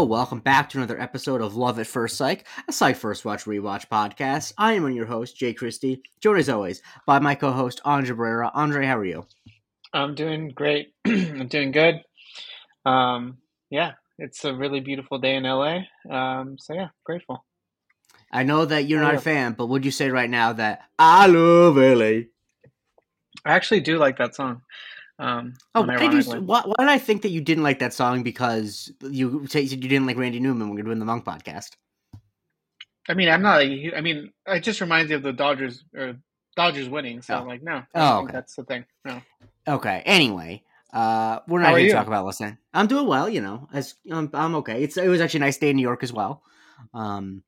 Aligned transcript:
hello. 0.00 0.08
Welcome 0.08 0.40
back 0.40 0.70
to 0.70 0.78
another 0.78 0.98
episode 0.98 1.42
of 1.42 1.56
Love 1.56 1.78
at 1.78 1.86
First 1.86 2.16
Psych, 2.16 2.46
a 2.66 2.72
Psych 2.72 2.96
First 2.96 3.26
Watch 3.26 3.44
Rewatch 3.44 3.86
podcast. 3.86 4.54
I 4.56 4.72
am 4.72 4.90
your 4.92 5.04
host, 5.04 5.36
Jake 5.36 5.58
Christie, 5.58 6.00
joined 6.22 6.38
as 6.38 6.48
always 6.48 6.80
by 7.04 7.18
my 7.18 7.34
co 7.34 7.52
host, 7.52 7.82
Andre 7.84 8.16
Barrera. 8.16 8.50
Andre, 8.54 8.86
how 8.86 8.96
are 8.96 9.04
you? 9.04 9.26
I'm 9.92 10.14
doing 10.14 10.52
great. 10.54 10.94
I'm 11.06 11.48
doing 11.48 11.70
good. 11.70 12.00
Um, 12.86 13.36
yeah, 13.68 13.92
it's 14.18 14.42
a 14.46 14.54
really 14.54 14.80
beautiful 14.80 15.18
day 15.18 15.34
in 15.36 15.42
LA. 15.42 15.80
Um, 16.10 16.56
so, 16.58 16.72
yeah, 16.72 16.88
grateful. 17.04 17.44
I 18.32 18.42
know 18.42 18.64
that 18.64 18.86
you're 18.86 19.02
not 19.02 19.16
a 19.16 19.20
fan, 19.20 19.52
but 19.52 19.66
would 19.66 19.84
you 19.84 19.90
say 19.90 20.08
right 20.08 20.30
now 20.30 20.54
that 20.54 20.80
I 20.98 21.26
love 21.26 21.76
LA? 21.76 22.30
I 23.44 23.52
actually 23.52 23.80
do 23.80 23.98
like 23.98 24.16
that 24.16 24.34
song. 24.34 24.62
Um, 25.20 25.52
oh, 25.74 25.82
why 25.82 25.98
did, 25.98 26.26
you, 26.26 26.40
why, 26.40 26.62
why 26.64 26.74
did 26.78 26.88
I 26.88 26.96
think 26.96 27.20
that 27.22 27.28
you 27.28 27.42
didn't 27.42 27.62
like 27.62 27.78
that 27.80 27.92
song 27.92 28.22
because 28.22 28.90
you 29.02 29.46
said 29.48 29.70
you 29.70 29.76
didn't 29.76 30.06
like 30.06 30.16
Randy 30.16 30.40
Newman 30.40 30.68
when 30.68 30.78
you 30.78 30.82
were 30.82 30.88
doing 30.88 30.98
the 30.98 31.04
Monk 31.04 31.26
podcast? 31.26 31.72
I 33.06 33.12
mean, 33.12 33.28
I'm 33.28 33.42
not. 33.42 33.60
A, 33.60 33.92
I 33.94 34.00
mean, 34.00 34.32
it 34.46 34.60
just 34.60 34.80
reminds 34.80 35.10
me 35.10 35.16
of 35.16 35.22
the 35.22 35.34
Dodgers 35.34 35.84
or 35.94 36.16
Dodgers 36.56 36.88
winning. 36.88 37.20
So 37.20 37.34
oh. 37.34 37.38
I'm 37.38 37.46
like, 37.46 37.62
no. 37.62 37.82
oh, 37.94 38.22
okay. 38.22 38.32
that's 38.32 38.54
the 38.54 38.64
thing. 38.64 38.86
No. 39.04 39.20
Okay. 39.68 40.02
Anyway, 40.06 40.62
uh, 40.94 41.40
we're 41.46 41.60
not 41.60 41.76
here 41.76 41.88
to 41.88 41.94
talk 41.94 42.06
about 42.06 42.24
listening. 42.24 42.56
I'm 42.72 42.86
doing 42.86 43.06
well. 43.06 43.28
You 43.28 43.42
know, 43.42 43.68
as 43.74 43.96
um, 44.10 44.30
I'm 44.32 44.54
okay. 44.56 44.82
It's 44.82 44.96
it 44.96 45.08
was 45.08 45.20
actually 45.20 45.40
a 45.40 45.44
nice 45.44 45.58
day 45.58 45.68
in 45.68 45.76
New 45.76 45.82
York 45.82 46.02
as 46.02 46.14
well, 46.14 46.42
um, 46.94 47.42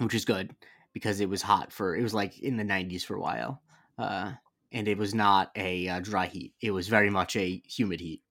which 0.00 0.14
is 0.14 0.24
good 0.24 0.52
because 0.92 1.20
it 1.20 1.28
was 1.28 1.42
hot 1.42 1.70
for 1.70 1.94
it 1.94 2.02
was 2.02 2.14
like 2.14 2.40
in 2.40 2.56
the 2.56 2.64
90s 2.64 3.04
for 3.04 3.14
a 3.14 3.20
while. 3.20 3.62
Uh, 3.96 4.32
and 4.74 4.88
it 4.88 4.98
was 4.98 5.14
not 5.14 5.50
a 5.56 5.88
uh, 5.88 6.00
dry 6.00 6.26
heat. 6.26 6.52
It 6.60 6.72
was 6.72 6.88
very 6.88 7.08
much 7.08 7.36
a 7.36 7.62
humid 7.64 8.00
heat. 8.00 8.22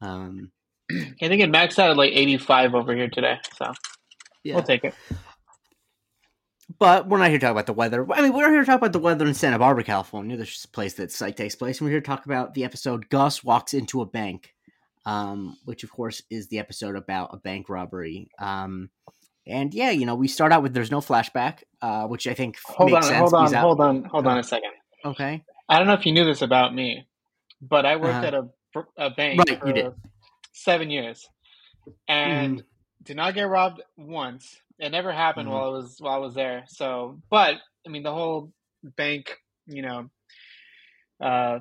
Um, 0.00 0.52
I 0.90 1.28
think 1.28 1.42
it 1.42 1.50
maxed 1.50 1.78
out 1.78 1.90
at 1.90 1.96
like 1.96 2.12
85 2.12 2.74
over 2.74 2.94
here 2.94 3.08
today. 3.08 3.38
So 3.56 3.72
yeah. 4.44 4.54
we'll 4.54 4.62
take 4.62 4.84
it. 4.84 4.94
But 6.78 7.08
we're 7.08 7.18
not 7.18 7.30
here 7.30 7.38
to 7.38 7.46
talk 7.46 7.50
about 7.52 7.66
the 7.66 7.72
weather. 7.72 8.06
I 8.12 8.22
mean, 8.22 8.32
we're 8.32 8.50
here 8.50 8.60
to 8.60 8.66
talk 8.66 8.76
about 8.76 8.92
the 8.92 9.00
weather 9.00 9.26
in 9.26 9.34
Santa 9.34 9.58
Barbara, 9.58 9.82
California. 9.82 10.36
There's 10.36 10.64
a 10.64 10.68
place 10.68 10.94
that 10.94 11.10
Psych 11.10 11.34
takes 11.34 11.56
place. 11.56 11.80
And 11.80 11.86
we're 11.86 11.92
here 11.92 12.00
to 12.00 12.06
talk 12.06 12.26
about 12.26 12.54
the 12.54 12.64
episode 12.64 13.08
Gus 13.08 13.42
Walks 13.42 13.74
into 13.74 14.00
a 14.00 14.06
Bank, 14.06 14.54
um, 15.04 15.56
which, 15.64 15.82
of 15.82 15.90
course, 15.90 16.22
is 16.30 16.46
the 16.48 16.60
episode 16.60 16.94
about 16.94 17.30
a 17.32 17.38
bank 17.38 17.68
robbery. 17.68 18.30
Um, 18.38 18.90
and 19.46 19.74
yeah, 19.74 19.90
you 19.90 20.06
know, 20.06 20.14
we 20.14 20.28
start 20.28 20.52
out 20.52 20.62
with 20.62 20.74
there's 20.74 20.90
no 20.90 21.00
flashback, 21.00 21.62
uh, 21.82 22.06
which 22.06 22.28
I 22.28 22.34
think 22.34 22.58
hold 22.64 22.92
on, 22.92 23.02
hold 23.02 23.34
on, 23.34 23.52
hold 23.54 23.80
on, 23.80 24.04
hold 24.04 24.26
on 24.26 24.38
a 24.38 24.42
second. 24.42 24.70
Okay. 25.06 25.42
I 25.68 25.78
don't 25.78 25.86
know 25.86 25.94
if 25.94 26.06
you 26.06 26.12
knew 26.12 26.24
this 26.24 26.42
about 26.42 26.74
me, 26.74 27.06
but 27.60 27.84
I 27.84 27.96
worked 27.96 28.24
uh, 28.24 28.28
at 28.28 28.34
a, 28.34 28.48
a 28.96 29.10
bank 29.10 29.42
right, 29.48 29.60
for 29.60 29.94
seven 30.52 30.90
years, 30.90 31.28
and 32.08 32.58
mm. 32.58 32.64
did 33.02 33.16
not 33.16 33.34
get 33.34 33.48
robbed 33.48 33.82
once. 33.96 34.56
It 34.78 34.90
never 34.90 35.12
happened 35.12 35.48
mm. 35.48 35.52
while 35.52 35.64
I 35.64 35.68
was 35.68 35.96
while 35.98 36.14
I 36.14 36.18
was 36.18 36.34
there. 36.34 36.64
So, 36.68 37.20
but 37.30 37.56
I 37.86 37.90
mean, 37.90 38.02
the 38.02 38.12
whole 38.12 38.52
bank, 38.96 39.36
you 39.66 39.82
know, 39.82 40.08
uh, 41.22 41.58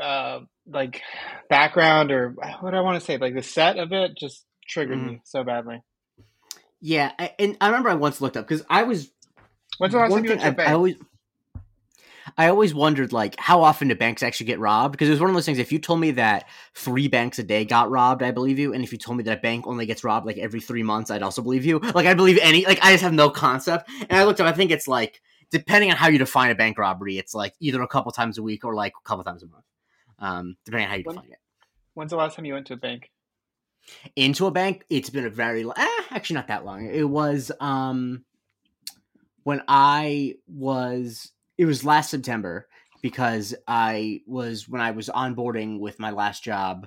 uh, 0.00 0.40
like 0.66 1.02
background 1.50 2.10
or 2.12 2.30
what 2.60 2.70
do 2.70 2.76
I 2.76 2.80
want 2.80 2.98
to 2.98 3.04
say, 3.04 3.18
like 3.18 3.34
the 3.34 3.42
set 3.42 3.78
of 3.78 3.92
it, 3.92 4.16
just 4.16 4.44
triggered 4.68 4.98
mm. 4.98 5.06
me 5.06 5.20
so 5.24 5.44
badly. 5.44 5.82
Yeah, 6.80 7.12
and 7.38 7.56
I 7.60 7.66
remember 7.66 7.90
I 7.90 7.94
once 7.94 8.20
looked 8.20 8.36
up 8.36 8.46
because 8.46 8.64
I 8.68 8.84
was. 8.84 9.10
When's 9.78 9.92
the 9.92 10.00
last 10.00 10.12
time 10.12 10.24
you 10.24 10.30
went 10.30 10.42
to 10.42 10.48
a 10.48 10.52
bank? 10.52 10.68
I 10.68 10.72
always 10.72 10.96
I 12.36 12.48
always 12.48 12.74
wondered 12.74 13.12
like 13.12 13.38
how 13.38 13.62
often 13.62 13.88
do 13.88 13.94
banks 13.94 14.22
actually 14.22 14.46
get 14.46 14.58
robbed? 14.58 14.92
Because 14.92 15.08
it 15.08 15.12
was 15.12 15.20
one 15.20 15.30
of 15.30 15.34
those 15.34 15.46
things. 15.46 15.58
If 15.58 15.72
you 15.72 15.78
told 15.78 16.00
me 16.00 16.12
that 16.12 16.48
three 16.74 17.08
banks 17.08 17.38
a 17.38 17.42
day 17.42 17.64
got 17.64 17.90
robbed, 17.90 18.22
I 18.22 18.30
believe 18.30 18.58
you. 18.58 18.72
And 18.72 18.82
if 18.82 18.92
you 18.92 18.98
told 18.98 19.16
me 19.18 19.24
that 19.24 19.38
a 19.38 19.40
bank 19.40 19.66
only 19.66 19.86
gets 19.86 20.04
robbed 20.04 20.26
like 20.26 20.38
every 20.38 20.60
three 20.60 20.82
months, 20.82 21.10
I'd 21.10 21.22
also 21.22 21.42
believe 21.42 21.64
you. 21.64 21.80
Like 21.92 22.06
I 22.06 22.14
believe 22.14 22.38
any. 22.40 22.64
Like 22.64 22.78
I 22.82 22.92
just 22.92 23.02
have 23.02 23.12
no 23.12 23.28
concept. 23.28 23.88
And 24.08 24.18
I 24.18 24.24
looked 24.24 24.40
up. 24.40 24.46
I 24.46 24.52
think 24.52 24.70
it's 24.70 24.88
like 24.88 25.20
depending 25.52 25.90
on 25.90 25.96
how 25.96 26.08
you 26.08 26.18
define 26.18 26.50
a 26.50 26.54
bank 26.54 26.78
robbery, 26.78 27.18
it's 27.18 27.34
like 27.34 27.54
either 27.60 27.82
a 27.82 27.86
couple 27.86 28.10
times 28.10 28.38
a 28.38 28.42
week 28.42 28.64
or 28.64 28.74
like 28.74 28.94
a 28.98 29.08
couple 29.08 29.22
times 29.22 29.42
a 29.42 29.46
month, 29.46 29.64
um, 30.18 30.56
depending 30.64 30.86
on 30.86 30.90
how 30.90 30.96
you 30.96 31.04
when, 31.04 31.16
define 31.16 31.30
it. 31.30 31.38
When's 31.94 32.10
the 32.10 32.16
last 32.16 32.34
time 32.34 32.46
you 32.46 32.54
went 32.54 32.66
to 32.68 32.72
a 32.72 32.78
bank? 32.78 33.10
Into 34.16 34.46
a 34.46 34.50
bank? 34.50 34.84
It's 34.88 35.10
been 35.10 35.26
a 35.26 35.30
very 35.30 35.64
eh, 35.64 36.02
actually 36.10 36.34
not 36.34 36.48
that 36.48 36.64
long. 36.64 36.86
It 36.86 37.08
was 37.08 37.52
um 37.60 38.24
when 39.44 39.62
I 39.68 40.36
was 40.46 41.32
it 41.58 41.64
was 41.64 41.84
last 41.84 42.10
September 42.10 42.68
because 43.02 43.54
I 43.66 44.20
was 44.26 44.68
when 44.68 44.80
I 44.80 44.92
was 44.92 45.08
onboarding 45.08 45.80
with 45.80 45.98
my 45.98 46.10
last 46.10 46.42
job. 46.44 46.86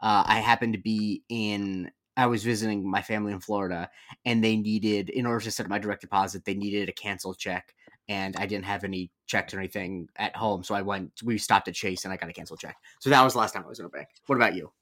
Uh, 0.00 0.24
I 0.26 0.40
happened 0.40 0.74
to 0.74 0.80
be 0.80 1.22
in. 1.28 1.90
I 2.16 2.26
was 2.26 2.44
visiting 2.44 2.90
my 2.90 3.00
family 3.00 3.32
in 3.32 3.40
Florida, 3.40 3.88
and 4.26 4.44
they 4.44 4.56
needed, 4.56 5.08
in 5.08 5.24
order 5.24 5.42
to 5.44 5.50
set 5.50 5.64
up 5.64 5.70
my 5.70 5.78
direct 5.78 6.02
deposit, 6.02 6.44
they 6.44 6.54
needed 6.54 6.90
a 6.90 6.92
canceled 6.92 7.38
check, 7.38 7.74
and 8.06 8.36
I 8.36 8.44
didn't 8.44 8.66
have 8.66 8.84
any 8.84 9.10
checks 9.26 9.54
or 9.54 9.58
anything 9.58 10.08
at 10.16 10.36
home, 10.36 10.62
so 10.62 10.74
I 10.74 10.82
went. 10.82 11.12
We 11.24 11.38
stopped 11.38 11.68
at 11.68 11.74
Chase, 11.74 12.04
and 12.04 12.12
I 12.12 12.16
got 12.18 12.28
a 12.28 12.34
canceled 12.34 12.60
check. 12.60 12.76
So 12.98 13.08
that 13.10 13.22
was 13.22 13.32
the 13.32 13.38
last 13.38 13.54
time 13.54 13.64
I 13.64 13.68
was 13.68 13.78
in 13.78 13.86
a 13.86 13.88
bank. 13.88 14.08
What 14.26 14.36
about 14.36 14.54
you? 14.54 14.72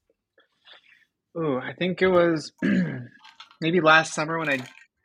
Oh, 1.35 1.57
I 1.57 1.73
think 1.73 2.01
it 2.01 2.09
was 2.09 2.51
maybe 3.61 3.79
last 3.79 4.13
summer 4.13 4.37
when 4.37 4.49
I 4.49 4.59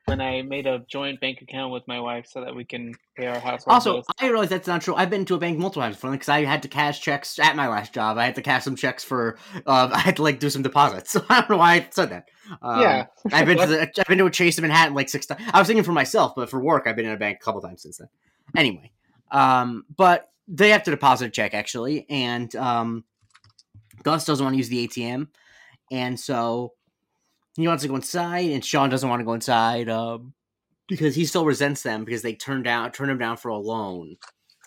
when 0.06 0.21
I 0.21 0.43
made 0.43 0.67
a 0.67 0.78
joint 0.89 1.21
bank 1.21 1.43
account 1.43 1.72
with 1.72 1.87
my 1.89 1.99
wife 1.99 2.27
so 2.28 2.41
that 2.41 2.55
we 2.55 2.65
can 2.65 2.94
pay 3.17 3.27
our 3.27 3.41
household 3.41 3.75
Also, 3.75 3.93
bills. 3.94 4.06
I 4.21 4.28
realize 4.28 4.49
that's 4.49 4.69
not 4.69 4.81
true. 4.81 4.94
I've 4.94 5.11
been 5.11 5.25
to 5.27 5.34
a 5.34 5.39
bank 5.39 5.59
multiple 5.59 5.83
times 5.83 5.97
because 6.00 6.28
I 6.28 6.44
had 6.44 6.62
to 6.62 6.69
cash 6.69 7.00
checks 7.00 7.39
at 7.41 7.56
my 7.56 7.69
last 7.69 7.93
job. 7.93 8.16
I 8.16 8.25
had 8.25 8.37
to 8.37 8.43
cash 8.43 8.65
some 8.65 8.77
checks 8.77 9.03
for. 9.03 9.37
Uh, 9.66 9.91
I 9.93 9.99
had 9.99 10.16
to 10.16 10.22
like 10.22 10.39
do 10.39 10.49
some 10.49 10.62
deposits. 10.62 11.11
So 11.11 11.25
I 11.28 11.41
don't 11.41 11.50
know 11.50 11.56
why 11.56 11.75
I 11.75 11.89
said 11.91 12.11
that. 12.11 12.28
Um, 12.62 12.81
yeah, 12.81 13.06
I've 13.33 13.47
been 13.47 13.59
to 13.59 13.66
the, 13.66 14.00
I've 14.00 14.06
been 14.06 14.19
to 14.19 14.27
a 14.27 14.31
Chase 14.31 14.59
in 14.59 14.62
Manhattan 14.62 14.95
like 14.95 15.09
six 15.09 15.27
times. 15.27 15.43
I 15.53 15.59
was 15.59 15.66
thinking 15.66 15.84
for 15.84 15.93
myself, 15.93 16.34
but 16.37 16.49
for 16.49 16.61
work, 16.61 16.87
I've 16.87 16.97
been 16.97 17.06
in 17.06 17.12
a 17.12 17.19
bank 17.19 17.39
a 17.41 17.45
couple 17.45 17.61
times 17.61 17.83
since 17.83 17.99
then. 17.99 18.09
Anyway, 18.56 18.93
um, 19.33 19.84
but 19.97 20.31
they 20.47 20.71
have 20.71 20.84
to 20.84 20.93
deposit 20.93 21.27
a 21.27 21.31
check 21.31 21.53
actually, 21.53 22.06
and 22.09 22.55
um, 22.55 23.05
Gus 24.05 24.25
doesn't 24.25 24.45
want 24.45 24.55
to 24.55 24.59
use 24.59 24.69
the 24.69 24.87
ATM, 24.87 25.27
and 25.91 26.19
so 26.19 26.75
he 27.62 27.69
wants 27.69 27.83
to 27.83 27.89
go 27.89 27.97
inside, 27.97 28.50
and 28.50 28.65
Sean 28.65 28.91
doesn't 28.91 29.09
want 29.09 29.21
to 29.21 29.25
go 29.25 29.34
inside 29.34 29.89
um, 29.89 30.34
because 30.89 31.15
he 31.15 31.25
still 31.25 31.44
resents 31.44 31.83
them 31.83 32.05
because 32.05 32.22
they 32.22 32.34
turned 32.34 32.65
down 32.65 32.93
turned 32.93 33.11
him 33.11 33.19
down 33.19 33.37
for 33.37 33.49
a 33.49 33.56
loan 33.56 34.17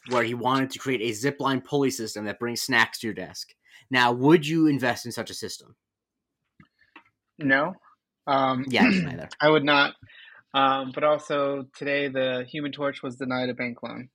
where 0.09 0.23
he 0.23 0.33
wanted 0.33 0.71
to 0.71 0.79
create 0.79 1.01
a 1.01 1.15
zipline 1.15 1.63
pulley 1.63 1.91
system 1.91 2.25
that 2.25 2.39
brings 2.39 2.61
snacks 2.61 2.99
to 2.99 3.07
your 3.07 3.13
desk. 3.13 3.53
Now, 3.91 4.11
would 4.11 4.47
you 4.47 4.67
invest 4.67 5.05
in 5.05 5.11
such 5.11 5.29
a 5.29 5.33
system? 5.33 5.75
No. 7.37 7.73
Um, 8.27 8.65
yeah, 8.67 8.83
neither. 8.83 9.29
I 9.41 9.49
would 9.49 9.63
not. 9.63 9.93
Um, 10.53 10.91
but 10.93 11.03
also 11.03 11.67
today, 11.75 12.07
the 12.07 12.45
Human 12.49 12.71
Torch 12.71 13.03
was 13.03 13.15
denied 13.15 13.49
a 13.49 13.53
bank 13.53 13.83
loan. 13.83 14.09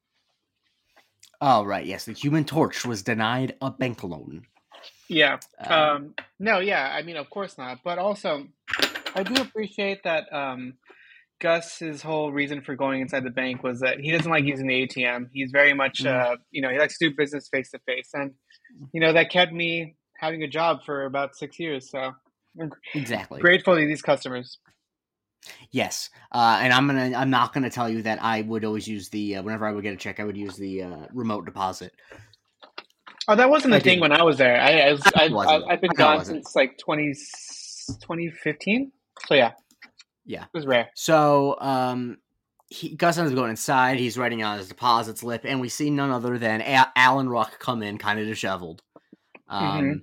Oh 1.41 1.65
right, 1.65 1.85
yes, 1.85 2.05
the 2.05 2.13
Human 2.13 2.45
Torch 2.45 2.85
was 2.85 3.03
denied 3.03 3.57
a 3.61 3.71
bank 3.71 4.03
loan. 4.03 4.47
Yeah. 5.09 5.39
Um, 5.59 5.73
um, 5.73 6.15
no, 6.39 6.59
yeah. 6.59 6.91
I 6.93 7.03
mean, 7.03 7.17
of 7.17 7.31
course 7.31 7.59
not. 7.59 7.81
But 7.85 7.99
also, 7.99 8.47
I 9.15 9.23
do 9.23 9.41
appreciate 9.41 10.03
that 10.05 10.33
um, 10.33 10.75
Gus's 11.41 12.03
whole 12.03 12.33
reason 12.33 12.63
for 12.63 12.75
going 12.75 13.01
inside 13.01 13.25
the 13.25 13.31
bank 13.31 13.63
was 13.63 13.81
that 13.81 14.01
he 14.01 14.11
doesn't 14.11 14.31
like 14.31 14.45
using 14.45 14.67
the 14.67 14.87
ATM. 14.87 15.29
He's 15.33 15.51
very 15.51 15.75
much, 15.75 16.03
mm. 16.03 16.07
uh, 16.07 16.37
you 16.51 16.63
know, 16.63 16.71
he 16.71 16.79
likes 16.79 16.99
to 16.99 17.11
do 17.11 17.17
business 17.17 17.49
face 17.49 17.71
to 17.71 17.79
face, 17.87 18.11
and 18.15 18.33
you 18.93 19.01
know 19.01 19.13
that 19.13 19.31
kept 19.31 19.53
me 19.53 19.97
having 20.19 20.43
a 20.43 20.49
job 20.49 20.85
for 20.85 21.05
about 21.05 21.37
six 21.37 21.59
years. 21.59 21.91
So 21.91 22.13
exactly 22.95 23.41
grateful 23.41 23.75
to 23.77 23.87
these 23.87 24.03
customers. 24.03 24.59
Yes, 25.71 26.09
uh, 26.33 26.59
and 26.63 26.73
I'm 26.73 26.87
gonna. 26.87 27.13
I'm 27.15 27.31
not 27.31 27.53
gonna 27.53 27.71
tell 27.71 27.91
you 27.91 28.03
that 28.03 28.23
I 28.23 28.41
would 28.43 28.65
always 28.65 28.89
use 28.89 29.11
the. 29.11 29.37
Uh, 29.37 29.43
whenever 29.43 29.67
I 29.67 29.73
would 29.73 29.83
get 29.83 29.93
a 29.93 29.97
check, 29.97 30.21
I 30.21 30.25
would 30.25 30.37
use 30.37 30.57
the 30.57 30.83
uh, 30.83 31.07
remote 31.13 31.45
deposit 31.45 31.93
Oh, 33.27 33.37
that 33.37 33.49
wasn't 33.49 33.75
a 33.75 33.81
thing 33.81 34.01
when 34.01 34.13
I 34.13 34.23
was 34.23 34.39
there. 34.39 34.61
I, 34.61 34.81
I 34.81 34.93
was, 34.93 35.47
I, 35.47 35.71
have 35.71 35.81
been 35.81 35.91
gone 35.97 36.25
since 36.25 36.55
like 36.55 36.77
20, 36.79 37.15
2015. 37.15 38.93
So 39.27 39.35
yeah, 39.35 39.53
yeah, 40.27 40.45
it 40.45 40.51
was 40.53 40.67
rare. 40.67 40.91
So 40.95 41.57
um, 41.61 42.19
he, 42.69 42.95
Gus 42.95 43.19
ends 43.19 43.33
up 43.33 43.37
going 43.37 43.51
inside. 43.51 43.99
He's 43.99 44.19
writing 44.19 44.43
on 44.43 44.59
his 44.59 44.69
deposit 44.69 45.19
slip, 45.19 45.43
and 45.45 45.61
we 45.61 45.69
see 45.69 45.91
none 45.91 46.11
other 46.11 46.39
than 46.39 46.61
a- 46.61 46.93
Alan 46.97 47.29
Ruck 47.29 47.59
come 47.59 47.83
in, 47.83 47.99
kind 47.99 48.19
of 48.19 48.27
disheveled. 48.27 48.83
Um, 49.49 49.63
mm-hmm. 49.63 49.99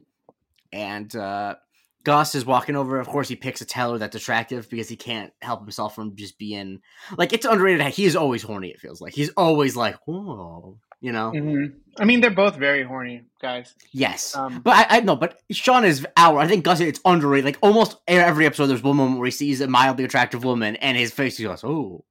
and 0.71 1.15
uh, 1.15 1.55
Gus 2.03 2.35
is 2.35 2.45
walking 2.45 2.75
over. 2.75 2.99
Of 2.99 3.07
course, 3.07 3.27
he 3.27 3.35
picks 3.35 3.61
a 3.61 3.65
teller 3.65 3.97
that's 3.97 4.15
attractive 4.15 4.69
because 4.69 4.89
he 4.89 4.95
can't 4.95 5.33
help 5.41 5.61
himself 5.61 5.95
from 5.95 6.15
just 6.15 6.37
being 6.37 6.81
like 7.17 7.33
it's 7.33 7.45
underrated. 7.45 7.85
He 7.87 8.05
is 8.05 8.15
always 8.15 8.43
horny. 8.43 8.69
It 8.69 8.79
feels 8.79 9.01
like 9.01 9.13
he's 9.13 9.29
always 9.31 9.75
like, 9.75 9.95
whoa, 10.05 10.77
you 11.01 11.11
know. 11.11 11.31
Mm-hmm. 11.31 11.77
I 11.99 12.05
mean, 12.05 12.21
they're 12.21 12.31
both 12.31 12.55
very 12.55 12.83
horny 12.83 13.23
guys. 13.41 13.75
Yes, 13.91 14.35
um, 14.35 14.61
but 14.61 14.75
I, 14.75 14.97
I 14.97 14.99
know, 15.01 15.15
but 15.15 15.41
Sean 15.51 15.83
is 15.83 16.05
our. 16.15 16.39
I 16.39 16.47
think 16.47 16.63
Gus, 16.63 16.79
it's 16.79 17.01
underrated. 17.03 17.45
Like 17.45 17.57
almost 17.61 17.97
every 18.07 18.45
episode, 18.45 18.67
there's 18.67 18.83
one 18.83 18.95
moment 18.95 19.19
where 19.19 19.25
he 19.25 19.31
sees 19.31 19.59
a 19.59 19.67
mildly 19.67 20.05
attractive 20.05 20.43
woman, 20.43 20.77
and 20.77 20.97
his 20.97 21.11
face 21.11 21.37
he 21.37 21.43
goes, 21.43 21.63
"Oh." 21.63 22.05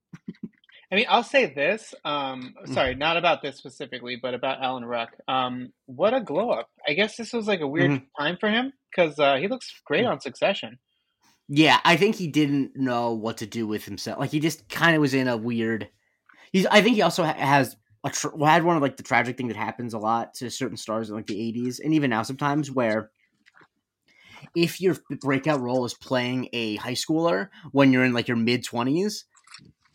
I 0.92 0.96
mean, 0.96 1.06
I'll 1.08 1.22
say 1.22 1.46
this. 1.46 1.94
Um, 2.04 2.54
mm. 2.66 2.74
sorry, 2.74 2.96
not 2.96 3.16
about 3.16 3.42
this 3.42 3.56
specifically, 3.56 4.18
but 4.20 4.34
about 4.34 4.60
Alan 4.60 4.84
Ruck. 4.84 5.10
Um, 5.28 5.72
what 5.86 6.14
a 6.14 6.20
glow 6.20 6.50
up! 6.50 6.68
I 6.86 6.94
guess 6.94 7.16
this 7.16 7.32
was 7.32 7.46
like 7.46 7.60
a 7.60 7.68
weird 7.68 7.90
mm-hmm. 7.92 8.22
time 8.22 8.36
for 8.38 8.50
him 8.50 8.72
because 8.90 9.18
uh, 9.18 9.36
he 9.36 9.46
looks 9.46 9.72
great 9.84 10.04
mm. 10.04 10.10
on 10.10 10.20
Succession. 10.20 10.78
Yeah, 11.48 11.80
I 11.84 11.96
think 11.96 12.16
he 12.16 12.28
didn't 12.28 12.76
know 12.76 13.12
what 13.12 13.38
to 13.38 13.46
do 13.46 13.66
with 13.66 13.84
himself. 13.84 14.18
Like 14.18 14.30
he 14.30 14.40
just 14.40 14.68
kind 14.68 14.94
of 14.96 15.00
was 15.00 15.14
in 15.14 15.28
a 15.28 15.36
weird. 15.36 15.88
He's. 16.52 16.66
I 16.66 16.82
think 16.82 16.96
he 16.96 17.02
also 17.02 17.22
has 17.22 17.76
a 18.04 18.10
tra- 18.10 18.46
had 18.46 18.64
one 18.64 18.76
of 18.76 18.82
like 18.82 18.96
the 18.96 19.02
tragic 19.02 19.36
thing 19.36 19.48
that 19.48 19.56
happens 19.56 19.94
a 19.94 19.98
lot 19.98 20.34
to 20.34 20.50
certain 20.50 20.76
stars 20.76 21.10
in 21.10 21.16
like 21.16 21.26
the 21.26 21.36
'80s 21.36 21.80
and 21.82 21.94
even 21.94 22.10
now 22.10 22.22
sometimes 22.22 22.70
where 22.70 23.10
if 24.54 24.80
your 24.80 24.96
breakout 25.20 25.60
role 25.60 25.84
is 25.84 25.94
playing 25.94 26.48
a 26.52 26.76
high 26.76 26.94
schooler 26.94 27.48
when 27.72 27.92
you're 27.92 28.04
in 28.04 28.12
like 28.12 28.28
your 28.28 28.36
mid 28.36 28.64
20s 28.64 29.24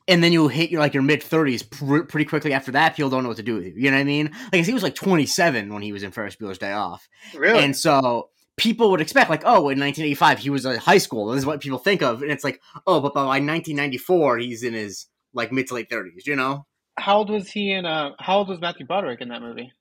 and 0.08 0.24
then 0.24 0.32
you 0.32 0.48
hit 0.48 0.70
your 0.70 0.82
like 0.82 0.94
your 0.94 1.04
mid 1.04 1.22
30s 1.22 1.70
pr- 1.70 2.04
pretty 2.04 2.26
quickly 2.26 2.54
after 2.54 2.72
that 2.72 2.96
people 2.96 3.10
don't 3.10 3.24
know 3.24 3.30
what 3.30 3.38
to 3.38 3.44
do 3.44 3.56
with 3.56 3.66
you. 3.66 3.74
You 3.76 3.92
know 3.92 3.98
what 3.98 4.02
i 4.02 4.06
mean? 4.06 4.32
Like 4.54 4.66
he 4.66 4.74
was 4.74 4.84
like 4.84 4.96
27 4.96 5.74
when 5.74 5.82
he 5.82 5.92
was 5.92 6.04
in 6.04 6.12
ferris 6.12 6.36
bueller's 6.36 6.58
day 6.58 6.72
off. 6.72 7.08
Really? 7.36 7.64
And 7.64 7.76
so 7.76 8.30
people 8.58 8.92
would 8.92 9.02
expect 9.02 9.30
like 9.30 9.44
oh 9.46 9.70
in 9.70 9.80
1985 9.80 10.40
he 10.40 10.50
was 10.50 10.66
a 10.66 10.80
high 10.80 10.98
school 10.98 11.28
this 11.28 11.40
is 11.40 11.46
what 11.46 11.60
people 11.60 11.78
think 11.78 12.02
of 12.02 12.22
and 12.22 12.32
it's 12.32 12.44
like 12.44 12.62
oh 12.88 13.02
but 13.02 13.14
by 13.14 13.22
1994 13.22 14.38
he's 14.38 14.64
in 14.64 14.74
his 14.74 15.08
like 15.34 15.52
mid 15.52 15.68
to 15.68 15.74
late 15.74 15.90
30s 15.90 16.26
you 16.26 16.36
know 16.36 16.66
how 16.98 17.18
old 17.18 17.30
was 17.30 17.50
he 17.50 17.72
in 17.72 17.86
uh 17.86 18.12
how 18.20 18.40
old 18.40 18.50
was 18.50 18.60
matthew 18.60 18.86
broderick 18.86 19.22
in 19.22 19.30
that 19.30 19.42
movie 19.42 19.72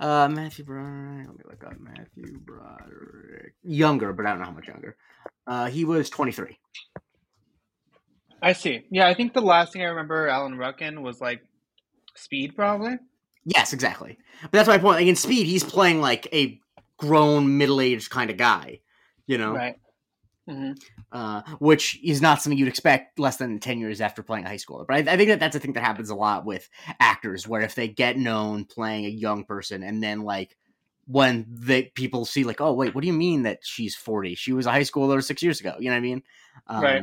uh, 0.00 0.28
Matthew 0.28 0.64
Broderick. 0.64 1.26
Let 1.26 1.36
me 1.36 1.44
look 1.48 1.64
up 1.64 1.78
Matthew 1.78 2.38
Broderick. 2.40 3.54
Younger, 3.62 4.12
but 4.12 4.26
I 4.26 4.30
don't 4.30 4.40
know 4.40 4.46
how 4.46 4.52
much 4.52 4.68
younger. 4.68 4.96
Uh, 5.46 5.66
he 5.66 5.84
was 5.84 6.10
23. 6.10 6.58
I 8.42 8.52
see. 8.52 8.84
Yeah, 8.90 9.06
I 9.06 9.14
think 9.14 9.34
the 9.34 9.40
last 9.40 9.72
thing 9.72 9.82
I 9.82 9.86
remember 9.86 10.28
Alan 10.28 10.58
Ruck 10.58 10.82
in 10.82 11.02
was 11.02 11.20
like 11.20 11.42
Speed, 12.16 12.56
probably. 12.56 12.98
Yes, 13.44 13.72
exactly. 13.72 14.18
But 14.42 14.52
that's 14.52 14.68
my 14.68 14.78
point. 14.78 14.98
Like 14.98 15.06
in 15.06 15.16
Speed, 15.16 15.46
he's 15.46 15.64
playing 15.64 16.00
like 16.00 16.28
a 16.32 16.60
grown, 16.96 17.56
middle-aged 17.56 18.10
kind 18.10 18.30
of 18.30 18.36
guy. 18.36 18.80
You 19.26 19.38
know, 19.38 19.54
right? 19.54 19.76
Mm-hmm. 20.48 20.72
Uh, 21.12 21.42
which 21.60 22.00
is 22.02 22.20
not 22.20 22.42
something 22.42 22.58
you'd 22.58 22.66
expect 22.66 23.18
less 23.18 23.36
than 23.36 23.60
10 23.60 23.78
years 23.78 24.00
after 24.00 24.24
playing 24.24 24.44
a 24.44 24.48
high 24.48 24.56
schooler. 24.56 24.84
But 24.84 25.08
I, 25.08 25.12
I, 25.12 25.16
think 25.16 25.28
that 25.28 25.38
that's 25.38 25.54
a 25.54 25.60
thing 25.60 25.72
that 25.74 25.84
happens 25.84 26.10
a 26.10 26.16
lot 26.16 26.44
with 26.44 26.68
actors, 26.98 27.46
where 27.46 27.60
if 27.60 27.76
they 27.76 27.86
get 27.86 28.16
known 28.16 28.64
playing 28.64 29.04
a 29.04 29.08
young 29.08 29.44
person 29.44 29.84
and 29.84 30.02
then 30.02 30.22
like 30.22 30.56
when 31.06 31.46
the 31.48 31.84
people 31.94 32.24
see 32.24 32.42
like, 32.42 32.60
oh 32.60 32.72
wait, 32.72 32.92
what 32.92 33.02
do 33.02 33.06
you 33.06 33.12
mean 33.12 33.44
that 33.44 33.60
she's 33.62 33.94
40? 33.94 34.34
She 34.34 34.52
was 34.52 34.66
a 34.66 34.72
high 34.72 34.80
schooler 34.80 35.22
six 35.22 35.44
years 35.44 35.60
ago. 35.60 35.76
You 35.78 35.90
know 35.90 35.94
what 35.94 35.98
I 35.98 36.00
mean? 36.00 36.22
Um, 36.66 36.82
right. 36.82 37.02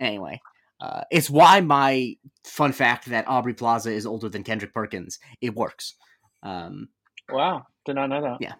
Anyway, 0.00 0.40
uh, 0.80 1.02
it's 1.10 1.30
why 1.30 1.60
my 1.60 2.16
fun 2.44 2.72
fact 2.72 3.06
that 3.06 3.28
Aubrey 3.28 3.54
Plaza 3.54 3.92
is 3.92 4.06
older 4.06 4.28
than 4.28 4.42
Kendrick 4.42 4.74
Perkins. 4.74 5.20
It 5.40 5.54
works. 5.54 5.94
Um, 6.42 6.88
wow, 7.30 7.64
did 7.84 7.94
not 7.94 8.08
know 8.08 8.22
that. 8.22 8.38
Yeah, 8.40 8.54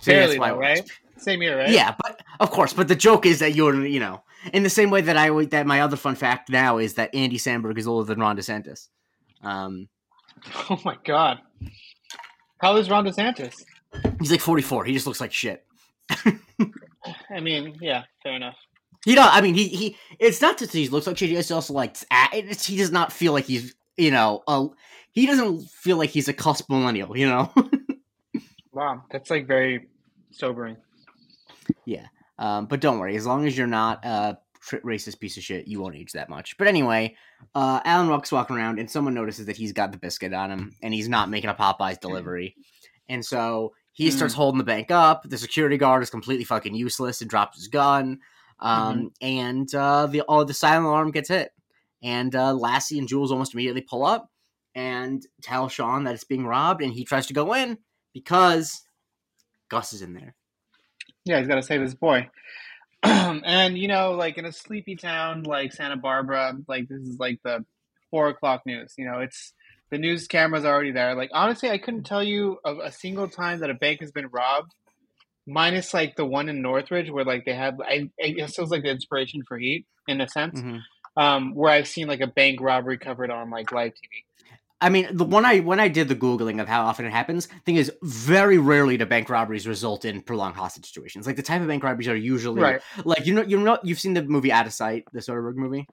so 0.00 0.26
though, 0.28 0.56
right? 0.56 0.88
Same 1.16 1.42
year, 1.42 1.58
right? 1.58 1.70
Yeah, 1.70 1.94
but 2.02 2.22
of 2.40 2.50
course. 2.50 2.72
But 2.72 2.88
the 2.88 2.96
joke 2.96 3.26
is 3.26 3.38
that 3.38 3.54
you're, 3.54 3.86
you 3.86 4.00
know, 4.00 4.22
in 4.52 4.62
the 4.62 4.70
same 4.70 4.90
way 4.90 5.00
that 5.02 5.16
I 5.16 5.44
that 5.46 5.66
my 5.66 5.80
other 5.80 5.96
fun 5.96 6.14
fact 6.14 6.50
now 6.50 6.78
is 6.78 6.94
that 6.94 7.14
Andy 7.14 7.38
Samberg 7.38 7.78
is 7.78 7.86
older 7.86 8.06
than 8.06 8.20
Ron 8.20 8.36
DeSantis. 8.36 8.88
Um, 9.42 9.88
oh 10.70 10.80
my 10.84 10.96
god, 11.04 11.40
how 12.58 12.76
is 12.76 12.90
Ron 12.90 13.06
DeSantis? 13.06 13.64
He's 14.20 14.30
like 14.30 14.40
44. 14.40 14.84
He 14.84 14.92
just 14.92 15.06
looks 15.06 15.20
like 15.20 15.32
shit. 15.32 15.64
I 16.10 17.40
mean, 17.40 17.76
yeah, 17.80 18.04
fair 18.22 18.34
enough. 18.34 18.56
You 19.06 19.16
know, 19.16 19.28
I 19.30 19.40
mean, 19.40 19.54
he 19.54 19.68
he. 19.68 19.96
It's 20.18 20.40
not 20.40 20.58
just 20.58 20.72
he 20.72 20.88
looks 20.88 21.06
like 21.06 21.18
shit. 21.18 21.30
It's 21.30 21.50
also 21.50 21.74
like 21.74 21.96
it's, 22.32 22.66
he 22.66 22.76
does 22.76 22.90
not 22.90 23.12
feel 23.12 23.32
like 23.32 23.44
he's 23.44 23.74
you 23.96 24.10
know 24.10 24.42
a, 24.48 24.66
he 25.12 25.26
doesn't 25.26 25.68
feel 25.68 25.98
like 25.98 26.10
he's 26.10 26.28
a 26.28 26.32
cusp 26.32 26.70
millennial. 26.70 27.16
You 27.16 27.28
know. 27.28 27.52
wow, 28.72 29.04
that's 29.10 29.30
like 29.30 29.46
very 29.46 29.88
sobering. 30.30 30.76
Yeah. 31.84 32.06
Um, 32.38 32.66
but 32.66 32.80
don't 32.80 32.98
worry, 32.98 33.16
as 33.16 33.26
long 33.26 33.46
as 33.46 33.56
you're 33.56 33.66
not 33.66 34.04
a 34.04 34.38
racist 34.82 35.20
piece 35.20 35.36
of 35.36 35.42
shit, 35.42 35.68
you 35.68 35.80
won't 35.80 35.96
age 35.96 36.12
that 36.12 36.28
much. 36.28 36.56
But 36.56 36.66
anyway, 36.66 37.16
uh, 37.54 37.80
Alan 37.84 38.08
Ruck's 38.08 38.32
walking 38.32 38.56
around, 38.56 38.78
and 38.78 38.90
someone 38.90 39.14
notices 39.14 39.46
that 39.46 39.56
he's 39.56 39.72
got 39.72 39.92
the 39.92 39.98
biscuit 39.98 40.32
on 40.32 40.50
him, 40.50 40.74
and 40.82 40.92
he's 40.92 41.08
not 41.08 41.30
making 41.30 41.50
a 41.50 41.54
Popeyes 41.54 42.00
delivery. 42.00 42.56
And 43.08 43.24
so 43.24 43.74
he 43.92 44.08
mm. 44.08 44.12
starts 44.12 44.34
holding 44.34 44.58
the 44.58 44.64
bank 44.64 44.90
up. 44.90 45.28
The 45.28 45.38
security 45.38 45.76
guard 45.76 46.02
is 46.02 46.10
completely 46.10 46.44
fucking 46.44 46.74
useless 46.74 47.20
and 47.20 47.30
drops 47.30 47.58
his 47.58 47.68
gun. 47.68 48.18
Um, 48.60 48.96
mm-hmm. 48.96 49.06
And 49.20 49.74
uh, 49.74 50.06
the 50.06 50.22
oh, 50.28 50.44
the 50.44 50.54
silent 50.54 50.86
alarm 50.86 51.10
gets 51.10 51.28
hit, 51.28 51.50
and 52.02 52.34
uh, 52.34 52.54
Lassie 52.54 52.98
and 52.98 53.08
Jules 53.08 53.30
almost 53.30 53.54
immediately 53.54 53.82
pull 53.82 54.04
up 54.04 54.30
and 54.74 55.24
tell 55.42 55.68
Sean 55.68 56.04
that 56.04 56.14
it's 56.14 56.24
being 56.24 56.46
robbed, 56.46 56.82
and 56.82 56.92
he 56.92 57.04
tries 57.04 57.26
to 57.26 57.34
go 57.34 57.52
in 57.54 57.78
because 58.12 58.82
Gus 59.68 59.92
is 59.92 60.02
in 60.02 60.14
there. 60.14 60.34
Yeah, 61.24 61.38
he's 61.38 61.48
got 61.48 61.56
to 61.56 61.62
save 61.62 61.80
his 61.80 61.94
boy. 61.94 62.28
and 63.02 63.76
you 63.76 63.88
know, 63.88 64.12
like 64.12 64.38
in 64.38 64.44
a 64.44 64.52
sleepy 64.52 64.96
town 64.96 65.42
like 65.42 65.72
Santa 65.72 65.96
Barbara, 65.96 66.54
like 66.68 66.88
this 66.88 67.00
is 67.02 67.18
like 67.18 67.40
the 67.44 67.64
four 68.10 68.28
o'clock 68.28 68.62
news. 68.66 68.94
You 68.96 69.06
know, 69.06 69.20
it's 69.20 69.52
the 69.90 69.98
news 69.98 70.26
cameras 70.26 70.64
already 70.64 70.92
there. 70.92 71.14
Like 71.14 71.30
honestly, 71.32 71.70
I 71.70 71.78
couldn't 71.78 72.04
tell 72.04 72.22
you 72.22 72.58
of 72.64 72.78
a 72.78 72.90
single 72.90 73.28
time 73.28 73.60
that 73.60 73.70
a 73.70 73.74
bank 73.74 74.00
has 74.00 74.10
been 74.10 74.28
robbed, 74.28 74.72
minus 75.46 75.92
like 75.92 76.16
the 76.16 76.24
one 76.24 76.48
in 76.48 76.62
Northridge 76.62 77.10
where 77.10 77.24
like 77.24 77.44
they 77.44 77.54
had. 77.54 77.76
I, 77.82 78.10
I 78.22 78.30
guess 78.30 78.56
it 78.56 78.60
was 78.60 78.70
like 78.70 78.82
the 78.82 78.90
inspiration 78.90 79.42
for 79.46 79.58
Heat 79.58 79.86
in 80.08 80.20
a 80.20 80.28
sense, 80.28 80.58
mm-hmm. 80.58 81.22
um, 81.22 81.54
where 81.54 81.72
I've 81.72 81.88
seen 81.88 82.08
like 82.08 82.20
a 82.20 82.26
bank 82.26 82.60
robbery 82.60 82.98
covered 82.98 83.30
on 83.30 83.50
like 83.50 83.72
live 83.72 83.92
TV. 83.92 84.24
I 84.80 84.88
mean, 84.88 85.08
the 85.16 85.24
one 85.24 85.44
I 85.44 85.60
when 85.60 85.80
I 85.80 85.88
did 85.88 86.08
the 86.08 86.16
googling 86.16 86.60
of 86.60 86.68
how 86.68 86.84
often 86.84 87.06
it 87.06 87.12
happens, 87.12 87.46
thing 87.64 87.76
is 87.76 87.92
very 88.02 88.58
rarely 88.58 88.96
do 88.96 89.06
bank 89.06 89.30
robberies 89.30 89.66
result 89.66 90.04
in 90.04 90.20
prolonged 90.20 90.56
hostage 90.56 90.86
situations. 90.86 91.26
Like 91.26 91.36
the 91.36 91.42
type 91.42 91.62
of 91.62 91.68
bank 91.68 91.82
robberies 91.82 92.08
are 92.08 92.16
usually 92.16 92.60
right. 92.60 92.82
like 93.04 93.26
you 93.26 93.34
know 93.34 93.42
you 93.42 93.58
know 93.58 93.78
you've 93.82 94.00
seen 94.00 94.14
the 94.14 94.22
movie 94.22 94.52
Out 94.52 94.66
of 94.66 94.72
Sight, 94.72 95.04
the 95.12 95.20
Soderbergh 95.20 95.56
movie. 95.56 95.86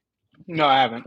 No, 0.48 0.66
I 0.66 0.82
haven't. 0.82 1.06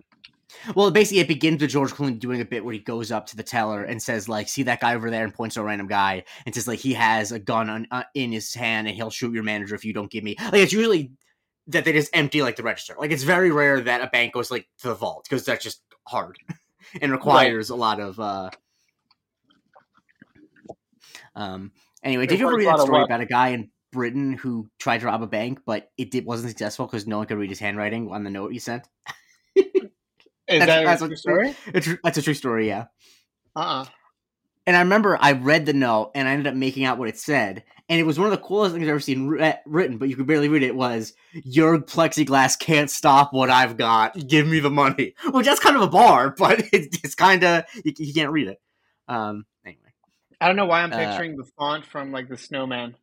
Well, 0.74 0.90
basically, 0.90 1.20
it 1.20 1.28
begins 1.28 1.60
with 1.60 1.70
George 1.70 1.92
Clooney 1.92 2.18
doing 2.18 2.40
a 2.40 2.44
bit 2.44 2.64
where 2.64 2.72
he 2.72 2.78
goes 2.78 3.10
up 3.10 3.26
to 3.26 3.36
the 3.36 3.42
teller 3.42 3.82
and 3.82 4.02
says, 4.02 4.28
like, 4.28 4.48
"See 4.48 4.62
that 4.64 4.80
guy 4.80 4.94
over 4.94 5.10
there?" 5.10 5.24
and 5.24 5.34
points 5.34 5.54
to 5.54 5.60
a 5.60 5.64
random 5.64 5.88
guy 5.88 6.24
and 6.46 6.54
says, 6.54 6.68
like, 6.68 6.78
he 6.78 6.94
has 6.94 7.32
a 7.32 7.38
gun 7.38 7.68
on, 7.68 7.86
uh, 7.90 8.04
in 8.14 8.32
his 8.32 8.54
hand 8.54 8.86
and 8.86 8.96
he'll 8.96 9.10
shoot 9.10 9.34
your 9.34 9.42
manager 9.42 9.74
if 9.74 9.84
you 9.84 9.92
don't 9.92 10.10
give 10.10 10.24
me. 10.24 10.36
Like, 10.40 10.54
it's 10.54 10.72
usually 10.72 11.10
that 11.68 11.84
they 11.84 11.92
just 11.92 12.14
empty 12.14 12.42
like 12.42 12.56
the 12.56 12.62
register. 12.62 12.94
Like, 12.98 13.10
it's 13.10 13.24
very 13.24 13.50
rare 13.50 13.80
that 13.80 14.00
a 14.00 14.06
bank 14.08 14.34
goes 14.34 14.50
like 14.50 14.68
to 14.78 14.88
the 14.88 14.94
vault 14.94 15.26
because 15.28 15.44
that's 15.44 15.64
just 15.64 15.82
hard. 16.06 16.38
and 17.00 17.12
requires 17.12 17.70
right. 17.70 17.76
a 17.76 17.78
lot 17.78 18.00
of. 18.00 18.20
Uh... 18.20 18.50
Um. 21.34 21.72
Anyway, 22.02 22.26
did 22.26 22.38
you 22.38 22.46
ever 22.46 22.56
read 22.56 22.68
that 22.68 22.80
story 22.80 23.02
about 23.02 23.20
a 23.20 23.26
guy 23.26 23.48
in 23.48 23.70
Britain 23.92 24.34
who 24.34 24.68
tried 24.78 25.00
to 25.00 25.06
rob 25.06 25.22
a 25.22 25.26
bank, 25.26 25.60
but 25.64 25.90
it 25.96 26.10
did, 26.10 26.26
wasn't 26.26 26.50
successful 26.50 26.86
because 26.86 27.06
no 27.06 27.18
one 27.18 27.26
could 27.26 27.38
read 27.38 27.50
his 27.50 27.58
handwriting 27.58 28.10
on 28.10 28.24
the 28.24 28.30
note 28.30 28.52
he 28.52 28.58
sent? 28.58 28.88
Is 29.56 29.64
that's, 30.48 30.66
that 30.66 30.84
that's 30.84 31.02
a 31.02 31.06
true 31.06 31.16
story? 31.16 31.56
It's, 31.68 31.88
that's 32.04 32.18
a 32.18 32.22
true 32.22 32.34
story. 32.34 32.68
Yeah. 32.68 32.86
Uh. 33.56 33.58
Uh-uh. 33.60 33.84
And 34.66 34.76
I 34.76 34.80
remember 34.80 35.18
I 35.20 35.32
read 35.32 35.66
the 35.66 35.74
note 35.74 36.12
and 36.14 36.26
I 36.26 36.32
ended 36.32 36.46
up 36.46 36.54
making 36.54 36.84
out 36.84 36.98
what 36.98 37.08
it 37.08 37.18
said, 37.18 37.64
and 37.88 38.00
it 38.00 38.04
was 38.04 38.18
one 38.18 38.26
of 38.26 38.30
the 38.30 38.38
coolest 38.38 38.74
things 38.74 38.84
I've 38.84 38.90
ever 38.90 39.00
seen 39.00 39.28
written, 39.28 39.98
but 39.98 40.08
you 40.08 40.16
could 40.16 40.26
barely 40.26 40.48
read 40.48 40.62
it. 40.62 40.74
Was 40.74 41.12
your 41.32 41.78
plexiglass 41.78 42.58
can't 42.58 42.90
stop 42.90 43.34
what 43.34 43.50
I've 43.50 43.76
got? 43.76 44.26
Give 44.26 44.46
me 44.46 44.60
the 44.60 44.70
money. 44.70 45.14
Which 45.30 45.44
that's 45.44 45.60
kind 45.60 45.76
of 45.76 45.82
a 45.82 45.88
bar, 45.88 46.30
but 46.38 46.60
it, 46.60 46.98
it's 47.04 47.14
kind 47.14 47.44
of 47.44 47.64
you, 47.84 47.92
you, 47.98 48.14
can't 48.14 48.32
read 48.32 48.48
it. 48.48 48.60
Um, 49.06 49.44
anyway, 49.66 49.92
I 50.40 50.46
don't 50.46 50.56
know 50.56 50.64
why 50.64 50.82
I'm 50.82 50.92
uh, 50.92 50.96
picturing 50.96 51.34
uh, 51.34 51.42
the 51.42 51.50
font 51.58 51.84
from 51.84 52.10
like 52.10 52.28
the 52.28 52.38
snowman. 52.38 52.96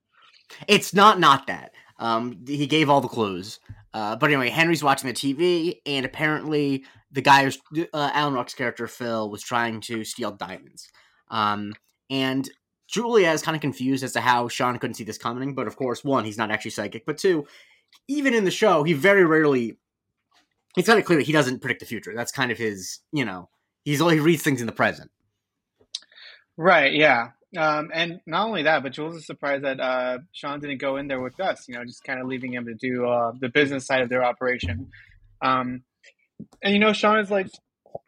It's 0.67 0.95
not 0.95 1.19
not 1.19 1.45
that. 1.47 1.73
Um, 1.99 2.43
he 2.47 2.65
gave 2.65 2.89
all 2.89 3.01
the 3.01 3.07
clues. 3.07 3.59
Uh, 3.93 4.15
but 4.15 4.29
anyway, 4.29 4.49
Henry's 4.49 4.83
watching 4.83 5.09
the 5.09 5.13
TV, 5.13 5.79
and 5.85 6.05
apparently 6.05 6.85
the 7.11 7.21
guy, 7.21 7.43
who's, 7.43 7.59
uh, 7.93 8.09
Alan 8.13 8.33
Ruck's 8.33 8.53
character 8.53 8.87
Phil, 8.87 9.29
was 9.29 9.43
trying 9.43 9.81
to 9.81 10.03
steal 10.03 10.31
diamonds. 10.31 10.89
Um, 11.31 11.73
and 12.09 12.47
Julia 12.87 13.31
is 13.31 13.41
kind 13.41 13.55
of 13.55 13.61
confused 13.61 14.03
as 14.03 14.11
to 14.13 14.21
how 14.21 14.49
Sean 14.49 14.77
couldn't 14.77 14.95
see 14.95 15.05
this 15.05 15.17
coming, 15.17 15.55
but 15.55 15.65
of 15.65 15.77
course, 15.77 16.03
one, 16.03 16.25
he's 16.25 16.37
not 16.37 16.51
actually 16.51 16.71
psychic, 16.71 17.05
but 17.05 17.17
two, 17.17 17.47
even 18.07 18.33
in 18.33 18.43
the 18.43 18.51
show, 18.51 18.83
he 18.83 18.93
very 18.93 19.25
rarely. 19.25 19.77
It's 20.77 20.87
kind 20.87 20.99
of 20.99 21.05
clear 21.05 21.17
that 21.19 21.25
he 21.25 21.31
doesn't 21.31 21.61
predict 21.61 21.79
the 21.79 21.85
future. 21.85 22.13
That's 22.13 22.31
kind 22.31 22.51
of 22.51 22.57
his, 22.57 22.99
you 23.13 23.25
know, 23.25 23.49
he's 23.85 24.01
only 24.01 24.19
reads 24.19 24.43
things 24.43 24.59
in 24.59 24.67
the 24.67 24.73
present. 24.73 25.09
Right. 26.57 26.93
Yeah. 26.93 27.29
Um, 27.57 27.91
and 27.93 28.19
not 28.25 28.47
only 28.47 28.63
that, 28.63 28.83
but 28.83 28.93
Jules 28.93 29.15
is 29.15 29.25
surprised 29.25 29.63
that 29.63 29.79
uh, 29.79 30.19
Sean 30.33 30.59
didn't 30.59 30.79
go 30.79 30.97
in 30.97 31.07
there 31.07 31.19
with 31.19 31.35
Gus. 31.35 31.67
You 31.67 31.75
know, 31.75 31.83
just 31.83 32.03
kind 32.03 32.21
of 32.21 32.27
leaving 32.27 32.53
him 32.53 32.65
to 32.65 32.73
do 32.75 33.05
uh, 33.05 33.33
the 33.39 33.49
business 33.49 33.85
side 33.85 34.01
of 34.01 34.09
their 34.09 34.23
operation. 34.23 34.89
Um, 35.41 35.83
and 36.63 36.73
you 36.73 36.79
know, 36.79 36.93
Sean 36.93 37.19
is 37.19 37.29
like 37.29 37.47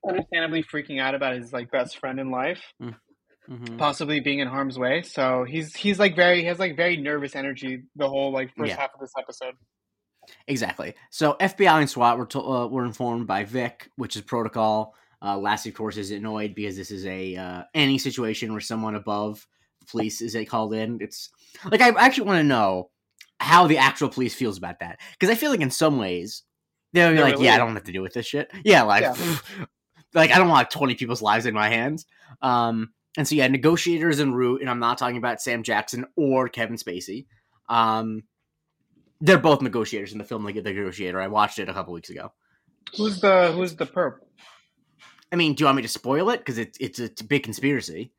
understandably 0.08 0.64
freaking 0.64 1.02
out 1.02 1.16
about 1.16 1.36
his 1.36 1.52
like 1.52 1.72
best 1.72 1.98
friend 1.98 2.20
in 2.20 2.32
life. 2.32 2.62
Mm 2.82 2.96
mm-hmm. 3.50 3.78
possibly 3.78 4.20
being 4.20 4.40
in 4.40 4.48
harm's 4.48 4.78
way. 4.78 5.02
So 5.02 5.44
he's 5.44 5.76
he's 5.76 6.00
like 6.00 6.16
very 6.16 6.42
he 6.42 6.46
has 6.48 6.60
like 6.60 6.76
very 6.76 6.98
nervous 6.98 7.36
energy 7.36 7.84
the 7.96 8.08
whole 8.08 8.32
like 8.32 8.54
first 8.56 8.70
yeah. 8.70 8.78
half 8.78 8.94
of 8.94 9.00
this 9.00 9.14
episode. 9.18 9.56
Exactly. 10.48 10.96
So 11.10 11.36
FBI 11.40 11.80
and 11.82 11.90
SWAT 11.90 12.18
were 12.18 12.26
to, 12.28 12.42
uh, 12.42 12.68
were 12.68 12.86
informed 12.86 13.28
by 13.28 13.44
Vic, 13.44 13.90
which 13.98 14.16
is 14.16 14.22
protocol. 14.22 14.96
Uh, 15.22 15.38
Lassie, 15.38 15.70
of 15.70 15.76
course, 15.76 15.98
is 15.98 16.12
annoyed 16.12 16.54
because 16.54 16.76
this 16.76 16.92
is 16.92 17.06
a 17.06 17.36
uh, 17.36 17.64
any 17.74 17.98
situation 17.98 18.52
where 18.52 18.62
someone 18.62 18.96
above 18.96 19.48
police 19.90 20.22
is 20.22 20.36
a 20.36 20.46
called 20.46 20.74
in. 20.74 21.00
It's 21.02 21.30
like 21.70 21.82
I 21.82 21.90
actually 21.90 22.28
want 22.28 22.40
to 22.40 22.44
know 22.44 22.90
how 23.40 23.68
the 23.68 23.78
actual 23.78 24.10
police 24.10 24.36
feels 24.36 24.58
about 24.58 24.80
that 24.80 25.00
because 25.12 25.30
I 25.30 25.36
feel 25.36 25.52
like 25.52 25.62
in 25.62 25.72
some 25.72 25.98
ways 25.98 26.44
they'll 26.92 27.12
be 27.12 27.22
like, 27.22 27.40
yeah, 27.40 27.56
I 27.56 27.58
don't 27.58 27.74
have 27.74 27.84
to 27.86 27.92
deal 27.92 28.02
with 28.02 28.14
this 28.14 28.26
shit. 28.26 28.52
Yeah, 28.64 28.84
like, 28.84 29.02
yeah. 29.02 29.16
like 30.14 30.32
I 30.32 30.38
don't 30.38 30.50
want 30.50 30.70
twenty 30.70 30.96
people's 30.96 31.22
lives 31.22 31.46
in 31.46 31.54
my 31.54 31.70
hands. 31.70 32.06
Um, 32.42 32.92
and 33.18 33.28
so 33.28 33.36
yeah, 33.36 33.48
negotiators 33.48 34.20
en 34.20 34.34
route, 34.34 34.62
and 34.62 34.70
I'm 34.70 34.80
not 34.80 34.98
talking 34.98 35.18
about 35.18 35.42
Sam 35.42 35.64
Jackson 35.64 36.06
or 36.16 36.50
Kevin 36.50 36.78
Spacey. 36.78 37.26
Um, 37.70 38.24
they're 39.22 39.38
both 39.38 39.62
negotiators 39.62 40.12
in 40.12 40.18
the 40.18 40.24
film 40.24 40.44
like 40.44 40.56
the 40.56 40.62
negotiator. 40.62 41.22
I 41.22 41.28
watched 41.28 41.60
it 41.60 41.70
a 41.70 41.74
couple 41.74 41.94
weeks 41.94 42.10
ago. 42.10 42.34
Who's 42.98 43.22
the 43.22 43.52
who's 43.54 43.76
the 43.76 43.86
perp? 43.86 44.18
I 45.32 45.36
mean, 45.36 45.54
do 45.54 45.62
you 45.62 45.66
want 45.66 45.78
me 45.78 45.82
to 45.82 45.88
spoil 45.88 46.30
it? 46.30 46.40
Because 46.40 46.58
it's 46.58 46.78
it's 46.80 47.22
a 47.22 47.24
big 47.24 47.44
conspiracy. 47.44 48.12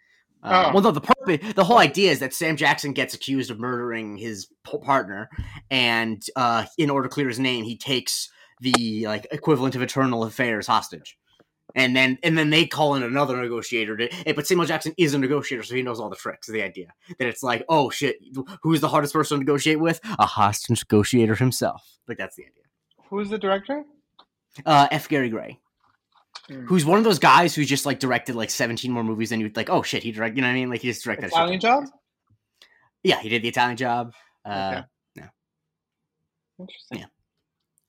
Uh, 0.42 0.66
oh. 0.68 0.74
Well, 0.74 0.82
no, 0.82 0.90
the 0.90 1.00
purpose, 1.00 1.54
the 1.54 1.64
whole 1.64 1.78
idea 1.78 2.10
is 2.10 2.18
that 2.18 2.34
Sam 2.34 2.56
Jackson 2.56 2.92
gets 2.92 3.14
accused 3.14 3.50
of 3.50 3.58
murdering 3.58 4.16
his 4.16 4.46
partner, 4.62 5.30
and 5.70 6.22
uh, 6.36 6.66
in 6.76 6.90
order 6.90 7.08
to 7.08 7.12
clear 7.12 7.28
his 7.28 7.38
name, 7.38 7.64
he 7.64 7.78
takes 7.78 8.30
the 8.60 9.06
like 9.06 9.26
equivalent 9.30 9.74
of 9.74 9.82
Internal 9.82 10.24
Affairs 10.24 10.66
hostage, 10.66 11.16
and 11.74 11.96
then 11.96 12.18
and 12.22 12.38
then 12.38 12.50
they 12.50 12.66
call 12.66 12.94
in 12.94 13.02
another 13.02 13.36
negotiator. 13.36 13.96
To, 13.96 14.34
but 14.34 14.46
Samuel 14.46 14.66
Jackson 14.66 14.94
is 14.96 15.14
a 15.14 15.18
negotiator, 15.18 15.62
so 15.62 15.74
he 15.74 15.82
knows 15.82 16.00
all 16.00 16.10
the 16.10 16.16
tricks. 16.16 16.46
The 16.46 16.62
idea 16.62 16.92
that 17.18 17.26
it's 17.28 17.42
like, 17.42 17.64
oh 17.68 17.90
shit, 17.90 18.16
who's 18.62 18.80
the 18.80 18.88
hardest 18.88 19.12
person 19.12 19.36
to 19.36 19.38
negotiate 19.40 19.80
with? 19.80 20.00
A 20.18 20.26
hostage 20.26 20.82
negotiator 20.82 21.34
himself. 21.34 21.98
Like 22.08 22.18
that's 22.18 22.36
the 22.36 22.44
idea. 22.44 22.64
Who's 23.10 23.30
the 23.30 23.38
director? 23.38 23.84
Uh, 24.64 24.88
F. 24.90 25.08
Gary 25.08 25.28
Gray. 25.28 25.58
Mm. 26.48 26.66
Who's 26.66 26.84
one 26.84 26.98
of 26.98 27.04
those 27.04 27.18
guys 27.18 27.54
who 27.54 27.64
just 27.64 27.86
like 27.86 27.98
directed 27.98 28.34
like 28.34 28.50
17 28.50 28.92
more 28.92 29.04
movies 29.04 29.30
than 29.30 29.40
you'd 29.40 29.56
like, 29.56 29.70
oh 29.70 29.82
shit, 29.82 30.02
he 30.02 30.12
directed, 30.12 30.36
you 30.36 30.42
know 30.42 30.48
what 30.48 30.52
I 30.52 30.56
mean? 30.56 30.70
Like 30.70 30.82
he 30.82 30.88
just 30.88 31.04
directed 31.04 31.26
Italian 31.26 31.60
job? 31.60 31.84
Yeah, 33.02 33.20
he 33.20 33.28
did 33.28 33.42
the 33.42 33.48
Italian 33.48 33.76
job. 33.76 34.12
Uh, 34.44 34.48
okay. 34.48 34.86
yeah. 35.16 35.28
Interesting. 36.58 36.98
Yeah. 36.98 37.06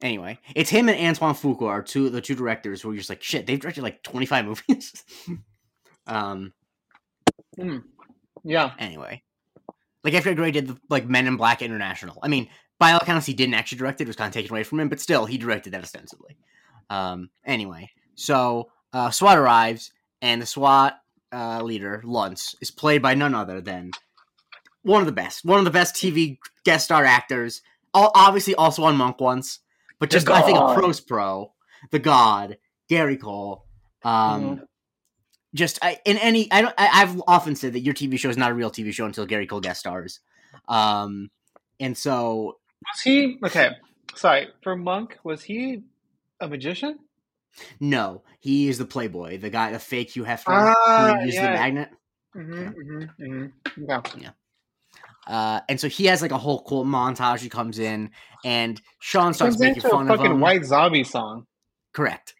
Anyway, 0.01 0.39
it's 0.55 0.69
him 0.69 0.89
and 0.89 0.99
Antoine 0.99 1.33
Fuqua 1.35 1.67
are 1.67 1.81
two 1.81 2.09
the 2.09 2.21
two 2.21 2.35
directors 2.35 2.81
who 2.81 2.91
are 2.91 2.95
just 2.95 3.09
like 3.09 3.23
shit. 3.23 3.47
They've 3.47 3.59
directed 3.59 3.83
like 3.83 4.03
25 4.03 4.45
movies. 4.69 5.03
um. 6.07 6.53
Mm. 7.57 7.83
Yeah. 8.43 8.71
Anyway, 8.77 9.23
like 10.03 10.13
after 10.13 10.33
Gray 10.33 10.51
did 10.51 10.67
the, 10.67 10.77
like 10.89 11.07
Men 11.07 11.27
in 11.27 11.37
Black 11.37 11.61
International. 11.61 12.19
I 12.21 12.27
mean, 12.27 12.49
by 12.77 12.91
all 12.91 12.99
accounts, 12.99 13.25
he 13.25 13.33
didn't 13.33 13.55
actually 13.55 13.77
direct 13.77 14.01
it. 14.01 14.03
It 14.03 14.07
was 14.07 14.15
kind 14.17 14.27
of 14.27 14.33
taken 14.33 14.51
away 14.51 14.63
from 14.63 14.79
him, 14.79 14.89
but 14.89 14.99
still, 14.99 15.25
he 15.25 15.37
directed 15.37 15.73
that 15.73 15.83
ostensibly. 15.83 16.37
Um. 16.89 17.29
Anyway, 17.45 17.89
so 18.15 18.69
uh, 18.93 19.11
SWAT 19.11 19.37
arrives, 19.37 19.91
and 20.21 20.41
the 20.41 20.45
SWAT 20.45 20.99
uh, 21.31 21.61
leader, 21.63 22.01
Luntz, 22.05 22.55
is 22.61 22.71
played 22.71 23.01
by 23.01 23.13
none 23.13 23.33
other 23.33 23.61
than 23.61 23.91
one 24.83 25.01
of 25.01 25.05
the 25.05 25.11
best, 25.11 25.43
one 25.43 25.59
of 25.59 25.65
the 25.65 25.71
best 25.71 25.95
TV 25.95 26.37
guest 26.63 26.85
star 26.85 27.05
actors. 27.05 27.61
All, 27.93 28.11
obviously, 28.13 28.55
also 28.55 28.83
on 28.83 28.97
Monk 28.97 29.19
once, 29.19 29.59
but 29.99 30.09
just 30.09 30.29
I 30.29 30.41
think 30.41 30.57
a 30.57 30.73
pro's 30.73 30.99
pro, 30.99 31.53
the 31.91 31.99
God, 31.99 32.57
Gary 32.89 33.17
Cole. 33.17 33.65
Um, 34.03 34.43
mm-hmm. 34.43 34.63
Just 35.53 35.79
I, 35.81 35.99
in 36.05 36.17
any, 36.17 36.51
I 36.51 36.61
don't. 36.61 36.75
I, 36.77 36.85
have 36.85 37.21
often 37.27 37.55
said 37.55 37.73
that 37.73 37.79
your 37.79 37.93
TV 37.93 38.19
show 38.19 38.29
is 38.29 38.37
not 38.37 38.51
a 38.51 38.53
real 38.53 38.69
TV 38.69 38.91
show 38.91 39.05
until 39.05 39.25
Gary 39.25 39.47
Cole 39.47 39.61
guest 39.61 39.79
stars. 39.79 40.19
Um, 40.67 41.29
and 41.79 41.97
so 41.97 42.57
was 42.81 43.01
he 43.01 43.37
okay? 43.43 43.71
Sorry 44.15 44.49
for 44.61 44.75
Monk. 44.75 45.17
Was 45.23 45.43
he 45.43 45.83
a 46.41 46.47
magician? 46.47 46.99
No, 47.79 48.23
he 48.39 48.67
is 48.67 48.77
the 48.77 48.85
Playboy, 48.85 49.39
the 49.39 49.49
guy, 49.49 49.71
the 49.71 49.79
fake 49.79 50.11
Hugh 50.11 50.25
Hefner 50.25 50.73
uh, 50.87 51.15
who 51.15 51.25
used 51.25 51.35
yeah. 51.35 51.47
the 51.47 51.53
magnet. 51.53 51.89
Mm-hmm, 52.35 52.53
yeah. 52.53 52.69
Mm-hmm, 52.69 53.23
mm-hmm. 53.23 53.83
yeah. 53.87 54.01
yeah. 54.17 54.29
Uh, 55.27 55.61
and 55.69 55.79
so 55.79 55.87
he 55.87 56.05
has 56.05 56.21
like 56.21 56.31
a 56.31 56.37
whole 56.37 56.63
cool 56.63 56.85
montage. 56.85 57.39
He 57.39 57.49
comes 57.49 57.79
in, 57.79 58.11
and 58.43 58.81
Sean 58.99 59.33
starts 59.33 59.59
making 59.59 59.81
fun 59.81 60.09
of 60.09 60.19
him. 60.19 60.25
Fucking 60.25 60.39
White 60.39 60.65
Zombie 60.65 61.03
song. 61.03 61.47
Correct. 61.93 62.35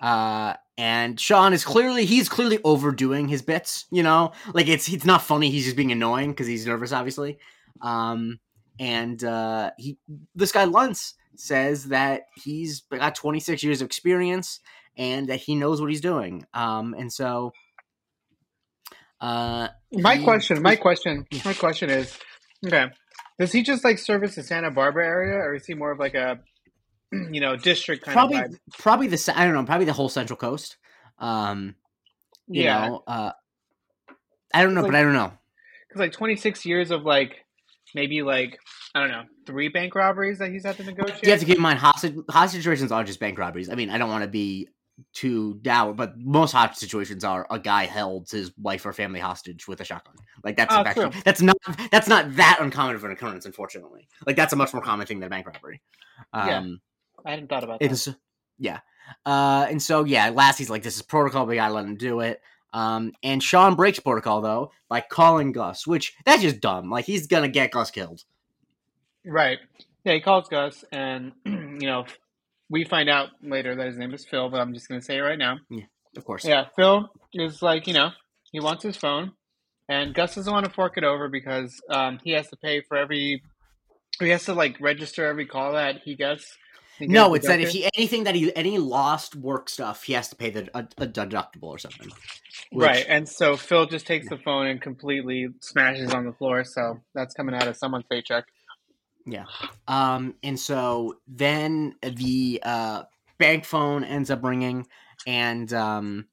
Uh, 0.00 0.54
and 0.78 1.20
Sean 1.20 1.52
is 1.52 1.64
clearly 1.64 2.06
he's 2.06 2.28
clearly 2.28 2.58
overdoing 2.64 3.28
his 3.28 3.42
bits. 3.42 3.86
You 3.90 4.02
know, 4.02 4.32
like 4.54 4.68
it's 4.68 4.88
it's 4.90 5.04
not 5.04 5.22
funny. 5.22 5.50
He's 5.50 5.64
just 5.64 5.76
being 5.76 5.92
annoying 5.92 6.30
because 6.30 6.46
he's 6.46 6.66
nervous, 6.66 6.92
obviously. 6.92 7.38
Um, 7.82 8.38
and 8.78 9.22
uh, 9.22 9.72
he 9.76 9.98
this 10.34 10.52
guy 10.52 10.64
Luntz 10.64 11.14
says 11.36 11.86
that 11.86 12.22
he's 12.36 12.82
got 12.90 13.14
26 13.14 13.62
years 13.62 13.80
of 13.80 13.86
experience 13.86 14.60
and 14.96 15.28
that 15.28 15.40
he 15.40 15.54
knows 15.54 15.80
what 15.80 15.90
he's 15.90 16.00
doing. 16.00 16.44
Um, 16.54 16.94
and 16.98 17.12
so, 17.12 17.52
uh, 19.20 19.68
my 19.92 20.16
he, 20.16 20.24
question, 20.24 20.62
my 20.62 20.76
question, 20.76 21.26
my 21.44 21.54
question 21.54 21.90
is, 21.90 22.16
okay, 22.66 22.86
does 23.38 23.52
he 23.52 23.62
just 23.62 23.84
like 23.84 23.98
service 23.98 24.34
the 24.34 24.42
Santa 24.42 24.70
Barbara 24.70 25.06
area, 25.06 25.36
or 25.36 25.54
is 25.54 25.66
he 25.66 25.74
more 25.74 25.92
of 25.92 25.98
like 25.98 26.14
a, 26.14 26.40
you 27.12 27.40
know, 27.40 27.56
district 27.56 28.04
kind 28.04 28.14
probably, 28.14 28.38
of 28.38 28.44
vibe? 28.44 28.58
Probably 28.78 29.06
the 29.08 29.32
I 29.36 29.44
don't 29.44 29.54
know, 29.54 29.64
probably 29.64 29.86
the 29.86 29.92
whole 29.92 30.08
Central 30.08 30.36
Coast. 30.36 30.76
Um, 31.18 31.74
you 32.48 32.64
yeah. 32.64 32.88
know, 32.88 33.02
uh, 33.06 33.32
I 34.54 34.62
don't 34.62 34.74
know, 34.74 34.82
like, 34.82 34.92
but 34.92 34.98
I 34.98 35.02
don't 35.02 35.12
know. 35.12 35.32
Because 35.88 36.00
like 36.00 36.12
26 36.12 36.64
years 36.66 36.90
of 36.90 37.02
like 37.02 37.36
maybe 37.94 38.22
like 38.22 38.58
I 38.94 39.00
don't 39.00 39.10
know 39.10 39.24
three 39.46 39.68
bank 39.68 39.94
robberies 39.94 40.38
that 40.38 40.50
he's 40.50 40.64
had 40.64 40.76
to 40.76 40.84
negotiate. 40.84 41.24
You 41.24 41.30
have 41.30 41.40
to 41.40 41.46
keep 41.46 41.56
in 41.56 41.62
mind 41.62 41.78
hostage 41.78 42.14
hostage 42.28 42.60
situations 42.60 42.92
are 42.92 43.04
just 43.04 43.20
bank 43.20 43.38
robberies. 43.38 43.68
I 43.68 43.74
mean, 43.74 43.90
I 43.90 43.98
don't 43.98 44.08
want 44.08 44.22
to 44.22 44.28
be 44.28 44.68
too 45.12 45.58
dour, 45.62 45.92
but 45.92 46.18
most 46.18 46.52
hostage 46.52 46.78
situations 46.78 47.24
are 47.24 47.46
a 47.50 47.58
guy 47.58 47.86
held 47.86 48.30
his 48.30 48.52
wife 48.58 48.84
or 48.86 48.92
family 48.92 49.20
hostage 49.20 49.68
with 49.68 49.80
a 49.80 49.84
shotgun. 49.84 50.14
Like 50.44 50.56
that's 50.56 50.74
oh, 50.74 50.82
actually, 50.84 51.10
that's 51.24 51.42
not 51.42 51.56
that's 51.90 52.08
not 52.08 52.36
that 52.36 52.58
uncommon 52.60 52.96
of 52.96 53.04
an 53.04 53.10
occurrence, 53.10 53.46
unfortunately. 53.46 54.08
Like 54.26 54.36
that's 54.36 54.52
a 54.52 54.56
much 54.56 54.72
more 54.72 54.82
common 54.82 55.06
thing 55.06 55.20
than 55.20 55.28
bank 55.28 55.46
robbery. 55.46 55.80
Um, 56.32 56.48
yeah, 56.48 56.62
I 57.24 57.30
hadn't 57.30 57.48
thought 57.48 57.64
about 57.64 57.80
that. 57.80 58.16
Yeah, 58.58 58.80
uh, 59.26 59.66
and 59.68 59.82
so 59.82 60.04
yeah, 60.04 60.30
last 60.30 60.58
he's 60.58 60.70
like, 60.70 60.82
"This 60.82 60.96
is 60.96 61.02
protocol. 61.02 61.46
We 61.46 61.56
gotta 61.56 61.74
let 61.74 61.84
him 61.84 61.96
do 61.96 62.20
it." 62.20 62.40
Um, 62.72 63.12
and 63.22 63.42
Sean 63.42 63.74
breaks 63.74 63.98
protocol 63.98 64.40
though 64.40 64.72
by 64.88 65.00
calling 65.00 65.52
Gus, 65.52 65.86
which 65.86 66.14
that's 66.24 66.42
just 66.42 66.60
dumb. 66.60 66.90
Like 66.90 67.04
he's 67.04 67.26
gonna 67.26 67.48
get 67.48 67.72
Gus 67.72 67.90
killed. 67.90 68.24
Right. 69.24 69.58
Yeah, 70.04 70.14
he 70.14 70.20
calls 70.20 70.48
Gus, 70.48 70.84
and 70.92 71.32
you 71.44 71.78
know, 71.80 72.06
we 72.70 72.84
find 72.84 73.10
out 73.10 73.28
later 73.42 73.74
that 73.74 73.86
his 73.86 73.98
name 73.98 74.14
is 74.14 74.24
Phil, 74.24 74.48
but 74.48 74.60
I'm 74.60 74.72
just 74.72 74.88
gonna 74.88 75.02
say 75.02 75.18
it 75.18 75.22
right 75.22 75.38
now. 75.38 75.58
Yeah, 75.68 75.84
of 76.16 76.24
course. 76.24 76.44
Yeah, 76.44 76.66
Phil 76.76 77.10
is 77.34 77.60
like, 77.60 77.86
you 77.86 77.94
know, 77.94 78.10
he 78.52 78.60
wants 78.60 78.82
his 78.82 78.96
phone, 78.96 79.32
and 79.88 80.14
Gus 80.14 80.36
doesn't 80.36 80.52
want 80.52 80.66
to 80.66 80.72
fork 80.72 80.96
it 80.96 81.04
over 81.04 81.28
because 81.28 81.80
um, 81.90 82.18
he 82.24 82.30
has 82.32 82.48
to 82.48 82.56
pay 82.56 82.80
for 82.80 82.96
every. 82.96 83.42
He 84.18 84.28
has 84.30 84.44
to 84.46 84.54
like 84.54 84.80
register 84.80 85.26
every 85.26 85.46
call 85.46 85.72
that 85.72 86.02
he 86.04 86.14
gets 86.14 86.56
no, 87.08 87.34
it's 87.34 87.46
that 87.46 87.60
if 87.60 87.70
he 87.70 87.88
anything 87.96 88.24
that 88.24 88.34
he 88.34 88.54
any 88.54 88.78
lost 88.78 89.36
work 89.36 89.68
stuff, 89.68 90.02
he 90.02 90.12
has 90.12 90.28
to 90.28 90.36
pay 90.36 90.50
the 90.50 90.68
a, 90.74 90.86
a 90.98 91.06
deductible 91.06 91.64
or 91.64 91.78
something. 91.78 92.10
Which, 92.70 92.86
right, 92.86 93.06
and 93.08 93.28
so 93.28 93.56
Phil 93.56 93.86
just 93.86 94.06
takes 94.06 94.28
the 94.28 94.36
phone 94.36 94.66
and 94.66 94.80
completely 94.80 95.48
smashes 95.60 96.12
on 96.12 96.26
the 96.26 96.32
floor. 96.32 96.64
So 96.64 97.00
that's 97.14 97.34
coming 97.34 97.54
out 97.54 97.68
of 97.68 97.76
someone's 97.76 98.04
paycheck. 98.10 98.44
Yeah, 99.30 99.44
um, 99.88 100.34
and 100.42 100.58
so 100.58 101.16
then 101.28 101.94
the 102.02 102.60
uh, 102.62 103.02
bank 103.38 103.64
phone 103.64 104.04
ends 104.04 104.30
up 104.30 104.42
ringing, 104.42 104.86
and 105.26 105.72
um, 105.72 106.26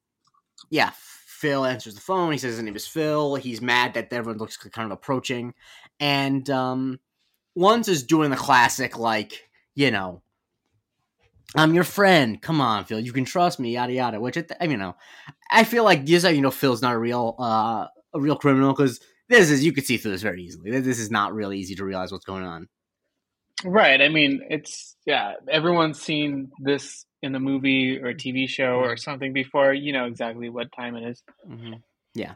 yeah, 0.69 0.91
Phil 0.95 1.65
answers 1.65 1.95
the 1.95 2.01
phone. 2.01 2.31
He 2.31 2.37
says 2.37 2.55
his 2.55 2.63
name 2.63 2.75
is 2.75 2.87
Phil. 2.87 3.35
He's 3.35 3.61
mad 3.61 3.93
that 3.93 4.11
everyone 4.11 4.39
looks 4.39 4.57
kind 4.57 4.85
of 4.85 4.91
approaching, 4.91 5.53
and 5.99 6.49
um, 6.49 6.99
is 7.55 8.03
doing 8.03 8.31
the 8.31 8.35
classic 8.35 8.97
like 8.97 9.49
you 9.75 9.91
know 9.91 10.21
I'm 11.55 11.73
your 11.73 11.83
friend. 11.83 12.41
Come 12.41 12.59
on, 12.59 12.85
Phil. 12.85 12.99
You 12.99 13.13
can 13.13 13.25
trust 13.25 13.59
me. 13.59 13.73
Yada 13.73 13.93
yada. 13.93 14.19
Which 14.19 14.37
I, 14.37 14.41
th- 14.41 14.69
you 14.69 14.77
know, 14.77 14.95
I 15.49 15.63
feel 15.63 15.83
like 15.83 16.05
this. 16.05 16.23
You 16.23 16.41
know, 16.41 16.51
Phil's 16.51 16.81
not 16.81 16.93
a 16.93 16.99
real, 16.99 17.35
uh, 17.39 17.87
a 18.13 18.19
real 18.19 18.35
criminal 18.35 18.73
because 18.73 18.99
this 19.29 19.49
is 19.49 19.63
you 19.63 19.71
could 19.71 19.85
see 19.85 19.97
through 19.97 20.11
this 20.11 20.21
very 20.21 20.43
easily. 20.43 20.79
This 20.79 20.99
is 20.99 21.09
not 21.09 21.33
really 21.33 21.57
easy 21.57 21.75
to 21.75 21.85
realize 21.85 22.11
what's 22.11 22.25
going 22.25 22.43
on. 22.43 22.67
Right. 23.65 24.01
I 24.01 24.09
mean, 24.09 24.41
it's 24.49 24.95
yeah. 25.05 25.33
Everyone's 25.49 26.01
seen 26.01 26.51
this 26.59 27.05
in 27.23 27.33
a 27.35 27.39
movie 27.39 27.99
or 27.99 28.09
a 28.09 28.15
TV 28.15 28.47
show 28.47 28.75
or 28.75 28.89
mm-hmm. 28.89 28.97
something 28.97 29.33
before. 29.33 29.73
You 29.73 29.93
know 29.93 30.05
exactly 30.05 30.49
what 30.49 30.71
time 30.71 30.95
it 30.95 31.07
is. 31.09 31.23
Mm-hmm. 31.49 31.73
Yeah. 32.13 32.33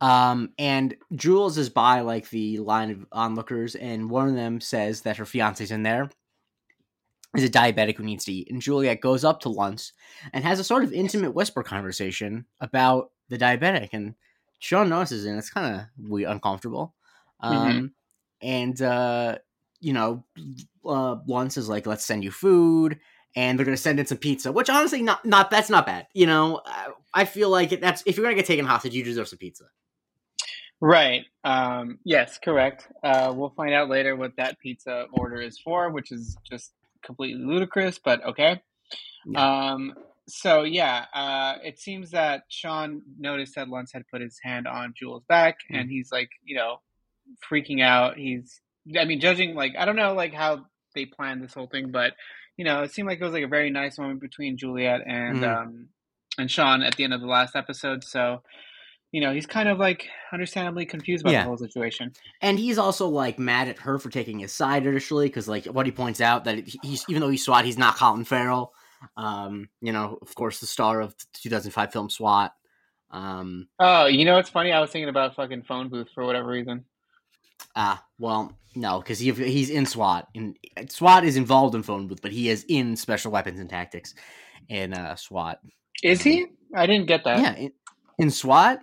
Um, 0.00 0.50
and 0.58 0.96
Jules 1.14 1.58
is 1.58 1.68
by 1.68 2.00
like 2.00 2.30
the 2.30 2.58
line 2.58 2.90
of 2.90 3.06
onlookers, 3.12 3.74
and 3.74 4.10
one 4.10 4.28
of 4.28 4.34
them 4.34 4.60
says 4.60 5.02
that 5.02 5.16
her 5.16 5.26
fiance's 5.26 5.70
in 5.70 5.82
there 5.82 6.10
is 7.36 7.44
a 7.44 7.50
diabetic 7.50 7.96
who 7.96 8.04
needs 8.04 8.24
to 8.26 8.32
eat. 8.32 8.50
And 8.50 8.60
Juliet 8.60 9.00
goes 9.00 9.24
up 9.24 9.40
to 9.40 9.48
Luntz 9.48 9.92
and 10.32 10.44
has 10.44 10.60
a 10.60 10.64
sort 10.64 10.84
of 10.84 10.92
intimate 10.92 11.32
whisper 11.32 11.62
conversation 11.62 12.44
about 12.60 13.10
the 13.28 13.38
diabetic. 13.38 13.90
And 13.92 14.14
Sean 14.58 14.88
notices 14.88 15.24
and 15.24 15.38
it's 15.38 15.50
kind 15.50 15.74
of 15.74 16.20
uncomfortable. 16.28 16.94
Mm-hmm. 17.42 17.56
Um, 17.56 17.72
mm-hmm. 17.72 17.86
And, 18.42 18.82
uh, 18.82 19.38
you 19.82 19.92
know, 19.92 20.24
uh, 20.86 21.16
Luntz 21.28 21.58
is 21.58 21.68
like, 21.68 21.86
let's 21.86 22.06
send 22.06 22.24
you 22.24 22.30
food. 22.30 22.98
And 23.34 23.58
they're 23.58 23.64
going 23.64 23.74
to 23.74 23.82
send 23.82 23.98
in 23.98 24.04
some 24.04 24.18
pizza, 24.18 24.52
which 24.52 24.68
honestly, 24.68 25.00
not, 25.00 25.24
not, 25.24 25.50
that's 25.50 25.70
not 25.70 25.86
bad. 25.86 26.06
You 26.12 26.26
know, 26.26 26.60
I 27.14 27.24
feel 27.24 27.48
like 27.48 27.80
that's, 27.80 28.02
if 28.04 28.16
you're 28.16 28.24
going 28.24 28.36
to 28.36 28.38
get 28.38 28.46
taken 28.46 28.66
hostage, 28.66 28.94
you 28.94 29.02
deserve 29.02 29.26
some 29.26 29.38
pizza. 29.38 29.64
Right. 30.82 31.24
Um, 31.42 31.98
yes, 32.04 32.38
correct. 32.44 32.88
Uh, 33.02 33.32
we'll 33.34 33.54
find 33.56 33.72
out 33.72 33.88
later 33.88 34.16
what 34.16 34.36
that 34.36 34.58
pizza 34.58 35.06
order 35.12 35.40
is 35.40 35.58
for, 35.58 35.90
which 35.90 36.12
is 36.12 36.36
just 36.50 36.72
completely 37.02 37.42
ludicrous, 37.42 37.98
but 37.98 38.22
okay. 38.22 38.60
Yeah. 39.26 39.70
Um, 39.72 39.94
so 40.28 40.64
yeah, 40.64 41.06
uh, 41.14 41.54
it 41.64 41.78
seems 41.78 42.10
that 42.10 42.42
Sean 42.48 43.00
noticed 43.18 43.54
that 43.54 43.68
Luntz 43.68 43.94
had 43.94 44.06
put 44.08 44.20
his 44.20 44.38
hand 44.42 44.66
on 44.66 44.92
Jules' 44.94 45.24
back, 45.28 45.56
mm. 45.70 45.80
and 45.80 45.90
he's 45.90 46.12
like, 46.12 46.28
you 46.44 46.56
know, 46.56 46.80
freaking 47.50 47.82
out. 47.82 48.18
He's, 48.18 48.60
I 48.98 49.04
mean, 49.04 49.20
judging 49.20 49.54
like 49.54 49.72
I 49.78 49.84
don't 49.84 49.96
know 49.96 50.14
like 50.14 50.34
how 50.34 50.66
they 50.94 51.06
planned 51.06 51.42
this 51.42 51.54
whole 51.54 51.68
thing, 51.68 51.90
but 51.90 52.14
you 52.56 52.64
know, 52.64 52.82
it 52.82 52.92
seemed 52.92 53.08
like 53.08 53.20
it 53.20 53.24
was 53.24 53.32
like 53.32 53.44
a 53.44 53.48
very 53.48 53.70
nice 53.70 53.98
moment 53.98 54.20
between 54.20 54.56
Juliet 54.56 55.02
and 55.06 55.38
mm. 55.38 55.56
um 55.56 55.88
and 56.38 56.50
Sean 56.50 56.82
at 56.82 56.96
the 56.96 57.04
end 57.04 57.14
of 57.14 57.20
the 57.20 57.26
last 57.26 57.56
episode. 57.56 58.04
So 58.04 58.42
you 59.12 59.20
know, 59.20 59.32
he's 59.32 59.46
kind 59.46 59.68
of 59.68 59.78
like 59.78 60.08
understandably 60.32 60.86
confused 60.86 61.22
about 61.22 61.32
yeah. 61.32 61.42
the 61.42 61.48
whole 61.48 61.58
situation. 61.58 62.12
And 62.40 62.58
he's 62.58 62.78
also 62.78 63.06
like 63.08 63.38
mad 63.38 63.68
at 63.68 63.78
her 63.80 63.98
for 63.98 64.08
taking 64.08 64.38
his 64.38 64.52
side 64.52 64.86
initially 64.86 65.26
because, 65.26 65.46
like, 65.46 65.66
what 65.66 65.84
he 65.84 65.92
points 65.92 66.22
out 66.22 66.44
that 66.44 66.66
he's 66.82 67.04
even 67.08 67.20
though 67.20 67.28
he's 67.28 67.44
SWAT, 67.44 67.66
he's 67.66 67.78
not 67.78 67.96
Colin 67.96 68.24
Farrell. 68.24 68.72
Um, 69.16 69.68
you 69.82 69.92
know, 69.92 70.18
of 70.22 70.34
course, 70.34 70.60
the 70.60 70.66
star 70.66 71.00
of 71.00 71.10
the 71.18 71.24
2005 71.42 71.92
film 71.92 72.08
SWAT. 72.08 72.54
Um, 73.10 73.68
oh, 73.78 74.06
you 74.06 74.24
know, 74.24 74.38
it's 74.38 74.48
funny. 74.48 74.72
I 74.72 74.80
was 74.80 74.90
thinking 74.90 75.10
about 75.10 75.36
fucking 75.36 75.64
phone 75.64 75.90
booth 75.90 76.08
for 76.14 76.24
whatever 76.24 76.48
reason. 76.48 76.86
Ah, 77.74 77.98
uh, 77.98 78.02
well, 78.18 78.56
no, 78.74 79.00
because 79.00 79.18
he 79.18 79.30
he's 79.32 79.70
in 79.70 79.86
SWAT, 79.86 80.28
and 80.34 80.56
SWAT 80.88 81.24
is 81.24 81.36
involved 81.36 81.74
in 81.74 81.82
phone 81.82 82.06
booth, 82.06 82.22
but 82.22 82.32
he 82.32 82.48
is 82.48 82.64
in 82.68 82.96
special 82.96 83.32
weapons 83.32 83.60
and 83.60 83.68
tactics 83.68 84.14
in 84.68 84.94
uh, 84.94 85.16
SWAT. 85.16 85.60
Is 86.02 86.22
he? 86.22 86.46
I 86.74 86.86
didn't 86.86 87.06
get 87.06 87.24
that. 87.24 87.40
Yeah, 87.40 87.54
in, 87.54 87.72
in 88.18 88.30
SWAT. 88.30 88.82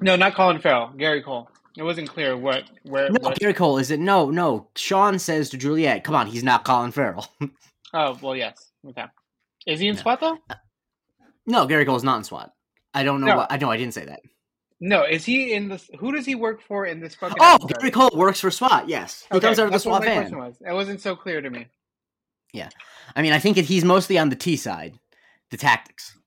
No, 0.00 0.16
not 0.16 0.34
Colin 0.34 0.60
Farrell. 0.60 0.92
Gary 0.96 1.22
Cole. 1.22 1.48
It 1.76 1.82
wasn't 1.82 2.08
clear 2.08 2.36
what 2.36 2.64
where. 2.84 3.10
No, 3.10 3.18
what... 3.20 3.38
Gary 3.38 3.54
Cole 3.54 3.78
is 3.78 3.90
it? 3.90 4.00
No, 4.00 4.30
no. 4.30 4.68
Sean 4.76 5.18
says 5.18 5.50
to 5.50 5.58
Juliet, 5.58 6.04
"Come 6.04 6.14
on, 6.14 6.26
he's 6.26 6.44
not 6.44 6.64
Colin 6.64 6.92
Farrell." 6.92 7.26
oh 7.94 8.18
well, 8.22 8.36
yes. 8.36 8.72
Okay. 8.88 9.04
Is 9.66 9.80
he 9.80 9.88
in 9.88 9.96
no. 9.96 10.02
SWAT 10.02 10.20
though? 10.20 10.38
No, 11.46 11.66
Gary 11.66 11.84
Cole 11.84 11.96
is 11.96 12.04
not 12.04 12.16
in 12.18 12.24
SWAT. 12.24 12.50
I 12.94 13.02
don't 13.02 13.20
know. 13.20 13.26
No. 13.26 13.36
What, 13.36 13.52
I 13.52 13.58
know. 13.58 13.70
I 13.70 13.76
didn't 13.76 13.94
say 13.94 14.06
that. 14.06 14.20
No, 14.80 15.04
is 15.04 15.24
he 15.24 15.54
in 15.54 15.68
this? 15.68 15.88
Who 15.98 16.12
does 16.12 16.26
he 16.26 16.34
work 16.34 16.60
for 16.60 16.84
in 16.84 17.00
this 17.00 17.14
fucking? 17.14 17.38
Oh, 17.40 17.54
episode? 17.54 17.78
Gary 17.78 17.90
Cole 17.90 18.10
works 18.14 18.40
for 18.40 18.50
SWAT. 18.50 18.88
Yes, 18.88 19.24
he 19.30 19.36
okay, 19.38 19.46
comes 19.46 19.58
out 19.58 19.66
of 19.66 19.72
the 19.72 19.78
SWAT 19.78 20.04
van. 20.04 20.36
Was. 20.36 20.56
It 20.60 20.72
wasn't 20.72 21.00
so 21.00 21.16
clear 21.16 21.40
to 21.40 21.48
me. 21.48 21.66
Yeah, 22.52 22.68
I 23.14 23.22
mean, 23.22 23.32
I 23.32 23.38
think 23.38 23.56
he's 23.56 23.84
mostly 23.84 24.18
on 24.18 24.28
the 24.28 24.36
T 24.36 24.56
side, 24.56 24.98
the 25.50 25.56
tactics. 25.56 26.18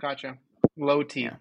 Gotcha. 0.00 0.38
Low 0.76 1.02
T. 1.02 1.22
Yeah. 1.22 1.36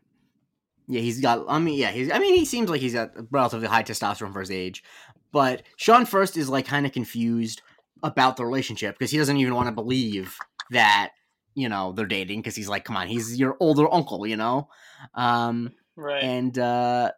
Yeah, 0.87 1.01
he's 1.01 1.21
got. 1.21 1.45
I 1.47 1.59
mean, 1.59 1.79
yeah, 1.79 1.91
he's. 1.91 2.11
I 2.11 2.19
mean, 2.19 2.35
he 2.35 2.43
seems 2.43 2.69
like 2.69 2.81
he's 2.81 2.93
got 2.93 3.11
relatively 3.31 3.67
high 3.67 3.83
testosterone 3.83 4.33
for 4.33 4.41
his 4.41 4.51
age. 4.51 4.83
But 5.31 5.63
Sean 5.77 6.05
first 6.05 6.37
is 6.37 6.49
like 6.49 6.65
kind 6.65 6.85
of 6.85 6.91
confused 6.91 7.61
about 8.03 8.35
the 8.35 8.45
relationship 8.45 8.97
because 8.97 9.11
he 9.11 9.17
doesn't 9.17 9.37
even 9.37 9.55
want 9.55 9.67
to 9.67 9.73
believe 9.73 10.37
that 10.71 11.11
you 11.55 11.69
know 11.69 11.93
they're 11.93 12.05
dating 12.05 12.39
because 12.39 12.55
he's 12.55 12.67
like, 12.67 12.83
come 12.83 12.97
on, 12.97 13.07
he's 13.07 13.39
your 13.39 13.55
older 13.61 13.91
uncle, 13.91 14.27
you 14.27 14.35
know. 14.35 14.67
Um, 15.15 15.71
right. 15.95 16.23
And 16.23 16.57
uh, 16.57 17.11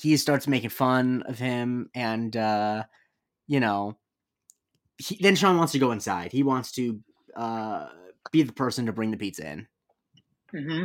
he 0.00 0.16
starts 0.16 0.46
making 0.46 0.70
fun 0.70 1.22
of 1.26 1.38
him, 1.38 1.90
and 1.94 2.36
uh, 2.36 2.84
you 3.46 3.60
know, 3.60 3.96
he, 4.98 5.18
then 5.20 5.36
Sean 5.36 5.58
wants 5.58 5.72
to 5.72 5.78
go 5.78 5.92
inside. 5.92 6.32
He 6.32 6.42
wants 6.42 6.72
to 6.72 7.00
uh, 7.36 7.88
be 8.32 8.42
the 8.42 8.52
person 8.52 8.86
to 8.86 8.92
bring 8.92 9.10
the 9.10 9.16
pizza 9.16 9.48
in. 9.48 9.66
Mm-hmm 10.54 10.84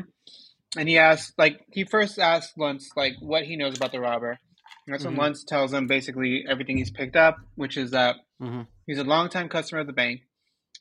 and 0.77 0.89
he 0.89 0.97
asks 0.97 1.34
like 1.38 1.65
he 1.71 1.84
first 1.84 2.19
asks 2.19 2.53
Luntz 2.58 2.95
like 2.95 3.13
what 3.19 3.43
he 3.43 3.56
knows 3.56 3.77
about 3.77 3.91
the 3.91 3.99
robber. 3.99 4.39
And 4.86 4.93
that's 4.93 5.06
mm-hmm. 5.06 5.15
when 5.15 5.34
Luntz 5.34 5.45
tells 5.45 5.71
him 5.71 5.88
basically 5.88 6.45
everything 6.49 6.77
he's 6.77 6.91
picked 6.91 7.15
up, 7.15 7.38
which 7.56 7.77
is 7.77 7.91
that 7.91 8.15
mm-hmm. 8.41 8.62
he's 8.86 8.97
a 8.97 9.03
longtime 9.03 9.49
customer 9.49 9.82
of 9.82 9.88
the 9.88 9.93
bank. 9.93 10.21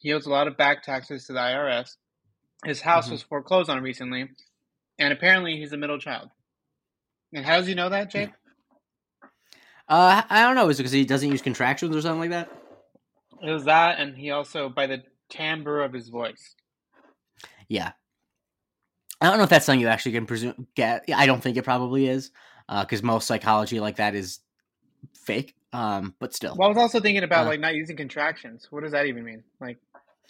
He 0.00 0.12
owes 0.12 0.26
a 0.26 0.30
lot 0.30 0.48
of 0.48 0.56
back 0.56 0.82
taxes 0.82 1.26
to 1.26 1.34
the 1.34 1.38
IRS. 1.38 1.96
His 2.64 2.80
house 2.80 3.04
mm-hmm. 3.04 3.12
was 3.12 3.22
foreclosed 3.22 3.70
on 3.70 3.82
recently, 3.82 4.28
and 4.98 5.12
apparently 5.12 5.56
he's 5.56 5.72
a 5.72 5.76
middle 5.76 5.98
child. 5.98 6.30
And 7.32 7.44
how 7.44 7.58
does 7.58 7.66
he 7.66 7.74
know 7.74 7.88
that, 7.88 8.10
Jake? 8.10 8.30
Uh, 9.88 10.22
I 10.28 10.42
don't 10.42 10.54
know. 10.54 10.68
Is 10.68 10.78
it 10.78 10.82
because 10.82 10.92
he 10.92 11.04
doesn't 11.04 11.30
use 11.30 11.42
contractions 11.42 11.94
or 11.94 12.00
something 12.00 12.20
like 12.20 12.30
that? 12.30 12.50
It 13.42 13.50
was 13.50 13.64
that, 13.64 13.98
and 13.98 14.16
he 14.16 14.30
also 14.30 14.68
by 14.68 14.86
the 14.86 15.02
timbre 15.28 15.82
of 15.82 15.92
his 15.92 16.08
voice. 16.08 16.54
Yeah, 17.68 17.92
I 19.20 19.28
don't 19.28 19.38
know 19.38 19.44
if 19.44 19.50
that's 19.50 19.66
something 19.66 19.80
you 19.80 19.88
actually 19.88 20.12
can 20.12 20.26
presume 20.26 20.66
get. 20.74 21.04
I 21.14 21.26
don't 21.26 21.40
think 21.40 21.56
it 21.56 21.62
probably 21.62 22.08
is, 22.08 22.30
because 22.68 23.02
uh, 23.02 23.06
most 23.06 23.26
psychology 23.26 23.80
like 23.80 23.96
that 23.96 24.14
is 24.14 24.40
fake. 25.14 25.54
Um, 25.72 26.14
but 26.18 26.34
still. 26.34 26.54
Well, 26.56 26.66
I 26.66 26.68
was 26.68 26.78
also 26.78 27.00
thinking 27.00 27.22
about 27.22 27.46
uh, 27.46 27.50
like 27.50 27.60
not 27.60 27.74
using 27.74 27.96
contractions. 27.96 28.66
What 28.70 28.82
does 28.82 28.92
that 28.92 29.06
even 29.06 29.24
mean? 29.24 29.44
Like 29.60 29.78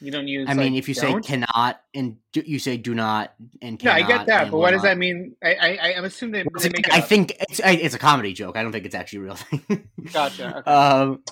you 0.03 0.11
don't 0.11 0.27
use. 0.27 0.49
I 0.49 0.55
mean, 0.55 0.73
like, 0.73 0.79
if 0.81 0.89
you 0.89 0.95
don't? 0.95 1.25
say 1.25 1.29
cannot 1.29 1.81
and 1.95 2.17
do, 2.33 2.43
you 2.45 2.59
say 2.59 2.77
do 2.77 2.95
not 2.95 3.35
and 3.61 3.79
cannot, 3.79 4.01
no, 4.01 4.05
I 4.05 4.09
get 4.09 4.27
that, 4.27 4.51
but 4.51 4.59
what 4.59 4.73
does 4.73 4.83
that 4.83 4.99
mean? 4.99 5.37
I 5.43 5.55
I, 5.55 5.95
I'm 5.97 6.05
assuming 6.05 6.45
they, 6.59 6.69
they. 6.69 6.83
I 6.91 7.01
think 7.01 7.37
it's 7.49 7.61
it's 7.65 7.95
a 7.95 7.99
comedy 7.99 8.33
joke. 8.33 8.57
I 8.57 8.63
don't 8.63 8.73
think 8.73 8.85
it's 8.85 8.95
actually 8.95 9.21
a 9.21 9.23
real 9.23 9.37
thing. 9.37 9.89
gotcha. 10.13 10.43
Okay. 10.63 10.71
Um, 10.71 11.23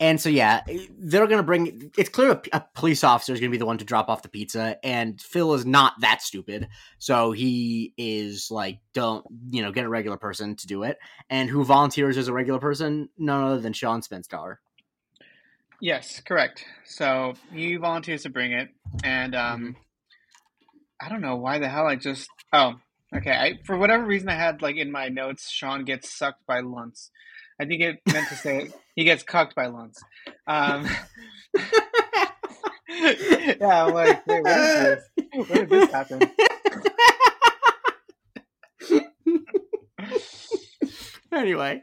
and 0.00 0.18
so 0.18 0.30
yeah, 0.30 0.62
they're 0.98 1.26
gonna 1.26 1.42
bring. 1.42 1.92
It's 1.96 2.08
clear 2.08 2.32
a, 2.32 2.42
a 2.52 2.64
police 2.74 3.04
officer 3.04 3.34
is 3.34 3.40
gonna 3.40 3.50
be 3.50 3.58
the 3.58 3.66
one 3.66 3.78
to 3.78 3.84
drop 3.84 4.08
off 4.08 4.22
the 4.22 4.30
pizza, 4.30 4.78
and 4.82 5.20
Phil 5.20 5.52
is 5.54 5.66
not 5.66 5.92
that 6.00 6.22
stupid, 6.22 6.68
so 6.98 7.32
he 7.32 7.92
is 7.98 8.50
like, 8.50 8.80
don't 8.94 9.24
you 9.50 9.62
know, 9.62 9.70
get 9.70 9.84
a 9.84 9.90
regular 9.90 10.16
person 10.16 10.56
to 10.56 10.66
do 10.66 10.84
it. 10.84 10.98
And 11.28 11.50
who 11.50 11.64
volunteers 11.64 12.16
as 12.16 12.28
a 12.28 12.32
regular 12.32 12.58
person? 12.58 13.10
None 13.18 13.44
other 13.44 13.60
than 13.60 13.74
Sean 13.74 14.00
Spencer. 14.00 14.60
Yes, 15.80 16.20
correct. 16.20 16.64
So 16.84 17.34
he 17.52 17.76
volunteers 17.76 18.24
to 18.24 18.30
bring 18.30 18.52
it, 18.52 18.68
and 19.02 19.34
um, 19.34 19.60
mm-hmm. 19.60 19.70
I 21.00 21.08
don't 21.08 21.22
know 21.22 21.36
why 21.36 21.58
the 21.58 21.68
hell 21.68 21.86
I 21.86 21.96
just. 21.96 22.28
Oh, 22.52 22.74
okay. 23.16 23.32
I 23.32 23.58
for 23.64 23.76
whatever 23.76 24.04
reason 24.04 24.28
I 24.28 24.34
had 24.34 24.60
like 24.62 24.76
in 24.76 24.92
my 24.92 25.08
notes, 25.08 25.50
Sean 25.50 25.84
gets 25.84 26.16
sucked 26.16 26.46
by 26.46 26.60
Luntz. 26.60 27.08
I 27.60 27.64
think 27.64 27.82
it 27.82 28.00
meant 28.12 28.28
to 28.28 28.36
say 28.36 28.70
he 28.94 29.04
gets 29.04 29.22
cucked 29.22 29.54
by 29.54 29.66
Luntz. 29.66 29.96
Um, 30.46 30.86
yeah, 33.60 33.84
I'm 33.84 33.94
like, 33.94 34.26
wait, 34.26 34.42
what 34.42 34.60
is 34.60 34.84
this? 34.84 35.04
When 35.32 35.58
did 35.58 35.68
this 35.68 35.90
happen? 35.90 36.20
anyway, 41.32 41.82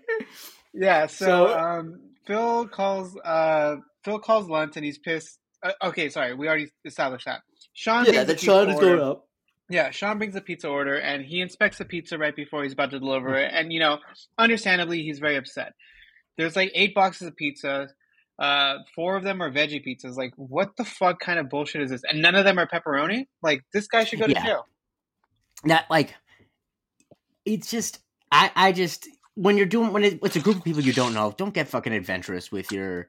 yeah. 0.73 1.07
So, 1.07 1.25
so 1.25 1.57
um, 1.57 1.99
Phil 2.27 2.67
calls 2.67 3.17
uh, 3.23 3.77
Phil 4.03 4.19
calls 4.19 4.47
Luntz 4.47 4.75
and 4.75 4.85
he's 4.85 4.99
pissed. 4.99 5.39
Uh, 5.63 5.71
okay, 5.85 6.09
sorry, 6.09 6.33
we 6.35 6.47
already 6.47 6.69
established 6.85 7.25
that. 7.25 7.41
Sean, 7.73 8.05
yeah, 8.05 8.23
that 8.23 8.39
Sean 8.39 8.69
is 8.69 8.79
going 8.79 8.99
up. 8.99 9.27
Yeah, 9.69 9.91
Sean 9.91 10.17
brings 10.17 10.35
a 10.35 10.41
pizza 10.41 10.67
order 10.67 10.95
and 10.99 11.25
he 11.25 11.41
inspects 11.41 11.77
the 11.77 11.85
pizza 11.85 12.17
right 12.17 12.35
before 12.35 12.63
he's 12.63 12.73
about 12.73 12.91
to 12.91 12.99
deliver 12.99 13.35
it. 13.35 13.51
And, 13.53 13.73
you 13.73 13.79
know, 13.79 13.97
understandably, 14.37 15.03
he's 15.03 15.19
very 15.19 15.35
upset. 15.35 15.73
There's 16.37 16.55
like 16.55 16.71
eight 16.73 16.95
boxes 16.95 17.27
of 17.27 17.35
pizza. 17.35 17.89
Uh, 18.39 18.75
four 18.95 19.17
of 19.17 19.23
them 19.23 19.41
are 19.41 19.51
veggie 19.51 19.83
pizzas. 19.85 20.15
Like, 20.15 20.31
what 20.37 20.77
the 20.77 20.85
fuck 20.85 21.19
kind 21.19 21.37
of 21.37 21.49
bullshit 21.49 21.81
is 21.81 21.89
this? 21.89 22.03
And 22.09 22.21
none 22.21 22.35
of 22.35 22.45
them 22.45 22.57
are 22.59 22.67
pepperoni? 22.67 23.25
Like, 23.41 23.63
this 23.73 23.87
guy 23.87 24.05
should 24.05 24.19
go 24.19 24.27
to 24.27 24.33
jail. 24.33 24.65
That, 25.65 25.85
like, 25.89 26.13
it's 27.45 27.69
just, 27.69 27.99
I, 28.31 28.51
I 28.55 28.71
just, 28.71 29.09
when 29.37 29.55
you're 29.55 29.65
doing, 29.65 29.93
when 29.93 30.03
it, 30.03 30.19
it's 30.23 30.35
a 30.35 30.39
group 30.39 30.57
of 30.57 30.63
people 30.63 30.81
you 30.81 30.93
don't 30.93 31.13
know, 31.13 31.33
don't 31.37 31.53
get 31.53 31.67
fucking 31.67 31.93
adventurous 31.93 32.51
with 32.51 32.71
your, 32.71 33.07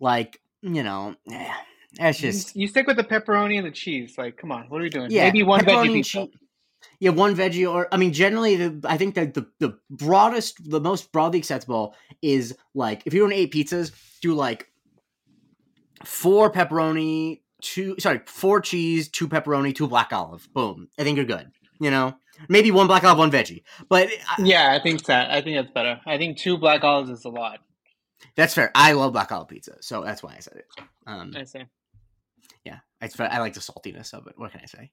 like, 0.00 0.40
you 0.62 0.82
know, 0.82 1.14
eh 1.30 1.52
that's 1.96 2.18
just 2.18 2.54
you, 2.54 2.62
you, 2.62 2.68
stick 2.68 2.86
with 2.86 2.96
the 2.96 3.04
pepperoni 3.04 3.56
and 3.56 3.66
the 3.66 3.70
cheese. 3.70 4.16
Like, 4.18 4.36
come 4.36 4.52
on, 4.52 4.68
what 4.68 4.80
are 4.80 4.84
we 4.84 4.90
doing? 4.90 5.10
Yeah, 5.10 5.24
maybe 5.24 5.42
one 5.42 5.64
veggie 5.64 5.94
pizza. 5.94 6.28
Yeah, 7.00 7.10
one 7.10 7.34
veggie, 7.34 7.70
or 7.70 7.88
I 7.92 7.96
mean, 7.96 8.12
generally, 8.12 8.56
the, 8.56 8.88
I 8.88 8.96
think 8.96 9.14
that 9.14 9.34
the 9.34 9.46
the 9.58 9.78
broadest, 9.90 10.68
the 10.68 10.80
most 10.80 11.10
broadly 11.12 11.38
acceptable 11.38 11.94
is 12.22 12.56
like 12.74 13.02
if 13.06 13.14
you're 13.14 13.26
doing 13.26 13.38
eight 13.38 13.52
pizzas, 13.52 13.92
do 14.20 14.34
like 14.34 14.70
four 16.04 16.52
pepperoni, 16.52 17.40
two 17.62 17.96
sorry, 17.98 18.20
four 18.26 18.60
cheese, 18.60 19.08
two 19.08 19.28
pepperoni, 19.28 19.74
two 19.74 19.88
black 19.88 20.12
olive. 20.12 20.48
Boom. 20.52 20.88
I 20.98 21.04
think 21.04 21.16
you're 21.16 21.26
good. 21.26 21.50
You 21.80 21.90
know, 21.90 22.16
maybe 22.48 22.70
one 22.70 22.86
black 22.86 23.04
olive, 23.04 23.18
one 23.18 23.30
veggie. 23.30 23.62
But 23.88 24.08
yeah, 24.38 24.72
I 24.72 24.82
think 24.82 25.04
that 25.04 25.30
I 25.30 25.40
think 25.40 25.56
that's 25.56 25.72
better. 25.72 26.00
I 26.06 26.18
think 26.18 26.38
two 26.38 26.58
black 26.58 26.84
olives 26.84 27.10
is 27.10 27.24
a 27.24 27.30
lot. 27.30 27.60
That's 28.34 28.54
fair. 28.54 28.70
I 28.74 28.92
love 28.92 29.12
black 29.12 29.30
olive 29.32 29.48
pizza, 29.48 29.76
so 29.80 30.02
that's 30.02 30.22
why 30.22 30.34
I 30.36 30.40
said 30.40 30.56
it. 30.56 30.66
Um, 31.06 31.32
I 31.36 31.44
see 31.44 31.64
yeah, 32.68 32.78
it's 33.00 33.18
I 33.18 33.38
like 33.38 33.54
the 33.54 33.60
saltiness 33.60 34.12
of 34.14 34.26
it. 34.26 34.34
What 34.36 34.52
can 34.52 34.60
I 34.62 34.66
say? 34.66 34.90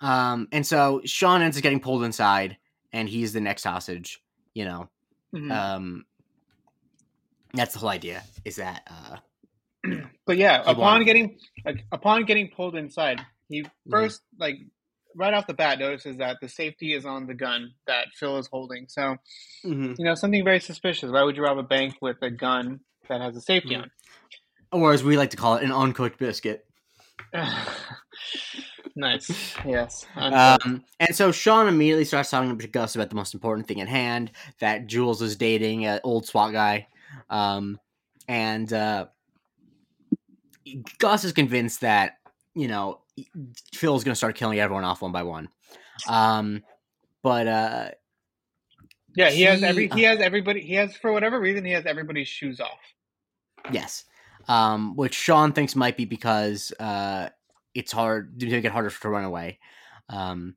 Um, 0.00 0.48
and 0.52 0.66
so 0.66 1.00
Sean 1.04 1.42
ends 1.42 1.56
up 1.56 1.62
getting 1.62 1.80
pulled 1.80 2.04
inside, 2.04 2.56
and 2.92 3.08
he's 3.08 3.32
the 3.32 3.40
next 3.40 3.64
hostage. 3.64 4.22
You 4.54 4.64
know, 4.66 4.88
mm-hmm. 5.34 5.50
um, 5.50 6.04
that's 7.54 7.72
the 7.72 7.80
whole 7.80 7.88
idea. 7.88 8.22
Is 8.44 8.56
that? 8.56 8.88
Uh, 8.90 9.96
but 10.26 10.36
yeah, 10.36 10.60
upon 10.62 10.78
wanted... 10.78 11.04
getting 11.04 11.38
like, 11.64 11.84
upon 11.92 12.24
getting 12.24 12.50
pulled 12.50 12.76
inside, 12.76 13.24
he 13.48 13.62
1st 13.62 13.70
mm-hmm. 13.88 14.40
like 14.40 14.56
right 15.16 15.34
off 15.34 15.46
the 15.46 15.54
bat 15.54 15.78
notices 15.78 16.16
that 16.18 16.38
the 16.40 16.48
safety 16.48 16.94
is 16.94 17.04
on 17.04 17.26
the 17.26 17.34
gun 17.34 17.72
that 17.86 18.08
Phil 18.14 18.38
is 18.38 18.48
holding. 18.50 18.86
So, 18.88 19.16
mm-hmm. 19.64 19.94
you 19.98 20.04
know, 20.04 20.14
something 20.14 20.44
very 20.44 20.60
suspicious. 20.60 21.10
Why 21.10 21.22
would 21.22 21.36
you 21.36 21.42
rob 21.42 21.58
a 21.58 21.62
bank 21.62 21.96
with 22.00 22.16
a 22.22 22.30
gun 22.30 22.80
that 23.08 23.20
has 23.20 23.36
a 23.36 23.40
safety 23.40 23.74
mm-hmm. 23.74 23.82
on? 23.82 24.82
Or 24.82 24.92
as 24.92 25.04
we 25.04 25.16
like 25.16 25.30
to 25.30 25.36
call 25.36 25.56
it, 25.56 25.64
an 25.64 25.72
uncooked 25.72 26.18
biscuit. 26.18 26.66
nice. 28.96 29.54
Yes. 29.64 30.06
Um, 30.16 30.84
and 30.98 31.14
so 31.14 31.30
Sean 31.30 31.68
immediately 31.68 32.04
starts 32.04 32.30
talking 32.30 32.56
to 32.58 32.66
Gus 32.66 32.96
about 32.96 33.10
the 33.10 33.16
most 33.16 33.34
important 33.34 33.68
thing 33.68 33.80
at 33.80 33.88
hand 33.88 34.32
that 34.60 34.86
Jules 34.86 35.22
is 35.22 35.36
dating 35.36 35.86
an 35.86 36.00
old 36.02 36.26
SWAT 36.26 36.52
guy. 36.52 36.88
Um, 37.30 37.78
and 38.26 38.72
uh, 38.72 39.06
Gus 40.98 41.24
is 41.24 41.32
convinced 41.32 41.82
that, 41.82 42.18
you 42.54 42.68
know, 42.68 43.00
Phil's 43.74 44.04
going 44.04 44.12
to 44.12 44.16
start 44.16 44.36
killing 44.36 44.58
everyone 44.58 44.84
off 44.84 45.02
one 45.02 45.12
by 45.12 45.22
one. 45.22 45.48
Um, 46.08 46.62
but 47.22 47.46
uh, 47.46 47.88
yeah, 49.16 49.30
he, 49.30 49.36
he, 49.36 49.42
has 49.42 49.62
every 49.62 49.88
he 49.88 50.02
has 50.02 50.20
everybody 50.20 50.60
he 50.60 50.74
has 50.74 50.96
for 50.96 51.12
whatever 51.12 51.40
reason 51.40 51.64
he 51.64 51.72
has 51.72 51.86
everybody's 51.86 52.28
shoes 52.28 52.60
off. 52.60 52.80
Yes, 53.70 54.04
um, 54.48 54.96
which 54.96 55.14
Sean 55.14 55.52
thinks 55.52 55.76
might 55.76 55.96
be 55.96 56.04
because 56.04 56.72
uh, 56.78 57.28
it's 57.74 57.92
hard 57.92 58.38
to 58.40 58.46
make 58.46 58.64
it 58.64 58.72
harder 58.72 58.90
to 58.90 59.08
run 59.08 59.24
away. 59.24 59.58
Um, 60.08 60.56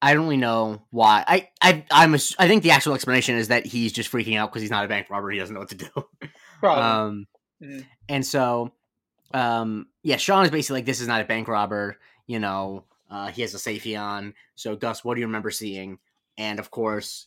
I 0.00 0.14
don't 0.14 0.24
really 0.24 0.36
know 0.36 0.82
why. 0.90 1.24
I 1.26 1.48
I 1.60 1.84
I'm 1.90 2.14
a, 2.14 2.18
I 2.38 2.48
think 2.48 2.62
the 2.62 2.72
actual 2.72 2.94
explanation 2.94 3.36
is 3.36 3.48
that 3.48 3.66
he's 3.66 3.92
just 3.92 4.10
freaking 4.10 4.36
out 4.36 4.50
because 4.50 4.62
he's 4.62 4.70
not 4.70 4.84
a 4.84 4.88
bank 4.88 5.08
robber. 5.10 5.30
He 5.30 5.38
doesn't 5.38 5.54
know 5.54 5.60
what 5.60 5.70
to 5.70 5.76
do. 5.76 5.88
Probably. 6.60 6.82
Um, 6.82 7.26
mm-hmm. 7.62 7.80
and 8.08 8.26
so 8.26 8.72
um, 9.34 9.86
yeah, 10.06 10.18
Sean 10.18 10.44
is 10.44 10.52
basically 10.52 10.78
like, 10.78 10.86
this 10.86 11.00
is 11.00 11.08
not 11.08 11.20
a 11.20 11.24
bank 11.24 11.48
robber. 11.48 11.98
You 12.28 12.38
know, 12.38 12.84
uh, 13.10 13.26
he 13.26 13.42
has 13.42 13.54
a 13.54 13.58
safety 13.58 13.96
on. 13.96 14.34
So, 14.54 14.76
Gus, 14.76 15.04
what 15.04 15.14
do 15.14 15.20
you 15.20 15.26
remember 15.26 15.50
seeing? 15.50 15.98
And 16.38 16.60
of 16.60 16.70
course, 16.70 17.26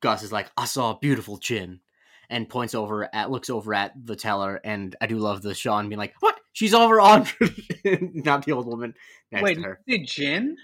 Gus 0.00 0.22
is 0.22 0.30
like, 0.30 0.50
I 0.54 0.66
saw 0.66 0.90
a 0.90 0.98
beautiful 0.98 1.38
chin, 1.38 1.80
and 2.28 2.46
points 2.46 2.74
over 2.74 3.08
at, 3.14 3.30
looks 3.30 3.48
over 3.48 3.72
at 3.72 3.94
the 4.04 4.16
teller. 4.16 4.60
And 4.62 4.94
I 5.00 5.06
do 5.06 5.16
love 5.16 5.40
the 5.40 5.54
Sean 5.54 5.88
being 5.88 5.98
like, 5.98 6.12
what? 6.20 6.38
She's 6.52 6.74
over 6.74 7.00
on, 7.00 7.26
not 8.12 8.44
the 8.44 8.52
old 8.52 8.66
woman 8.66 8.92
next 9.32 9.42
Wait, 9.42 9.54
to 9.54 9.62
her. 9.62 9.80
Wait, 9.88 10.06
Jin? 10.06 10.58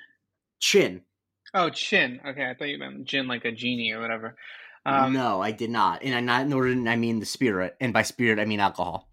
Chin. 0.61 1.01
Oh, 1.55 1.71
chin. 1.71 2.21
Okay, 2.27 2.51
I 2.51 2.53
thought 2.53 2.69
you 2.69 2.79
meant 2.79 3.07
Jin 3.07 3.29
like 3.29 3.47
a 3.47 3.53
genie 3.53 3.92
or 3.92 4.03
whatever. 4.03 4.37
Um, 4.85 5.14
no, 5.14 5.40
I 5.40 5.53
did 5.53 5.71
not, 5.71 6.03
and 6.03 6.14
I 6.14 6.21
not 6.21 6.49
nor 6.49 6.66
did 6.66 6.87
I 6.87 6.97
mean 6.97 7.19
the 7.19 7.27
spirit, 7.27 7.77
and 7.81 7.95
by 7.95 8.03
spirit 8.03 8.38
I 8.38 8.45
mean 8.45 8.61
alcohol. 8.61 9.09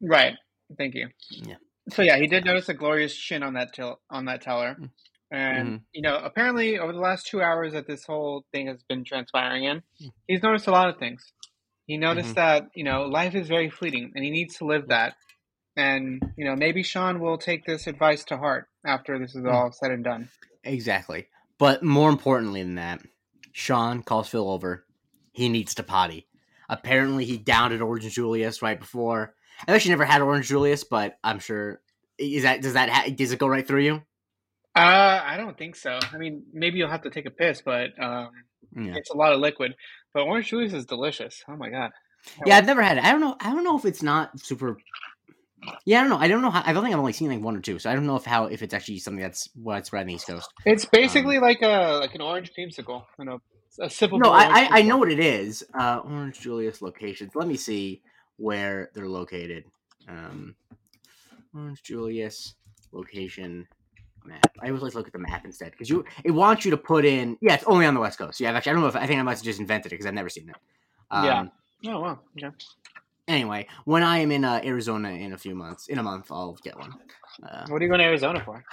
Right. 0.00 0.34
Thank 0.76 0.94
you. 0.94 1.08
Yeah. 1.30 1.56
So 1.90 2.02
yeah, 2.02 2.18
he 2.18 2.26
did 2.26 2.44
notice 2.44 2.68
a 2.68 2.74
glorious 2.74 3.14
chin 3.14 3.42
on 3.42 3.54
that 3.54 3.72
til- 3.72 4.00
on 4.10 4.26
that 4.26 4.42
teller, 4.42 4.76
mm. 4.80 4.90
and 5.30 5.68
mm-hmm. 5.68 5.76
you 5.92 6.02
know, 6.02 6.16
apparently 6.16 6.78
over 6.78 6.92
the 6.92 6.98
last 6.98 7.26
two 7.26 7.42
hours 7.42 7.72
that 7.72 7.86
this 7.86 8.04
whole 8.04 8.44
thing 8.52 8.66
has 8.66 8.82
been 8.88 9.04
transpiring 9.04 9.64
in, 9.64 9.82
mm. 10.02 10.10
he's 10.26 10.42
noticed 10.42 10.66
a 10.66 10.72
lot 10.72 10.88
of 10.88 10.98
things. 10.98 11.32
He 11.86 11.96
noticed 11.96 12.30
mm-hmm. 12.30 12.62
that 12.62 12.68
you 12.74 12.84
know 12.84 13.02
life 13.02 13.34
is 13.34 13.48
very 13.48 13.70
fleeting, 13.70 14.12
and 14.14 14.24
he 14.24 14.30
needs 14.30 14.56
to 14.58 14.64
live 14.64 14.88
that. 14.88 15.14
And 15.76 16.22
you 16.36 16.44
know, 16.44 16.56
maybe 16.56 16.82
Sean 16.82 17.20
will 17.20 17.38
take 17.38 17.64
this 17.64 17.86
advice 17.86 18.24
to 18.24 18.36
heart 18.36 18.68
after 18.84 19.18
this 19.18 19.34
is 19.34 19.44
mm. 19.44 19.52
all 19.52 19.72
said 19.72 19.90
and 19.90 20.04
done. 20.04 20.28
Exactly, 20.64 21.28
but 21.58 21.82
more 21.82 22.10
importantly 22.10 22.62
than 22.62 22.76
that, 22.76 23.00
Sean 23.52 24.02
calls 24.02 24.28
Phil 24.28 24.50
over. 24.50 24.84
He 25.32 25.48
needs 25.48 25.74
to 25.76 25.82
potty. 25.82 26.26
Apparently, 26.68 27.24
he 27.24 27.38
downed 27.38 27.72
at 27.72 27.80
Orange 27.80 28.12
Julius 28.12 28.62
right 28.62 28.78
before 28.78 29.34
I've 29.66 29.74
actually 29.74 29.90
never 29.90 30.04
had 30.04 30.22
Orange 30.22 30.48
Julius, 30.48 30.84
but 30.84 31.18
I'm 31.22 31.38
sure. 31.38 31.80
Is 32.18 32.42
that 32.42 32.60
does 32.60 32.74
that 32.74 32.90
ha- 32.90 33.10
does 33.14 33.32
it 33.32 33.38
go 33.38 33.46
right 33.46 33.66
through 33.66 33.82
you? 33.82 34.02
Uh, 34.74 35.20
I 35.24 35.36
don't 35.36 35.58
think 35.58 35.74
so. 35.74 35.98
I 36.12 36.18
mean, 36.18 36.44
maybe 36.52 36.78
you'll 36.78 36.90
have 36.90 37.02
to 37.02 37.10
take 37.10 37.26
a 37.26 37.30
piss, 37.30 37.62
but 37.62 37.90
um, 38.02 38.30
yeah. 38.76 38.94
it's 38.94 39.10
a 39.10 39.16
lot 39.16 39.32
of 39.32 39.40
liquid. 39.40 39.74
But 40.12 40.22
Orange 40.22 40.48
Julius 40.48 40.72
is 40.72 40.86
delicious. 40.86 41.42
Oh 41.48 41.56
my 41.56 41.70
god. 41.70 41.90
Yeah, 42.46 42.58
I've 42.58 42.66
never 42.66 42.82
had 42.82 42.98
it. 42.98 43.04
I 43.04 43.12
don't 43.12 43.20
know. 43.20 43.36
I 43.40 43.52
don't 43.52 43.64
know 43.64 43.78
if 43.78 43.84
it's 43.84 44.02
not 44.02 44.38
super. 44.38 44.76
Yeah, 45.84 46.00
I 46.00 46.02
don't 46.02 46.10
know. 46.10 46.18
I 46.18 46.28
don't 46.28 46.42
know 46.42 46.50
how. 46.50 46.62
I 46.64 46.72
don't 46.72 46.82
think 46.82 46.94
I've 46.94 47.00
only 47.00 47.12
seen 47.12 47.28
like 47.28 47.40
one 47.40 47.56
or 47.56 47.60
two, 47.60 47.78
so 47.78 47.90
I 47.90 47.94
don't 47.94 48.06
know 48.06 48.16
if 48.16 48.24
how 48.24 48.44
if 48.46 48.62
it's 48.62 48.74
actually 48.74 48.98
something 48.98 49.22
that's 49.22 49.48
widespread 49.56 50.02
on 50.02 50.06
the 50.08 50.14
East 50.14 50.26
Coast. 50.26 50.52
It's 50.64 50.84
basically 50.84 51.36
um, 51.36 51.42
like 51.42 51.62
a 51.62 51.98
like 52.00 52.14
an 52.14 52.20
orange 52.20 52.52
creamsicle, 52.56 53.04
you 53.18 53.24
know, 53.24 53.40
a 53.80 53.90
sip 53.90 54.12
No, 54.12 54.30
I 54.30 54.44
I, 54.44 54.68
I 54.78 54.82
know 54.82 54.98
what 54.98 55.10
it 55.10 55.20
is. 55.20 55.64
Uh, 55.74 56.00
orange 56.04 56.40
Julius 56.40 56.80
locations. 56.80 57.34
Let 57.34 57.48
me 57.48 57.56
see 57.56 58.02
where 58.40 58.90
they're 58.94 59.08
located. 59.08 59.64
Um, 60.08 60.54
Orange 61.54 61.82
Julius 61.82 62.54
location 62.92 63.66
map. 64.24 64.50
I 64.62 64.68
always 64.68 64.82
like 64.82 64.92
to 64.92 64.98
look 64.98 65.06
at 65.06 65.12
the 65.12 65.18
map 65.18 65.44
instead 65.44 65.72
because 65.72 65.90
you 65.90 66.04
it 66.24 66.30
wants 66.30 66.64
you 66.64 66.70
to 66.70 66.76
put 66.76 67.04
in. 67.04 67.36
Yeah, 67.40 67.54
it's 67.54 67.64
only 67.64 67.86
on 67.86 67.94
the 67.94 68.00
west 68.00 68.18
coast. 68.18 68.40
Yeah, 68.40 68.52
actually, 68.52 68.70
I 68.70 68.72
don't 68.74 68.82
know 68.82 68.88
if 68.88 68.96
I 68.96 69.06
think 69.06 69.20
I 69.20 69.22
must 69.22 69.42
have 69.42 69.44
just 69.44 69.60
invented 69.60 69.92
it 69.92 69.96
because 69.96 70.06
I've 70.06 70.14
never 70.14 70.28
seen 70.28 70.48
it. 70.48 70.56
Um, 71.10 71.24
yeah. 71.24 71.46
Oh 71.92 72.00
wow. 72.00 72.18
Yeah. 72.34 72.50
Anyway, 73.28 73.66
when 73.84 74.02
I 74.02 74.18
am 74.18 74.32
in 74.32 74.44
uh, 74.44 74.60
Arizona 74.64 75.10
in 75.10 75.34
a 75.34 75.38
few 75.38 75.54
months, 75.54 75.88
in 75.88 75.98
a 75.98 76.02
month, 76.02 76.32
I'll 76.32 76.58
get 76.62 76.76
one. 76.76 76.92
Uh, 77.42 77.66
what 77.68 77.80
are 77.80 77.84
you 77.84 77.88
going 77.88 78.00
to 78.00 78.04
Arizona 78.04 78.42
for? 78.44 78.64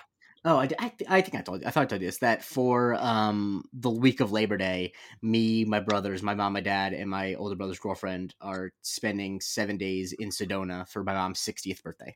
Oh, 0.50 0.60
I, 0.60 0.70
I, 0.80 0.92
I, 1.10 1.22
think 1.22 1.36
I 1.36 1.42
told 1.42 1.60
you. 1.60 1.68
I 1.68 1.72
thought 1.72 1.82
I 1.82 1.86
told 1.88 2.02
you 2.02 2.08
this 2.08 2.20
that 2.20 2.42
for 2.42 2.96
um 2.96 3.66
the 3.74 3.90
week 3.90 4.22
of 4.22 4.32
Labor 4.32 4.56
Day, 4.56 4.94
me, 5.22 5.66
my 5.66 5.82
brothers, 5.82 6.24
my 6.24 6.36
mom, 6.36 6.54
my 6.54 6.62
dad, 6.62 6.94
and 6.94 7.10
my 7.10 7.36
older 7.36 7.56
brother's 7.56 7.80
girlfriend 7.80 8.34
are 8.40 8.72
spending 8.82 9.42
seven 9.42 9.78
days 9.78 10.14
in 10.18 10.30
Sedona 10.30 10.88
for 10.88 11.04
my 11.04 11.14
mom's 11.14 11.42
sixtieth 11.42 11.84
birthday. 11.84 12.16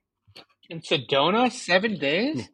In 0.69 0.79
Sedona, 0.79 1.51
seven 1.51 1.97
days, 1.97 2.37
yeah. 2.37 2.45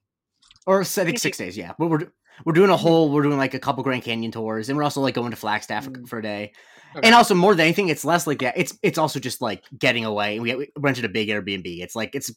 or 0.65 0.81
I 0.81 0.83
think 0.83 1.19
six 1.19 1.37
days. 1.37 1.55
Yeah, 1.55 1.73
but 1.77 1.89
we're 1.91 2.11
we're 2.43 2.53
doing 2.53 2.71
a 2.71 2.77
whole. 2.77 3.11
We're 3.11 3.21
doing 3.21 3.37
like 3.37 3.53
a 3.53 3.59
couple 3.59 3.83
Grand 3.83 4.01
Canyon 4.01 4.31
tours, 4.31 4.69
and 4.69 4.77
we're 4.77 4.83
also 4.83 5.01
like 5.01 5.13
going 5.13 5.29
to 5.29 5.37
Flagstaff 5.37 5.87
mm. 5.87 6.07
for 6.07 6.17
a 6.17 6.23
day. 6.23 6.53
Okay. 6.95 7.05
And 7.05 7.13
also 7.13 7.35
more 7.35 7.53
than 7.53 7.65
anything, 7.65 7.89
it's 7.89 8.05
less 8.05 8.25
like 8.25 8.39
that. 8.39 8.57
It's 8.57 8.77
it's 8.81 8.97
also 8.97 9.19
just 9.19 9.41
like 9.41 9.63
getting 9.77 10.05
away. 10.05 10.39
We, 10.39 10.55
we 10.55 10.71
rented 10.75 11.05
a 11.05 11.09
big 11.09 11.29
Airbnb. 11.29 11.81
It's 11.81 11.95
like 11.95 12.15
it's 12.15 12.31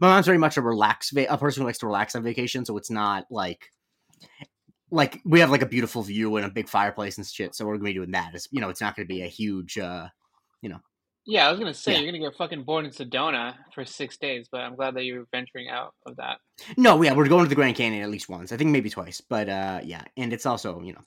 my 0.00 0.08
mom's 0.08 0.26
very 0.26 0.38
much 0.38 0.56
a 0.56 0.62
relax 0.62 1.10
va- 1.10 1.32
a 1.32 1.38
person 1.38 1.62
who 1.62 1.66
likes 1.66 1.78
to 1.78 1.86
relax 1.86 2.14
on 2.14 2.22
vacation, 2.22 2.64
so 2.64 2.76
it's 2.76 2.90
not 2.90 3.26
like 3.30 3.70
like 4.90 5.20
we 5.24 5.40
have 5.40 5.50
like 5.50 5.62
a 5.62 5.66
beautiful 5.66 6.02
view 6.02 6.36
and 6.36 6.46
a 6.46 6.50
big 6.50 6.68
fireplace 6.68 7.18
and 7.18 7.26
shit. 7.26 7.54
So 7.54 7.66
we're 7.66 7.76
gonna 7.76 7.84
be 7.84 7.94
doing 7.94 8.12
that. 8.12 8.34
It's 8.34 8.48
you 8.50 8.60
know, 8.60 8.68
it's 8.68 8.80
not 8.80 8.96
gonna 8.96 9.06
be 9.06 9.22
a 9.22 9.28
huge 9.28 9.78
uh 9.78 10.08
you 10.62 10.68
know. 10.68 10.80
Yeah, 11.26 11.46
I 11.46 11.50
was 11.50 11.58
gonna 11.58 11.74
say 11.74 11.92
yeah. 11.92 11.98
you're 11.98 12.12
gonna 12.12 12.24
get 12.24 12.36
fucking 12.36 12.64
bored 12.64 12.86
in 12.86 12.90
Sedona 12.90 13.54
for 13.74 13.84
six 13.84 14.16
days, 14.16 14.48
but 14.50 14.62
I'm 14.62 14.76
glad 14.76 14.94
that 14.94 15.04
you're 15.04 15.26
venturing 15.30 15.68
out 15.68 15.94
of 16.06 16.16
that. 16.16 16.38
No, 16.76 17.00
yeah, 17.02 17.12
we're 17.12 17.28
going 17.28 17.44
to 17.44 17.48
the 17.48 17.54
Grand 17.54 17.76
Canyon 17.76 18.02
at 18.02 18.10
least 18.10 18.28
once. 18.28 18.50
I 18.50 18.56
think 18.56 18.70
maybe 18.70 18.90
twice, 18.90 19.20
but 19.20 19.48
uh 19.48 19.80
yeah, 19.84 20.04
and 20.16 20.32
it's 20.32 20.46
also 20.46 20.80
you 20.80 20.94
know, 20.94 21.02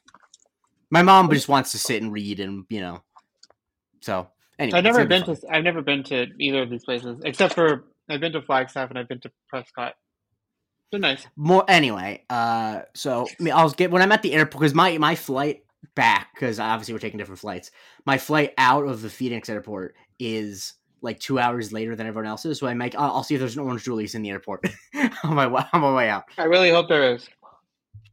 my 0.89 1.01
mom 1.01 1.29
just 1.31 1.49
wants 1.49 1.71
to 1.71 1.79
sit 1.79 2.01
and 2.01 2.11
read 2.11 2.39
and 2.39 2.65
you 2.69 2.81
know, 2.81 3.01
so 4.01 4.27
anyway. 4.59 4.77
I've 4.77 4.83
never 4.83 5.05
been 5.05 5.23
to 5.23 5.37
I've 5.49 5.63
never 5.63 5.81
been 5.81 6.03
to 6.03 6.27
either 6.39 6.61
of 6.61 6.69
these 6.69 6.85
places 6.85 7.19
except 7.23 7.55
for 7.55 7.85
I've 8.11 8.19
been 8.19 8.33
to 8.33 8.41
Flagstaff 8.41 8.89
and 8.89 8.99
I've 8.99 9.07
been 9.07 9.19
to 9.21 9.31
Prescott. 9.47 9.95
They're 10.91 10.99
nice. 10.99 11.25
More 11.35 11.63
anyway. 11.67 12.23
Uh, 12.29 12.81
so 12.93 13.27
I 13.39 13.43
mean, 13.43 13.53
I'll 13.53 13.69
get 13.69 13.91
when 13.91 14.01
I'm 14.01 14.11
at 14.11 14.21
the 14.21 14.33
airport 14.33 14.61
because 14.61 14.73
my 14.73 14.97
my 14.97 15.15
flight 15.15 15.63
back 15.95 16.29
because 16.33 16.59
obviously 16.59 16.93
we're 16.93 16.99
taking 16.99 17.17
different 17.17 17.39
flights. 17.39 17.71
My 18.05 18.17
flight 18.17 18.53
out 18.57 18.85
of 18.85 19.01
the 19.01 19.09
Phoenix 19.09 19.49
airport 19.49 19.95
is 20.19 20.73
like 21.01 21.19
two 21.19 21.39
hours 21.39 21.71
later 21.71 21.95
than 21.95 22.07
everyone 22.07 22.29
else's. 22.29 22.59
So 22.59 22.67
I 22.67 22.73
make 22.73 22.95
I'll, 22.95 23.11
I'll 23.11 23.23
see 23.23 23.35
if 23.35 23.39
there's 23.39 23.55
an 23.55 23.63
Orange 23.63 23.83
Julius 23.83 24.15
in 24.15 24.21
the 24.21 24.29
airport 24.29 24.65
on 25.23 25.35
my 25.35 25.45
on 25.45 25.81
my 25.81 25.93
way 25.93 26.09
out. 26.09 26.25
I 26.37 26.43
really 26.43 26.71
hope 26.71 26.89
there 26.89 27.13
is. 27.13 27.27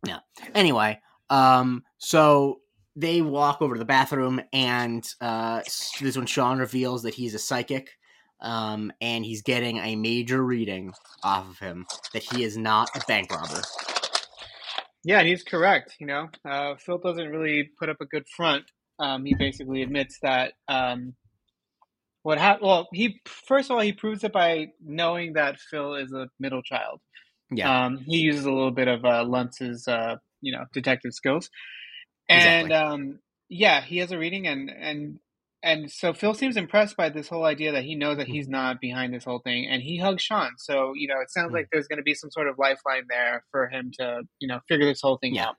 Yeah. 0.06 0.20
Anyway, 0.54 1.00
um, 1.30 1.82
so 1.98 2.60
they 2.94 3.22
walk 3.22 3.60
over 3.60 3.74
to 3.74 3.78
the 3.78 3.84
bathroom, 3.84 4.40
and 4.52 5.06
uh, 5.20 5.62
this 6.00 6.16
when 6.16 6.26
Sean 6.26 6.58
reveals 6.58 7.02
that 7.02 7.14
he's 7.14 7.34
a 7.34 7.38
psychic 7.38 7.97
um, 8.40 8.92
and 9.00 9.24
he's 9.24 9.42
getting 9.42 9.78
a 9.78 9.96
major 9.96 10.42
reading 10.42 10.92
off 11.22 11.48
of 11.48 11.58
him 11.58 11.86
that 12.12 12.22
he 12.22 12.44
is 12.44 12.56
not 12.56 12.90
a 12.96 13.00
bank 13.06 13.30
robber. 13.30 13.62
Yeah, 15.04 15.20
and 15.20 15.28
he's 15.28 15.42
correct. 15.42 15.96
You 16.00 16.06
know, 16.06 16.28
uh, 16.44 16.74
Phil 16.76 16.98
doesn't 16.98 17.28
really 17.28 17.70
put 17.78 17.88
up 17.88 17.98
a 18.00 18.06
good 18.06 18.28
front. 18.28 18.64
Um, 18.98 19.24
he 19.24 19.34
basically 19.34 19.82
admits 19.82 20.18
that 20.22 20.54
um, 20.66 21.14
what 22.22 22.38
happened. 22.38 22.66
Well, 22.66 22.88
he 22.92 23.20
first 23.24 23.70
of 23.70 23.76
all 23.76 23.82
he 23.82 23.92
proves 23.92 24.24
it 24.24 24.32
by 24.32 24.68
knowing 24.84 25.34
that 25.34 25.60
Phil 25.60 25.94
is 25.94 26.12
a 26.12 26.28
middle 26.38 26.62
child. 26.62 27.00
Yeah, 27.50 27.86
um, 27.86 27.98
he 27.98 28.18
uses 28.18 28.44
a 28.44 28.52
little 28.52 28.72
bit 28.72 28.88
of 28.88 29.04
uh, 29.04 29.24
Luntz's, 29.24 29.88
uh, 29.88 30.16
you 30.42 30.52
know, 30.52 30.64
detective 30.72 31.14
skills, 31.14 31.48
and 32.28 32.66
exactly. 32.66 32.74
um, 32.74 33.18
yeah, 33.48 33.80
he 33.80 33.98
has 33.98 34.12
a 34.12 34.18
reading, 34.18 34.46
and 34.46 34.68
and 34.68 35.18
and 35.62 35.90
so 35.90 36.12
Phil 36.12 36.34
seems 36.34 36.56
impressed 36.56 36.96
by 36.96 37.08
this 37.08 37.28
whole 37.28 37.44
idea 37.44 37.72
that 37.72 37.84
he 37.84 37.96
knows 37.96 38.18
that 38.18 38.28
he's 38.28 38.48
not 38.48 38.80
behind 38.80 39.12
this 39.12 39.24
whole 39.24 39.40
thing, 39.40 39.66
and 39.66 39.82
he 39.82 39.98
hugs 39.98 40.22
Sean. 40.22 40.52
So 40.56 40.92
you 40.94 41.08
know, 41.08 41.20
it 41.20 41.30
sounds 41.30 41.46
mm-hmm. 41.46 41.56
like 41.56 41.68
there's 41.72 41.88
going 41.88 41.98
to 41.98 42.04
be 42.04 42.14
some 42.14 42.30
sort 42.30 42.48
of 42.48 42.58
lifeline 42.58 43.04
there 43.08 43.44
for 43.50 43.68
him 43.68 43.90
to 43.98 44.22
you 44.38 44.46
know 44.46 44.60
figure 44.68 44.86
this 44.86 45.00
whole 45.02 45.18
thing 45.18 45.34
yeah. 45.34 45.48
out. 45.48 45.56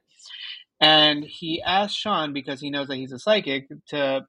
And 0.82 1.26
he 1.26 1.62
asks 1.62 1.98
Sean 1.98 2.32
because 2.32 2.62
he 2.62 2.70
knows 2.70 2.88
that 2.88 2.96
he's 2.96 3.12
a 3.12 3.20
psychic 3.20 3.68
to 3.90 4.22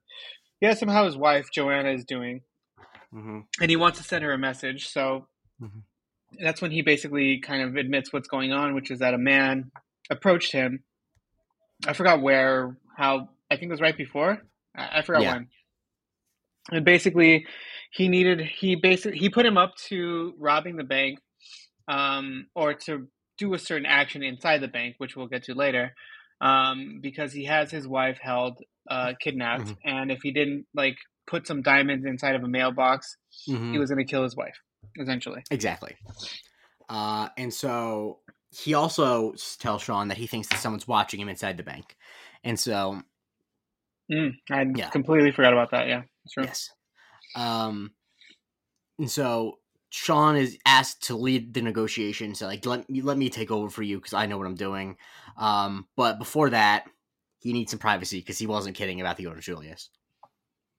he 0.61 0.66
asks 0.66 0.83
him 0.83 0.88
how 0.88 1.06
his 1.06 1.16
wife 1.16 1.48
Joanna 1.52 1.90
is 1.92 2.04
doing, 2.04 2.40
mm-hmm. 3.14 3.40
and 3.61 3.70
he 3.70 3.76
wants 3.76 3.98
to 3.98 4.04
send 4.04 4.24
her 4.24 4.33
a 4.33 4.38
message. 4.38 4.88
So 4.88 5.28
mm-hmm. 5.62 5.80
that's 6.42 6.61
when 6.61 6.72
he 6.72 6.83
basically 6.83 7.38
kind 7.38 7.62
of 7.62 7.76
admits 7.76 8.12
what's 8.12 8.28
going 8.28 8.52
on, 8.52 8.74
which 8.74 8.90
is 8.90 8.98
that 8.98 9.14
a 9.14 9.18
man 9.18 9.70
approached 10.11 10.50
him. 10.50 10.83
I 11.87 11.92
forgot 11.92 12.20
where, 12.20 12.76
how. 12.96 13.30
I 13.52 13.56
think 13.56 13.70
it 13.70 13.72
was 13.72 13.80
right 13.80 13.96
before. 13.96 14.38
I, 14.76 14.98
I 14.98 15.02
forgot 15.02 15.22
yeah. 15.22 15.35
when. 15.35 15.48
And 16.72 16.85
basically, 16.85 17.46
he 17.90 18.09
needed 18.09 18.40
he 18.40 18.76
basically 18.76 19.18
he 19.18 19.28
put 19.28 19.44
him 19.44 19.59
up 19.59 19.74
to 19.88 20.35
robbing 20.38 20.76
the 20.76 20.85
bank, 20.85 21.18
um, 21.88 22.46
or 22.54 22.74
to 22.74 23.09
do 23.38 23.54
a 23.54 23.59
certain 23.59 23.87
action 23.87 24.22
inside 24.22 24.59
the 24.59 24.68
bank, 24.68 24.94
which 24.98 25.16
we'll 25.16 25.26
get 25.26 25.44
to 25.44 25.54
later, 25.54 25.94
um, 26.40 27.00
because 27.02 27.33
he 27.33 27.44
has 27.44 27.70
his 27.70 27.88
wife 27.88 28.18
held 28.20 28.59
uh, 28.88 29.14
kidnapped, 29.20 29.64
mm-hmm. 29.64 29.88
and 29.88 30.12
if 30.12 30.20
he 30.22 30.30
didn't 30.30 30.66
like 30.74 30.96
put 31.26 31.46
some 31.46 31.62
diamonds 31.62 32.04
inside 32.06 32.35
of 32.35 32.44
a 32.44 32.48
mailbox, 32.48 33.16
mm-hmm. 33.48 33.72
he 33.72 33.78
was 33.78 33.90
going 33.90 34.04
to 34.04 34.11
kill 34.11 34.22
his 34.22 34.37
wife, 34.37 34.56
essentially. 34.98 35.42
Exactly. 35.50 35.96
Uh, 36.88 37.28
and 37.37 37.52
so 37.52 38.18
he 38.50 38.74
also 38.74 39.35
tells 39.59 39.83
Sean 39.83 40.09
that 40.09 40.18
he 40.18 40.26
thinks 40.26 40.48
that 40.48 40.59
someone's 40.59 40.88
watching 40.88 41.20
him 41.20 41.28
inside 41.28 41.56
the 41.56 41.62
bank, 41.62 41.96
and 42.44 42.59
so 42.59 43.02
mm, 44.11 44.33
I 44.51 44.66
yeah. 44.75 44.90
completely 44.90 45.33
forgot 45.33 45.53
about 45.53 45.70
that. 45.73 45.88
Yeah, 45.88 46.03
true. 46.33 46.44
Yes. 46.44 46.70
Um, 47.37 47.92
and 48.99 49.11
so 49.11 49.59
Sean 49.90 50.37
is 50.37 50.59
asked 50.64 51.05
to 51.05 51.16
lead 51.16 51.55
the 51.55 51.62
negotiations. 51.62 52.38
So 52.38 52.46
like, 52.46 52.64
let 52.64 52.88
me 52.88 53.03
let 53.03 53.18
me 53.18 53.29
take 53.29 53.51
over 53.51 53.68
for 53.68 53.83
you 53.83 53.99
because 53.99 54.14
I 54.14 54.27
know 54.27 54.38
what 54.38 54.46
I'm 54.46 54.55
doing. 54.55 54.96
Um, 55.37 55.87
but 55.96 56.18
before 56.18 56.51
that, 56.51 56.87
he 57.38 57.53
needs 57.53 57.70
some 57.70 57.81
privacy 57.81 58.20
because 58.20 58.38
he 58.38 58.46
wasn't 58.46 58.77
kidding 58.77 59.01
about 59.01 59.16
the 59.16 59.27
Orange 59.27 59.44
Julius. 59.44 59.90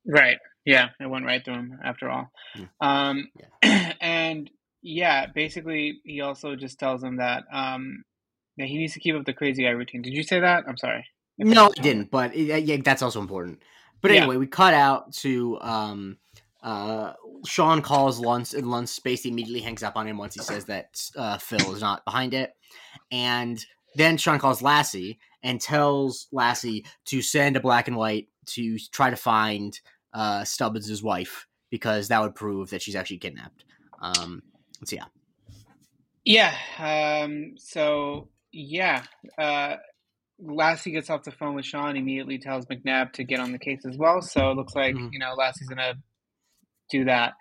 Right. 0.06 0.38
Yeah, 0.66 0.90
it 1.00 1.10
went 1.10 1.26
right 1.26 1.44
through 1.44 1.56
him 1.56 1.80
after 1.84 2.10
all. 2.10 2.32
Yeah. 2.56 2.66
Um, 2.80 3.30
yeah. 3.64 3.94
and 4.02 4.50
yeah, 4.82 5.26
basically, 5.28 6.02
he 6.04 6.22
also 6.22 6.56
just 6.56 6.80
tells 6.80 7.04
him 7.04 7.18
that 7.18 7.44
um, 7.52 8.04
that 8.58 8.68
he 8.68 8.78
needs 8.78 8.94
to 8.94 9.00
keep 9.00 9.16
up 9.16 9.26
the 9.26 9.34
crazy 9.34 9.64
guy 9.64 9.70
routine. 9.70 10.02
Did 10.02 10.14
you 10.14 10.24
say 10.24 10.40
that? 10.40 10.66
I'm 10.68 10.78
sorry. 10.78 11.06
No, 11.44 11.72
I 11.78 11.82
didn't. 11.82 12.12
But 12.12 12.36
it, 12.36 12.64
yeah, 12.64 12.78
that's 12.84 13.02
also 13.02 13.20
important. 13.20 13.64
But 14.02 14.12
anyway, 14.12 14.36
yeah. 14.36 14.40
we 14.40 14.48
cut 14.48 14.74
out 14.74 15.14
to 15.14 15.60
um, 15.62 16.18
uh, 16.64 17.14
Sean 17.46 17.82
calls 17.82 18.20
Luntz, 18.20 18.54
and 18.56 18.66
Luntz 18.66 19.02
basically 19.02 19.32
immediately 19.32 19.62
hangs 19.62 19.84
up 19.84 19.96
on 19.96 20.08
him 20.08 20.18
once 20.18 20.36
he 20.36 20.42
says 20.42 20.66
that 20.66 21.02
uh, 21.16 21.38
Phil 21.38 21.74
is 21.74 21.82
not 21.82 22.04
behind 22.06 22.34
it. 22.34 22.56
And 23.12 23.64
then 23.96 24.18
Sean 24.18 24.40
calls 24.40 24.62
Lassie 24.62 25.20
and 25.44 25.60
tells 25.60 26.28
Lassie 26.32 26.86
to 27.06 27.22
send 27.22 27.56
a 27.56 27.60
black 27.60 27.88
and 27.88 27.98
white 27.98 28.28
to 28.48 28.78
try 28.92 29.10
to 29.10 29.16
find 29.16 29.80
uh, 30.14 30.44
Stubbins' 30.44 31.04
wife 31.04 31.48
because 31.70 32.08
that 32.08 32.22
would 32.22 32.36
prove 32.36 32.70
that 32.70 32.82
she's 32.82 32.96
actually 32.96 33.18
kidnapped. 33.18 33.66
Um, 34.02 34.44
so 34.84 34.96
yeah, 34.96 36.54
yeah. 36.78 37.24
Um, 37.24 37.54
so 37.58 38.30
yeah, 38.52 39.04
uh, 39.38 39.78
Lassie 40.42 40.92
gets 40.92 41.10
off 41.10 41.24
the 41.24 41.32
phone 41.32 41.56
with 41.56 41.66
Sean. 41.66 41.96
Immediately 41.96 42.40
tells 42.40 42.66
McNab 42.66 43.14
to 43.14 43.24
get 43.24 43.40
on 43.40 43.52
the 43.52 43.60
case 43.60 43.86
as 43.88 43.98
well. 43.98 44.22
So 44.22 44.52
it 44.52 44.56
looks 44.56 44.76
like 44.76 44.96
mm-hmm. 44.96 45.10
you 45.12 45.20
know 45.20 45.34
Lassie's 45.38 45.68
gonna 45.68 45.96
do 46.90 47.06
that. 47.06 47.34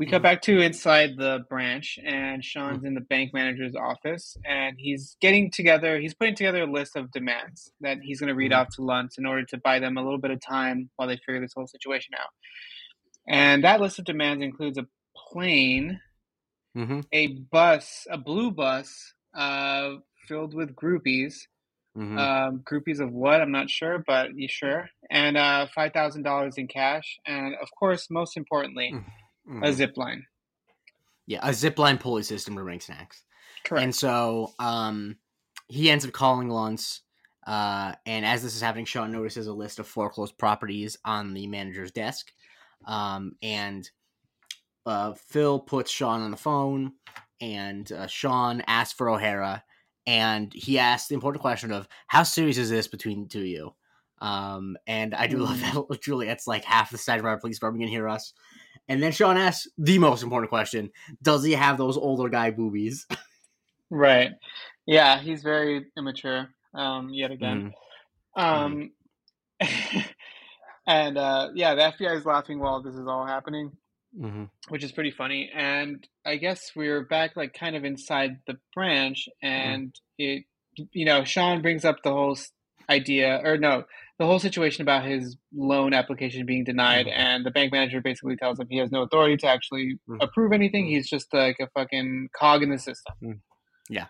We 0.00 0.06
cut 0.06 0.16
mm-hmm. 0.16 0.22
back 0.22 0.42
to 0.42 0.60
inside 0.60 1.18
the 1.18 1.40
branch, 1.50 1.98
and 2.02 2.42
Sean's 2.42 2.78
mm-hmm. 2.78 2.86
in 2.86 2.94
the 2.94 3.02
bank 3.02 3.34
manager's 3.34 3.74
office, 3.76 4.34
and 4.46 4.76
he's 4.78 5.16
getting 5.20 5.50
together. 5.50 6.00
He's 6.00 6.14
putting 6.14 6.34
together 6.34 6.62
a 6.62 6.72
list 6.72 6.96
of 6.96 7.12
demands 7.12 7.70
that 7.82 7.98
he's 8.00 8.18
going 8.18 8.28
to 8.28 8.34
read 8.34 8.52
mm-hmm. 8.52 8.62
off 8.62 8.68
to 8.76 8.80
Luntz 8.80 9.18
in 9.18 9.26
order 9.26 9.44
to 9.44 9.58
buy 9.58 9.78
them 9.78 9.98
a 9.98 10.02
little 10.02 10.18
bit 10.18 10.30
of 10.30 10.40
time 10.40 10.88
while 10.96 11.06
they 11.06 11.18
figure 11.18 11.42
this 11.42 11.52
whole 11.54 11.66
situation 11.66 12.14
out. 12.18 12.30
And 13.28 13.62
that 13.64 13.82
list 13.82 13.98
of 13.98 14.06
demands 14.06 14.42
includes 14.42 14.78
a 14.78 14.86
plane, 15.14 16.00
mm-hmm. 16.74 17.00
a 17.12 17.26
bus, 17.52 18.06
a 18.10 18.16
blue 18.16 18.50
bus 18.50 19.12
uh, 19.36 19.96
filled 20.26 20.54
with 20.54 20.74
groupies. 20.74 21.34
Mm-hmm. 21.96 22.18
Um, 22.18 22.62
groupies 22.64 23.00
of 23.00 23.12
what? 23.12 23.40
I'm 23.40 23.50
not 23.50 23.68
sure, 23.68 24.02
but 24.06 24.36
you 24.36 24.48
sure? 24.48 24.88
And 25.10 25.36
uh, 25.36 25.66
five 25.74 25.92
thousand 25.92 26.22
dollars 26.22 26.56
in 26.56 26.68
cash, 26.68 27.18
and 27.26 27.54
of 27.60 27.68
course, 27.78 28.08
most 28.10 28.36
importantly, 28.36 28.92
mm 28.94 29.04
mm-hmm. 29.48 29.62
a 29.62 29.72
zip 29.72 29.96
line. 29.96 30.26
Yeah, 31.26 31.40
a 31.42 31.52
zip 31.54 31.78
line 31.78 31.98
pulley 31.98 32.22
system 32.22 32.56
to 32.56 32.62
bring 32.62 32.80
snacks. 32.80 33.22
Correct. 33.64 33.84
And 33.84 33.94
so 33.94 34.52
um, 34.58 35.16
he 35.68 35.90
ends 35.90 36.04
up 36.04 36.12
calling 36.12 36.48
Luntz. 36.48 37.00
Uh, 37.46 37.94
and 38.06 38.24
as 38.24 38.42
this 38.42 38.54
is 38.54 38.60
happening, 38.60 38.84
Sean 38.84 39.12
notices 39.12 39.46
a 39.46 39.52
list 39.52 39.78
of 39.78 39.86
foreclosed 39.86 40.36
properties 40.38 40.96
on 41.04 41.34
the 41.34 41.46
manager's 41.46 41.92
desk. 41.92 42.32
Um, 42.86 43.32
and 43.42 43.88
uh, 44.86 45.14
Phil 45.14 45.58
puts 45.58 45.90
Sean 45.90 46.22
on 46.22 46.30
the 46.30 46.36
phone, 46.36 46.92
and 47.40 47.90
uh, 47.92 48.06
Sean 48.06 48.62
asks 48.66 48.94
for 48.94 49.08
O'Hara, 49.08 49.62
and 50.06 50.52
he 50.52 50.78
asks 50.78 51.08
the 51.08 51.14
important 51.14 51.42
question 51.42 51.72
of 51.72 51.88
how 52.06 52.22
serious 52.22 52.58
is 52.58 52.70
this 52.70 52.88
between 52.88 53.22
the 53.22 53.28
two 53.28 53.40
of 53.40 53.46
you? 53.46 53.74
Um, 54.20 54.76
and 54.86 55.14
I 55.14 55.26
do 55.26 55.38
mm. 55.38 55.44
love 55.44 55.88
that 55.90 56.00
Juliet's 56.02 56.46
like 56.46 56.64
half 56.64 56.90
the 56.90 56.98
size 56.98 57.20
of 57.20 57.26
our 57.26 57.38
police 57.38 57.56
department 57.56 57.82
can 57.82 57.90
hear 57.90 58.08
us. 58.08 58.34
And 58.88 59.02
then 59.02 59.12
Sean 59.12 59.36
asks 59.36 59.68
the 59.78 59.98
most 59.98 60.22
important 60.22 60.50
question: 60.50 60.90
Does 61.22 61.44
he 61.44 61.52
have 61.52 61.78
those 61.78 61.96
older 61.96 62.28
guy 62.28 62.50
boobies? 62.50 63.06
right. 63.90 64.32
Yeah, 64.86 65.20
he's 65.20 65.42
very 65.42 65.86
immature. 65.96 66.48
Um, 66.74 67.10
yet 67.12 67.30
again. 67.30 67.72
Mm. 68.36 68.42
Um, 68.42 68.90
mm. 69.62 70.04
and 70.86 71.18
uh, 71.18 71.48
yeah, 71.54 71.74
the 71.74 71.82
FBI 71.82 72.16
is 72.16 72.26
laughing 72.26 72.58
while 72.58 72.82
this 72.82 72.94
is 72.94 73.06
all 73.06 73.26
happening, 73.26 73.72
mm-hmm. 74.18 74.44
which 74.68 74.84
is 74.84 74.92
pretty 74.92 75.10
funny. 75.10 75.50
And 75.54 76.06
I 76.24 76.36
guess 76.36 76.72
we're 76.74 77.04
back, 77.04 77.36
like, 77.36 77.54
kind 77.54 77.76
of 77.76 77.84
inside 77.84 78.38
the 78.46 78.58
branch, 78.74 79.28
mm-hmm. 79.44 79.46
and 79.46 79.88
mm. 79.88 79.94
it, 80.18 80.44
you 80.92 81.04
know, 81.04 81.24
Sean 81.24 81.62
brings 81.62 81.84
up 81.84 82.02
the 82.02 82.12
whole 82.12 82.38
idea, 82.88 83.40
or 83.44 83.56
no, 83.56 83.84
the 84.18 84.26
whole 84.26 84.38
situation 84.38 84.82
about 84.82 85.04
his 85.04 85.36
loan 85.54 85.94
application 85.94 86.44
being 86.44 86.64
denied, 86.64 87.06
mm-hmm. 87.06 87.20
and 87.20 87.46
the 87.46 87.50
bank 87.50 87.72
manager 87.72 88.00
basically 88.00 88.36
tells 88.36 88.58
him 88.58 88.66
he 88.68 88.78
has 88.78 88.90
no 88.90 89.02
authority 89.02 89.36
to 89.38 89.46
actually 89.46 89.98
mm-hmm. 90.08 90.20
approve 90.20 90.52
anything. 90.52 90.84
Mm-hmm. 90.84 90.94
He's 90.94 91.08
just 91.08 91.32
like 91.32 91.56
a 91.60 91.68
fucking 91.68 92.28
cog 92.36 92.62
in 92.62 92.70
the 92.70 92.78
system. 92.78 93.42
Yeah. 93.88 94.06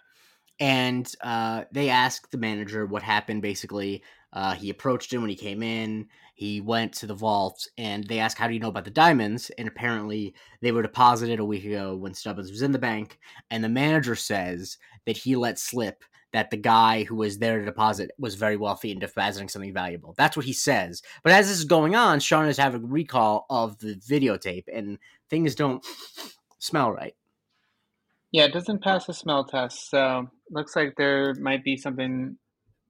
And 0.59 1.11
uh, 1.23 1.65
they 1.73 1.89
ask 1.89 2.31
the 2.31 2.37
manager 2.37 2.85
what 2.85 3.03
happened. 3.03 3.41
Basically, 3.41 4.03
uh, 4.33 4.55
he 4.55 4.69
approached 4.69 5.13
him 5.13 5.23
when 5.23 5.31
he 5.31 5.37
came 5.37 5.63
in. 5.63 6.09
He 6.41 6.63
went 6.63 6.95
to 6.95 7.07
the 7.07 7.13
vault, 7.13 7.69
and 7.77 8.03
they 8.05 8.19
ask, 8.19 8.39
"How 8.39 8.49
do 8.49 8.55
you 8.55 8.61
know 8.61 8.71
about 8.71 8.87
the 8.87 8.91
diamonds?" 8.91 9.51
And 9.59 9.69
apparently, 9.69 10.35
they 10.63 10.73
were 10.73 10.81
deposited 10.81 11.39
a 11.39 11.45
week 11.45 11.67
ago 11.67 11.95
when 11.95 12.15
Stubbins 12.15 12.51
was 12.51 12.63
in 12.63 12.73
the 12.73 12.79
bank. 12.79 13.19
And 13.51 13.63
the 13.63 13.69
manager 13.69 14.15
says 14.15 14.79
that 15.05 15.19
he 15.19 15.37
let 15.37 15.59
slip 15.59 16.03
that 16.33 16.51
the 16.51 16.57
guy 16.57 17.05
who 17.05 17.17
was 17.17 17.37
there 17.37 17.59
to 17.59 17.65
deposit 17.67 18.11
was 18.19 18.37
very 18.37 18.57
wealthy 18.57 18.91
and 18.91 19.03
depositing 19.03 19.51
something 19.51 19.75
valuable. 19.75 20.15
That's 20.17 20.35
what 20.35 20.47
he 20.47 20.55
says. 20.55 21.03
But 21.23 21.35
as 21.35 21.47
this 21.47 21.59
is 21.59 21.67
going 21.67 21.95
on, 21.95 22.21
Sean 22.21 22.49
is 22.49 22.57
having 22.57 22.85
a 22.85 22.87
recall 22.87 23.45
of 23.51 23.77
the 23.77 23.97
videotape, 23.97 24.65
and 24.73 24.99
things 25.29 25.55
don't 25.55 25.85
smell 26.59 26.91
right. 26.91 27.15
Yeah, 28.33 28.45
it 28.45 28.55
doesn't 28.55 28.83
pass 28.83 29.05
the 29.05 29.13
smell 29.13 29.45
test. 29.45 29.91
So 29.91 30.31
looks 30.51 30.75
like 30.75 30.95
there 30.97 31.35
might 31.35 31.65
be 31.65 31.77
something 31.77 32.39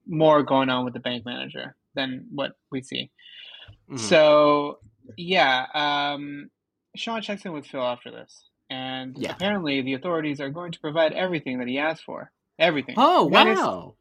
more 0.07 0.45
going 0.45 0.71
on 0.71 0.85
with 0.85 0.95
the 0.95 1.01
bank 1.01 1.25
manager 1.25 1.75
than 1.97 2.29
what 2.31 2.53
we 2.71 2.81
see. 2.81 3.11
Mm-hmm. 3.91 3.97
So 3.97 4.79
yeah, 5.17 5.67
um, 5.75 6.51
Sean 6.97 7.23
checks 7.23 7.45
in 7.45 7.53
with 7.53 7.67
Phil 7.67 7.83
after 7.83 8.11
this, 8.11 8.45
and 8.71 9.17
yeah. 9.19 9.33
apparently 9.33 9.83
the 9.83 9.95
authorities 9.95 10.41
are 10.41 10.51
going 10.51 10.73
to 10.73 10.81
provide 10.81 11.13
everything 11.13 11.59
that 11.59 11.69
he 11.69 11.79
asked 11.79 12.05
for. 12.05 12.31
Everything. 12.59 12.95
Oh 12.99 13.29
minus, 13.29 13.59
wow! 13.59 13.95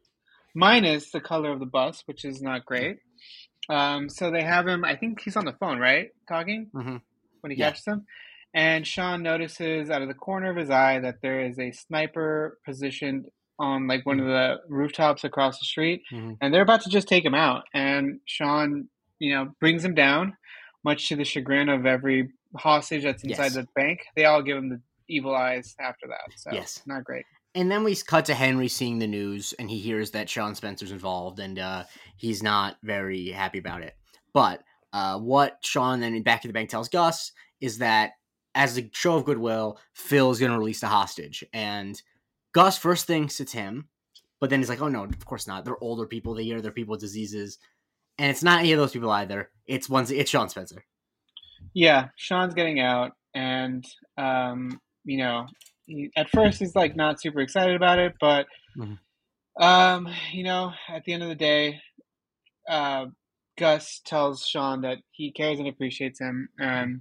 Minus 0.54 1.10
the 1.10 1.20
color 1.20 1.50
of 1.50 1.60
the 1.60 1.66
bus, 1.66 2.02
which 2.06 2.24
is 2.24 2.40
not 2.42 2.64
great. 2.64 2.98
Um, 3.68 4.08
so 4.08 4.30
they 4.30 4.42
have 4.42 4.66
him. 4.66 4.84
I 4.84 4.96
think 4.96 5.20
he's 5.20 5.36
on 5.36 5.44
the 5.44 5.52
phone, 5.52 5.78
right, 5.78 6.10
talking 6.28 6.70
mm-hmm. 6.74 6.96
when 7.40 7.50
he 7.50 7.56
yeah. 7.56 7.70
catches 7.70 7.84
them. 7.84 8.06
And 8.52 8.86
Sean 8.86 9.22
notices 9.22 9.90
out 9.90 10.02
of 10.02 10.08
the 10.08 10.14
corner 10.14 10.50
of 10.50 10.56
his 10.56 10.70
eye 10.70 10.98
that 10.98 11.22
there 11.22 11.46
is 11.46 11.58
a 11.58 11.70
sniper 11.70 12.58
positioned 12.64 13.26
on 13.60 13.86
like 13.86 14.04
one 14.04 14.18
of 14.18 14.26
the 14.26 14.56
rooftops 14.68 15.22
across 15.22 15.58
the 15.60 15.66
street, 15.66 16.02
mm-hmm. 16.12 16.32
and 16.40 16.52
they're 16.52 16.62
about 16.62 16.82
to 16.82 16.90
just 16.90 17.08
take 17.08 17.24
him 17.24 17.34
out. 17.34 17.64
And 17.72 18.20
Sean, 18.24 18.88
you 19.20 19.32
know, 19.32 19.52
brings 19.60 19.84
him 19.84 19.94
down, 19.94 20.36
much 20.84 21.08
to 21.08 21.16
the 21.16 21.24
chagrin 21.24 21.68
of 21.68 21.86
every 21.86 22.32
hostage 22.56 23.04
that's 23.04 23.22
inside 23.22 23.44
yes. 23.44 23.54
the 23.54 23.66
bank. 23.76 24.00
They 24.16 24.24
all 24.24 24.42
give 24.42 24.56
him 24.56 24.70
the 24.70 24.80
evil 25.08 25.34
eyes 25.36 25.76
after 25.80 26.08
that. 26.08 26.36
So 26.36 26.50
yes, 26.52 26.82
not 26.86 27.04
great. 27.04 27.24
And 27.54 27.70
then 27.70 27.82
we 27.82 27.96
cut 27.96 28.26
to 28.26 28.34
Henry 28.34 28.68
seeing 28.68 28.98
the 28.98 29.06
news, 29.06 29.54
and 29.58 29.68
he 29.68 29.78
hears 29.78 30.12
that 30.12 30.28
Sean 30.28 30.54
Spencer's 30.54 30.92
involved, 30.92 31.40
and 31.40 31.58
uh, 31.58 31.84
he's 32.16 32.42
not 32.42 32.76
very 32.82 33.28
happy 33.28 33.58
about 33.58 33.82
it. 33.82 33.94
But 34.32 34.62
uh, 34.92 35.18
what 35.18 35.58
Sean 35.62 36.00
then 36.00 36.22
back 36.22 36.44
in 36.44 36.48
the 36.48 36.52
bank 36.52 36.70
tells 36.70 36.88
Gus 36.88 37.32
is 37.60 37.78
that 37.78 38.12
as 38.54 38.78
a 38.78 38.88
show 38.92 39.16
of 39.16 39.24
goodwill, 39.24 39.78
Phil 39.94 40.30
is 40.30 40.38
going 40.38 40.52
to 40.52 40.58
release 40.58 40.80
the 40.80 40.86
hostage, 40.86 41.44
and 41.52 42.00
Gus 42.52 42.78
first 42.78 43.06
thinks 43.06 43.40
it's 43.40 43.52
him, 43.52 43.88
but 44.40 44.48
then 44.50 44.60
he's 44.60 44.68
like, 44.68 44.80
"Oh 44.80 44.88
no, 44.88 45.04
of 45.04 45.24
course 45.24 45.46
not. 45.46 45.64
They're 45.64 45.82
older 45.82 46.06
people. 46.06 46.34
They 46.34 46.44
hear 46.44 46.60
they're 46.60 46.72
people 46.72 46.92
with 46.92 47.00
diseases, 47.00 47.58
and 48.20 48.30
it's 48.30 48.42
not 48.42 48.60
any 48.60 48.72
of 48.72 48.78
those 48.78 48.92
people 48.92 49.10
either. 49.10 49.48
It's 49.66 49.88
ones. 49.88 50.10
It's 50.10 50.30
Sean 50.30 50.48
Spencer." 50.50 50.84
Yeah, 51.72 52.08
Sean's 52.16 52.54
getting 52.54 52.80
out, 52.80 53.12
and 53.34 53.84
um, 54.18 54.78
you 55.04 55.18
know 55.18 55.46
he, 55.86 56.10
at 56.16 56.28
first 56.30 56.58
he's 56.58 56.76
like 56.76 56.94
not 56.94 57.20
super 57.20 57.40
excited 57.40 57.74
about 57.74 57.98
it, 57.98 58.14
but 58.20 58.46
mm-hmm. 58.76 59.62
um, 59.62 60.08
you 60.32 60.44
know, 60.44 60.72
at 60.88 61.04
the 61.04 61.14
end 61.14 61.22
of 61.22 61.30
the 61.30 61.34
day, 61.34 61.80
uh, 62.68 63.06
Gus 63.58 64.00
tells 64.04 64.46
Sean 64.46 64.82
that 64.82 64.98
he 65.12 65.32
cares 65.32 65.58
and 65.58 65.68
appreciates 65.68 66.20
him, 66.20 66.50
and 66.58 67.00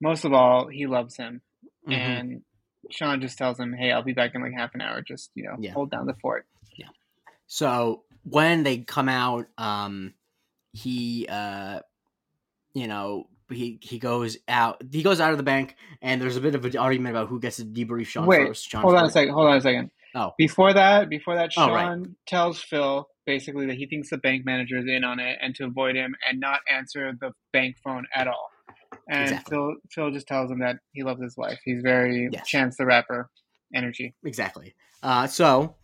most 0.00 0.24
of 0.24 0.32
all, 0.32 0.66
he 0.66 0.86
loves 0.86 1.16
him. 1.16 1.40
Mm-hmm. 1.88 1.92
And 1.92 2.42
Sean 2.90 3.20
just 3.20 3.38
tells 3.38 3.60
him, 3.60 3.72
"Hey, 3.72 3.92
I'll 3.92 4.02
be 4.02 4.12
back 4.12 4.34
in 4.34 4.42
like 4.42 4.54
half 4.56 4.74
an 4.74 4.80
hour. 4.80 5.02
Just 5.02 5.30
you 5.36 5.44
know, 5.44 5.56
yeah. 5.60 5.72
hold 5.72 5.90
down 5.92 6.06
the 6.06 6.14
fort." 6.20 6.46
Yeah. 6.76 6.88
So 7.46 8.02
when 8.24 8.64
they 8.64 8.78
come 8.78 9.08
out, 9.08 9.46
um, 9.56 10.14
he, 10.72 11.26
uh, 11.28 11.80
you 12.74 12.86
know, 12.86 13.28
he 13.50 13.78
he 13.82 13.98
goes 13.98 14.36
out. 14.46 14.82
He 14.90 15.02
goes 15.02 15.20
out 15.20 15.32
of 15.32 15.38
the 15.38 15.42
bank, 15.42 15.76
and 16.02 16.20
there's 16.20 16.36
a 16.36 16.40
bit 16.40 16.54
of 16.54 16.64
an 16.64 16.76
argument 16.76 17.14
about 17.16 17.28
who 17.28 17.40
gets 17.40 17.56
to 17.56 17.64
debrief 17.64 18.06
Sean 18.06 18.26
Wait, 18.26 18.48
first. 18.48 18.68
Sean 18.68 18.82
hold 18.82 18.94
first. 18.94 19.02
on 19.02 19.08
a 19.08 19.12
second. 19.12 19.34
Hold 19.34 19.48
on 19.48 19.56
a 19.56 19.60
second. 19.60 19.90
Oh, 20.14 20.32
before 20.38 20.72
that, 20.72 21.08
before 21.08 21.36
that, 21.36 21.52
Sean 21.52 21.70
oh, 21.70 21.74
right. 21.74 22.06
tells 22.26 22.60
Phil 22.60 23.08
basically 23.26 23.66
that 23.66 23.76
he 23.76 23.86
thinks 23.86 24.10
the 24.10 24.18
bank 24.18 24.44
manager 24.44 24.78
is 24.78 24.86
in 24.86 25.04
on 25.04 25.20
it, 25.20 25.38
and 25.40 25.54
to 25.56 25.64
avoid 25.64 25.96
him 25.96 26.14
and 26.28 26.40
not 26.40 26.60
answer 26.70 27.12
the 27.20 27.32
bank 27.52 27.76
phone 27.82 28.06
at 28.14 28.26
all. 28.26 28.50
And 29.08 29.22
exactly. 29.22 29.56
Phil 29.56 29.74
Phil 29.90 30.10
just 30.10 30.26
tells 30.26 30.50
him 30.50 30.60
that 30.60 30.76
he 30.92 31.02
loves 31.02 31.22
his 31.22 31.36
wife. 31.36 31.58
He's 31.64 31.80
very 31.82 32.28
yes. 32.32 32.46
Chance 32.46 32.76
the 32.76 32.86
Rapper 32.86 33.30
energy. 33.74 34.14
Exactly. 34.24 34.74
Uh, 35.02 35.26
so 35.26 35.76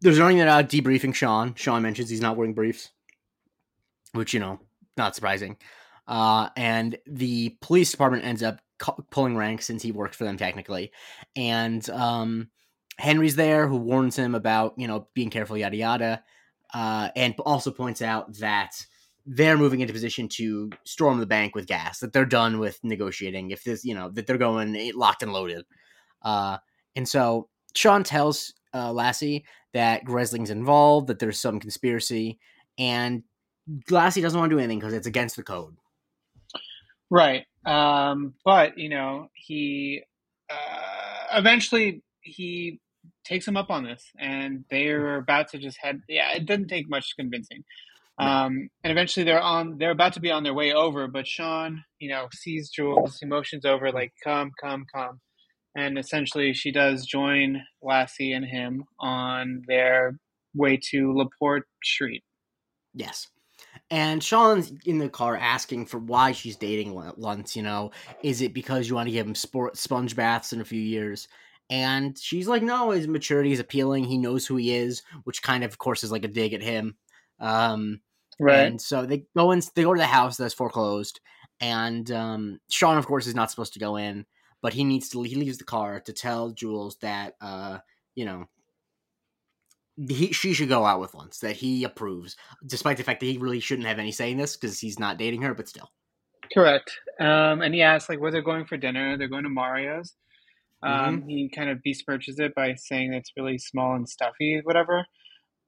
there's 0.00 0.16
an 0.16 0.22
argument 0.22 0.48
about 0.48 0.68
debriefing 0.68 1.14
Sean. 1.14 1.54
Sean 1.54 1.82
mentions 1.82 2.08
he's 2.08 2.20
not 2.20 2.36
wearing 2.36 2.54
briefs, 2.54 2.90
which 4.12 4.34
you 4.34 4.40
know, 4.40 4.60
not 4.96 5.14
surprising. 5.14 5.56
Uh, 6.06 6.48
and 6.56 6.98
the 7.06 7.56
police 7.60 7.90
department 7.90 8.24
ends 8.24 8.42
up 8.42 8.60
cu- 8.78 9.02
pulling 9.10 9.36
rank 9.36 9.62
since 9.62 9.82
he 9.82 9.92
works 9.92 10.16
for 10.16 10.24
them 10.24 10.36
technically. 10.36 10.90
And 11.36 11.88
um, 11.90 12.50
Henry's 12.98 13.36
there, 13.36 13.68
who 13.68 13.76
warns 13.76 14.16
him 14.16 14.34
about 14.34 14.74
you 14.76 14.88
know 14.88 15.08
being 15.14 15.30
careful, 15.30 15.56
yada 15.56 15.76
yada, 15.76 16.24
uh, 16.74 17.10
and 17.14 17.34
also 17.40 17.70
points 17.70 18.02
out 18.02 18.34
that 18.38 18.72
they're 19.26 19.58
moving 19.58 19.80
into 19.80 19.92
position 19.92 20.28
to 20.28 20.70
storm 20.84 21.18
the 21.18 21.26
bank 21.26 21.54
with 21.54 21.66
gas. 21.66 22.00
That 22.00 22.12
they're 22.12 22.24
done 22.24 22.58
with 22.58 22.78
negotiating. 22.82 23.50
If 23.50 23.64
this, 23.64 23.84
you 23.84 23.94
know, 23.94 24.10
that 24.10 24.26
they're 24.26 24.38
going 24.38 24.92
locked 24.94 25.22
and 25.22 25.32
loaded. 25.32 25.64
Uh, 26.22 26.58
and 26.96 27.08
so 27.08 27.48
Sean 27.74 28.02
tells 28.02 28.52
uh, 28.74 28.92
Lassie 28.92 29.44
that 29.72 30.04
Gresling's 30.04 30.50
involved, 30.50 31.06
that 31.06 31.18
there's 31.18 31.38
some 31.38 31.60
conspiracy, 31.60 32.38
and 32.78 33.22
Lassie 33.88 34.20
doesn't 34.20 34.38
want 34.38 34.50
to 34.50 34.56
do 34.56 34.58
anything 34.58 34.78
because 34.78 34.94
it's 34.94 35.06
against 35.06 35.36
the 35.36 35.42
code. 35.42 35.76
Right. 37.10 37.44
Um, 37.66 38.34
but 38.44 38.78
you 38.78 38.88
know, 38.88 39.28
he 39.34 40.02
uh, 40.48 41.38
eventually 41.38 42.02
he 42.20 42.80
takes 43.24 43.46
him 43.46 43.56
up 43.56 43.70
on 43.70 43.84
this, 43.84 44.04
and 44.18 44.64
they're 44.70 45.16
about 45.16 45.48
to 45.48 45.58
just 45.58 45.78
head. 45.80 46.02
Yeah, 46.08 46.32
it 46.32 46.46
doesn't 46.46 46.68
take 46.68 46.88
much 46.88 47.16
convincing. 47.16 47.64
Um, 48.18 48.68
and 48.84 48.90
eventually 48.90 49.24
they're 49.24 49.40
on. 49.40 49.78
They're 49.78 49.90
about 49.90 50.12
to 50.14 50.20
be 50.20 50.30
on 50.30 50.42
their 50.42 50.54
way 50.54 50.72
over, 50.72 51.08
but 51.08 51.26
Sean, 51.26 51.84
you 51.98 52.10
know, 52.10 52.28
sees 52.34 52.68
Jules' 52.68 53.18
emotions 53.22 53.64
over, 53.64 53.90
like 53.92 54.12
"come, 54.22 54.50
come, 54.60 54.84
come," 54.94 55.20
and 55.74 55.98
essentially 55.98 56.52
she 56.52 56.70
does 56.70 57.06
join 57.06 57.62
Lassie 57.82 58.32
and 58.32 58.44
him 58.44 58.84
on 58.98 59.62
their 59.66 60.18
way 60.54 60.78
to 60.90 61.12
Laporte 61.14 61.66
Street. 61.82 62.22
Yes. 62.92 63.28
And 63.90 64.22
Sean's 64.22 64.72
in 64.86 64.98
the 64.98 65.08
car 65.08 65.36
asking 65.36 65.86
for 65.86 65.98
why 65.98 66.32
she's 66.32 66.56
dating 66.56 66.94
Luntz. 66.94 67.56
You 67.56 67.62
know, 67.62 67.90
is 68.22 68.40
it 68.40 68.54
because 68.54 68.88
you 68.88 68.94
want 68.94 69.08
to 69.08 69.12
give 69.12 69.26
him 69.26 69.34
sport 69.34 69.76
sponge 69.76 70.14
baths 70.14 70.52
in 70.52 70.60
a 70.60 70.64
few 70.64 70.80
years? 70.80 71.26
And 71.68 72.18
she's 72.18 72.48
like, 72.48 72.62
no, 72.62 72.90
his 72.90 73.06
maturity 73.06 73.52
is 73.52 73.60
appealing. 73.60 74.04
He 74.04 74.18
knows 74.18 74.46
who 74.46 74.56
he 74.56 74.74
is, 74.74 75.02
which 75.24 75.42
kind 75.42 75.62
of, 75.62 75.70
of 75.70 75.78
course, 75.78 76.02
is 76.02 76.10
like 76.10 76.24
a 76.24 76.28
dig 76.28 76.52
at 76.52 76.62
him. 76.62 76.96
Um, 77.38 78.00
right. 78.40 78.66
And 78.66 78.80
so 78.80 79.06
they 79.06 79.24
go 79.36 79.52
in. 79.52 79.62
They 79.74 79.84
go 79.84 79.94
to 79.94 80.00
the 80.00 80.06
house 80.06 80.36
that's 80.36 80.54
foreclosed, 80.54 81.20
and 81.60 82.10
um, 82.10 82.60
Sean, 82.68 82.96
of 82.96 83.06
course, 83.06 83.26
is 83.26 83.34
not 83.34 83.50
supposed 83.50 83.72
to 83.74 83.78
go 83.78 83.96
in, 83.96 84.26
but 84.62 84.72
he 84.72 84.84
needs 84.84 85.08
to. 85.10 85.22
He 85.22 85.36
leaves 85.36 85.58
the 85.58 85.64
car 85.64 86.00
to 86.00 86.12
tell 86.12 86.50
Jules 86.50 86.96
that, 87.02 87.34
uh, 87.40 87.78
you 88.14 88.24
know, 88.24 88.46
he, 90.08 90.32
she 90.32 90.52
should 90.52 90.68
go 90.68 90.84
out 90.84 91.00
with 91.00 91.12
Luntz. 91.12 91.40
That 91.40 91.56
he 91.56 91.84
approves, 91.84 92.36
despite 92.66 92.96
the 92.96 93.04
fact 93.04 93.20
that 93.20 93.26
he 93.26 93.38
really 93.38 93.60
shouldn't 93.60 93.88
have 93.88 93.98
any 93.98 94.12
say 94.12 94.30
in 94.30 94.38
this 94.38 94.56
because 94.56 94.78
he's 94.78 94.98
not 94.98 95.18
dating 95.18 95.42
her, 95.42 95.54
but 95.54 95.68
still. 95.68 95.90
Correct. 96.52 96.90
Um, 97.20 97.62
and 97.62 97.74
he 97.74 97.82
asks 97.82 98.08
like 98.08 98.20
where 98.20 98.32
they're 98.32 98.42
going 98.42 98.64
for 98.64 98.76
dinner. 98.76 99.16
They're 99.16 99.28
going 99.28 99.44
to 99.44 99.50
Mario's. 99.50 100.14
Um, 100.82 101.20
mm-hmm. 101.20 101.28
He 101.28 101.48
kind 101.48 101.70
of 101.70 101.78
besmirches 101.86 102.40
it 102.40 102.54
by 102.54 102.74
saying 102.74 103.12
it's 103.12 103.32
really 103.36 103.58
small 103.58 103.94
and 103.94 104.08
stuffy, 104.08 104.60
whatever. 104.64 105.06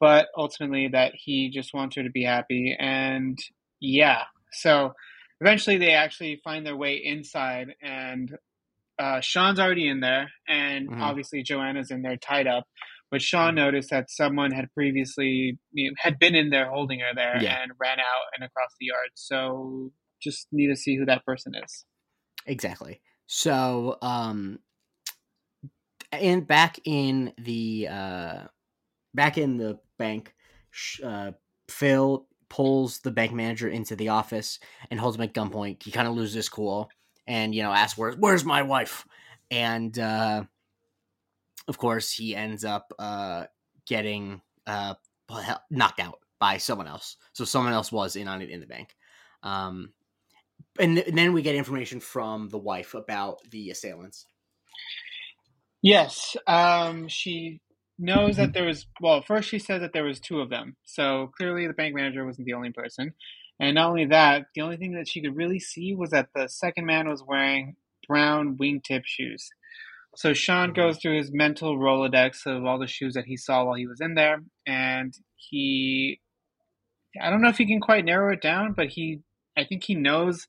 But 0.01 0.29
ultimately, 0.37 0.88
that 0.88 1.12
he 1.14 1.51
just 1.51 1.75
wants 1.75 1.97
her 1.97 2.03
to 2.03 2.11
be 2.11 2.25
happy. 2.25 2.77
And 2.79 3.38
yeah, 3.81 4.23
so 4.53 4.95
eventually 5.40 5.79
they 5.79 5.92
actually 5.92 6.40
find 6.42 6.66
their 6.66 6.77
way 6.77 6.95
inside, 6.97 7.75
and 7.83 8.37
uh, 8.99 9.21
Sean's 9.21 9.61
already 9.61 9.88
in 9.88 10.01
there, 10.01 10.31
and 10.49 10.88
mm-hmm. 10.88 11.03
obviously 11.03 11.42
Joanna's 11.42 11.90
in 11.90 12.03
there 12.03 12.16
tied 12.16 12.47
up. 12.47 12.64
But 13.12 13.20
Sean 13.20 13.48
mm-hmm. 13.48 13.57
noticed 13.57 13.90
that 13.90 14.11
someone 14.11 14.51
had 14.51 14.72
previously 14.72 15.59
you 15.72 15.90
know, 15.90 15.94
had 15.98 16.18
been 16.18 16.35
in 16.35 16.48
there 16.48 16.70
holding 16.70 17.01
her 17.01 17.14
there 17.14 17.37
yeah. 17.40 17.62
and 17.62 17.70
ran 17.79 18.01
out 18.01 18.27
and 18.35 18.42
across 18.42 18.70
the 18.81 18.87
yard. 18.87 19.11
So 19.14 19.92
just 20.20 20.48
need 20.51 20.68
to 20.68 20.77
see 20.77 20.96
who 20.96 21.05
that 21.05 21.25
person 21.27 21.53
is. 21.55 21.85
Exactly. 22.46 23.03
So 23.27 23.98
um, 24.01 24.61
and 26.11 26.46
back 26.46 26.79
in 26.85 27.35
the 27.38 27.88
uh, 27.90 28.38
back 29.14 29.37
in 29.37 29.59
the 29.59 29.79
bank, 29.98 30.35
uh, 31.05 31.33
Phil 31.68 32.27
pulls 32.48 33.01
the 33.01 33.11
bank 33.11 33.33
manager 33.33 33.68
into 33.68 33.94
the 33.94 34.09
office 34.09 34.59
and 34.90 34.98
holds 34.98 35.16
him 35.16 35.22
at 35.22 35.35
gunpoint. 35.35 35.83
He 35.83 35.90
kind 35.90 36.09
of 36.09 36.14
loses 36.14 36.35
his 36.35 36.48
cool 36.48 36.90
and 37.27 37.55
you 37.55 37.62
know 37.62 37.72
asks, 37.72 37.98
"Where's 37.98 38.16
where's 38.16 38.44
my 38.44 38.62
wife?" 38.62 39.07
And 39.51 39.98
uh, 39.98 40.44
of 41.68 41.79
course, 41.79 42.12
he 42.12 42.35
ends 42.35 42.64
up 42.64 42.92
uh, 42.98 43.44
getting 43.87 44.40
uh, 44.66 44.94
knocked 45.70 46.01
out 46.01 46.18
by 46.38 46.59
someone 46.59 46.88
else. 46.88 47.16
So 47.33 47.44
someone 47.44 47.72
else 47.72 47.92
was 47.92 48.16
in 48.16 48.29
on 48.29 48.42
it 48.42 48.51
in 48.51 48.61
the 48.61 48.66
bank. 48.66 48.96
Um, 49.42 49.92
and, 50.79 50.96
th- 50.96 51.09
and 51.09 51.16
then 51.16 51.33
we 51.33 51.42
get 51.42 51.55
information 51.55 52.01
from 52.01 52.48
the 52.48 52.59
wife 52.59 52.94
about 52.94 53.38
the 53.51 53.70
assailants. 53.70 54.27
Yes, 55.83 56.37
um, 56.46 57.09
she 57.09 57.61
knows 57.98 58.37
that 58.37 58.53
there 58.53 58.64
was. 58.64 58.87
Well, 59.01 59.20
first 59.22 59.48
she 59.48 59.59
says 59.59 59.81
that 59.81 59.92
there 59.92 60.05
was 60.05 60.20
two 60.20 60.40
of 60.40 60.48
them, 60.48 60.77
so 60.85 61.33
clearly 61.37 61.66
the 61.66 61.72
bank 61.72 61.94
manager 61.94 62.25
wasn't 62.25 62.46
the 62.46 62.53
only 62.53 62.70
person. 62.70 63.12
And 63.59 63.75
not 63.75 63.90
only 63.90 64.07
that, 64.07 64.46
the 64.55 64.62
only 64.62 64.77
thing 64.77 64.92
that 64.94 65.09
she 65.09 65.20
could 65.20 65.37
really 65.37 65.59
see 65.59 65.94
was 65.94 66.11
that 66.11 66.29
the 66.35 66.48
second 66.48 66.87
man 66.87 67.09
was 67.09 67.25
wearing 67.25 67.77
brown 68.07 68.57
wingtip 68.57 69.03
shoes. 69.05 69.51
So 70.14 70.35
Sean 70.35 70.68
mm-hmm. 70.68 70.77
goes 70.77 70.98
through 70.98 71.16
his 71.16 71.31
mental 71.33 71.79
rolodex 71.79 72.46
of 72.46 72.64
all 72.64 72.79
the 72.79 72.87
shoes 72.87 73.14
that 73.14 73.25
he 73.25 73.37
saw 73.37 73.64
while 73.64 73.77
he 73.77 73.87
was 73.87 74.01
in 74.01 74.14
there, 74.14 74.42
and 74.66 75.14
he. 75.37 76.20
I 77.20 77.29
don't 77.29 77.42
know 77.42 77.51
if 77.51 77.59
he 77.59 77.66
can 77.66 77.81
quite 77.81 78.05
narrow 78.05 78.33
it 78.33 78.40
down, 78.40 78.72
but 78.72 78.88
he. 78.88 79.20
I 79.57 79.64
think 79.64 79.85
he 79.85 79.94
knows 79.94 80.48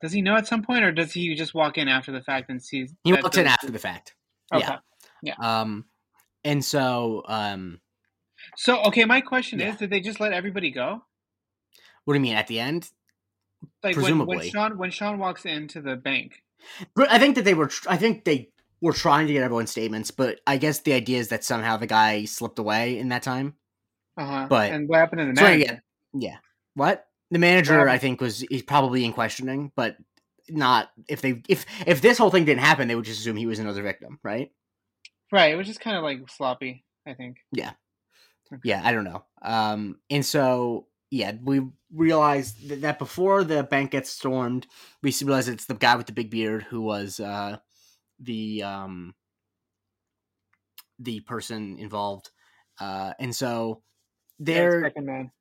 does 0.00 0.12
he 0.12 0.22
know 0.22 0.36
at 0.36 0.46
some 0.46 0.62
point, 0.62 0.84
or 0.84 0.92
does 0.92 1.12
he 1.12 1.34
just 1.34 1.54
walk 1.54 1.76
in 1.76 1.88
after 1.88 2.10
the 2.10 2.22
fact 2.22 2.48
and 2.48 2.62
sees? 2.62 2.94
He 3.04 3.12
walks 3.12 3.36
in 3.36 3.46
after 3.46 3.70
the 3.70 3.78
fact. 3.78 4.14
Okay. 4.52 4.66
Yeah. 4.66 4.78
Yeah. 5.22 5.60
Um, 5.60 5.84
and 6.42 6.64
so, 6.64 7.22
um, 7.28 7.80
so 8.56 8.82
okay. 8.84 9.04
My 9.04 9.20
question 9.20 9.58
yeah. 9.58 9.72
is: 9.72 9.76
Did 9.76 9.90
they 9.90 10.00
just 10.00 10.18
let 10.18 10.32
everybody 10.32 10.70
go? 10.70 11.02
What 12.04 12.14
do 12.14 12.18
you 12.18 12.22
mean 12.22 12.36
at 12.36 12.46
the 12.46 12.60
end? 12.60 12.88
Like 13.82 13.94
Presumably. 13.94 14.26
When, 14.26 14.38
when 14.38 14.50
Sean 14.50 14.78
when 14.78 14.90
Sean 14.90 15.18
walks 15.18 15.44
into 15.44 15.82
the 15.82 15.96
bank. 15.96 16.42
I 16.96 17.18
think 17.18 17.36
that 17.36 17.44
they 17.44 17.54
were. 17.54 17.70
I 17.86 17.96
think 17.96 18.24
they 18.24 18.50
were 18.80 18.92
trying 18.92 19.26
to 19.26 19.32
get 19.32 19.42
everyone's 19.42 19.70
statements, 19.70 20.10
but 20.10 20.40
I 20.46 20.56
guess 20.56 20.80
the 20.80 20.92
idea 20.92 21.18
is 21.18 21.28
that 21.28 21.44
somehow 21.44 21.76
the 21.76 21.86
guy 21.86 22.24
slipped 22.24 22.58
away 22.58 22.98
in 22.98 23.08
that 23.10 23.22
time. 23.22 23.54
Uh 24.16 24.26
huh. 24.26 24.46
But 24.48 24.72
and 24.72 24.88
what 24.88 24.98
happened 24.98 25.20
to 25.20 25.26
the 25.26 25.32
manager? 25.32 25.64
yeah, 25.64 25.78
yeah. 26.14 26.36
What? 26.74 27.06
The 27.30 27.38
manager, 27.38 27.88
I 27.88 27.98
think, 27.98 28.20
was 28.20 28.40
he's 28.40 28.62
probably 28.62 29.04
in 29.04 29.12
questioning, 29.12 29.70
but 29.76 29.96
not 30.48 30.90
if 31.08 31.22
they 31.22 31.42
if 31.48 31.64
if 31.86 32.00
this 32.00 32.18
whole 32.18 32.30
thing 32.30 32.44
didn't 32.44 32.62
happen, 32.62 32.88
they 32.88 32.94
would 32.94 33.04
just 33.04 33.20
assume 33.20 33.36
he 33.36 33.46
was 33.46 33.58
another 33.58 33.82
victim, 33.82 34.18
right? 34.24 34.50
Right. 35.30 35.52
It 35.52 35.56
was 35.56 35.66
just 35.66 35.80
kind 35.80 35.96
of 35.96 36.02
like 36.02 36.28
sloppy, 36.28 36.84
I 37.06 37.14
think. 37.14 37.38
Yeah. 37.52 37.72
Yeah, 38.64 38.82
I 38.84 38.92
don't 38.92 39.04
know. 39.04 39.24
Um, 39.42 40.00
and 40.10 40.26
so 40.26 40.86
yeah, 41.10 41.32
we 41.42 41.60
realized 41.92 42.68
that 42.82 42.98
before 42.98 43.42
the 43.42 43.64
bank 43.64 43.90
gets 43.90 44.10
stormed, 44.10 44.66
we 45.02 45.14
realize 45.22 45.48
it's 45.48 45.66
the 45.66 45.74
guy 45.74 45.96
with 45.96 46.06
the 46.06 46.12
big 46.12 46.30
beard 46.30 46.62
who 46.62 46.80
was 46.82 47.18
uh, 47.18 47.56
the 48.20 48.62
um, 48.62 49.14
the 51.00 51.20
person 51.20 51.78
involved, 51.78 52.30
uh, 52.80 53.12
and 53.18 53.34
so 53.34 53.82
they're 54.38 54.92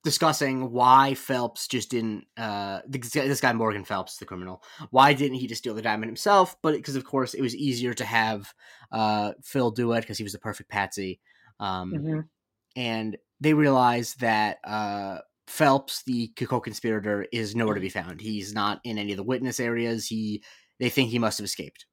discussing 0.04 0.72
why 0.72 1.14
Phelps 1.14 1.68
just 1.68 1.92
didn't. 1.92 2.26
Uh, 2.36 2.82
this 2.88 3.40
guy 3.40 3.54
Morgan 3.54 3.86
Phelps, 3.86 4.18
the 4.18 4.26
criminal, 4.26 4.64
why 4.90 5.14
didn't 5.14 5.38
he 5.38 5.48
just 5.48 5.60
steal 5.60 5.76
the 5.76 5.82
diamond 5.84 6.10
himself? 6.10 6.58
But 6.64 6.76
because 6.76 6.96
of 6.96 7.06
course 7.06 7.36
it 7.36 7.42
was 7.42 7.56
easier 7.56 7.94
to 7.94 8.04
have 8.04 8.54
uh, 8.92 9.34
Phil 9.44 9.70
do 9.70 9.94
it 9.94 10.02
because 10.02 10.18
he 10.18 10.24
was 10.24 10.34
the 10.34 10.40
perfect 10.40 10.70
patsy. 10.70 11.22
Um, 11.60 11.94
mm-hmm. 11.94 12.20
And 12.76 13.18
they 13.40 13.54
realize 13.54 14.16
that 14.16 14.58
uh, 14.66 15.20
Phelps, 15.50 16.04
the 16.06 16.32
co-conspirator, 16.38 17.26
is 17.34 17.56
nowhere 17.56 17.74
to 17.74 17.82
be 17.82 17.90
found. 17.90 18.22
He's 18.22 18.54
not 18.54 18.80
in 18.84 19.00
any 19.00 19.12
of 19.12 19.18
the 19.18 19.24
witness 19.24 19.60
areas. 19.60 20.06
He 20.06 20.44
they 20.80 20.90
think 20.90 21.10
he 21.10 21.20
must 21.20 21.40
have 21.40 21.46
escaped. 21.46 21.86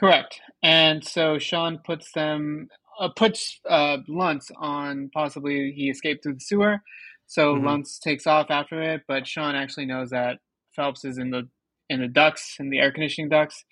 Correct. 0.00 0.40
And 0.62 1.04
so 1.04 1.38
Sean 1.38 1.78
puts 1.84 2.10
them 2.12 2.68
uh, 2.98 3.10
puts 3.14 3.60
uh, 3.68 3.98
Luntz 4.08 4.50
on 4.56 5.10
possibly 5.12 5.72
he 5.76 5.90
escaped 5.90 6.22
through 6.22 6.34
the 6.34 6.40
sewer. 6.40 6.78
So 7.26 7.54
mm-hmm. 7.54 7.66
Luntz 7.66 8.00
takes 8.00 8.26
off 8.26 8.46
after 8.50 8.80
it, 8.82 9.02
but 9.06 9.26
Sean 9.26 9.54
actually 9.54 9.86
knows 9.86 10.10
that 10.10 10.38
Phelps 10.74 11.04
is 11.04 11.18
in 11.18 11.30
the 11.30 11.48
in 11.90 12.00
the 12.00 12.08
ducts 12.08 12.56
in 12.58 12.70
the 12.70 12.78
air 12.78 12.90
conditioning 12.90 13.28
ducts. 13.28 13.64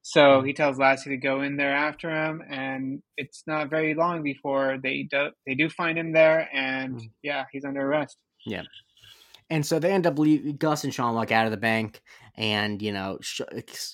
So 0.00 0.20
mm-hmm. 0.20 0.46
he 0.46 0.54
tells 0.54 0.78
Lassie 0.78 1.10
to 1.10 1.18
go 1.18 1.42
in 1.42 1.56
there 1.58 1.74
after 1.74 2.10
him, 2.10 2.42
and 2.50 3.02
it's 3.18 3.42
not 3.46 3.68
very 3.68 3.94
long 3.94 4.22
before 4.22 4.78
they 4.82 5.06
do 5.10 5.28
they 5.46 5.54
do 5.54 5.68
find 5.68 5.98
him 5.98 6.12
there, 6.12 6.48
and 6.54 6.94
mm-hmm. 6.94 7.06
yeah, 7.22 7.44
he's 7.52 7.66
under 7.66 7.86
arrest. 7.86 8.16
Yeah. 8.46 8.62
And 9.48 9.66
so 9.66 9.78
they 9.78 9.92
end 9.92 10.06
up 10.06 10.18
leaving 10.18 10.56
Gus 10.56 10.84
and 10.84 10.94
Sean 10.94 11.14
walk 11.14 11.32
out 11.32 11.46
of 11.46 11.50
the 11.50 11.56
bank, 11.56 12.02
and 12.36 12.80
you 12.80 12.92
know, 12.92 13.18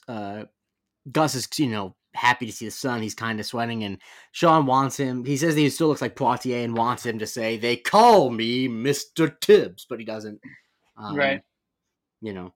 uh, 0.06 0.44
Gus 1.10 1.34
is 1.34 1.48
you 1.56 1.68
know 1.68 1.96
happy 2.14 2.46
to 2.46 2.52
see 2.52 2.66
the 2.66 2.70
son. 2.70 3.00
He's 3.00 3.14
kind 3.14 3.40
of 3.40 3.46
sweating, 3.46 3.82
and 3.84 3.98
Sean 4.32 4.66
wants 4.66 4.98
him. 4.98 5.24
He 5.24 5.38
says 5.38 5.54
he 5.54 5.70
still 5.70 5.88
looks 5.88 6.02
like 6.02 6.14
Poitier 6.14 6.62
and 6.62 6.76
wants 6.76 7.06
him 7.06 7.18
to 7.18 7.26
say, 7.26 7.56
"They 7.56 7.76
call 7.76 8.28
me 8.28 8.68
Mister 8.68 9.28
Tibbs," 9.28 9.86
but 9.88 9.98
he 9.98 10.04
doesn't. 10.04 10.40
Um, 10.98 11.16
right. 11.16 11.42
You 12.20 12.34
know, 12.34 12.54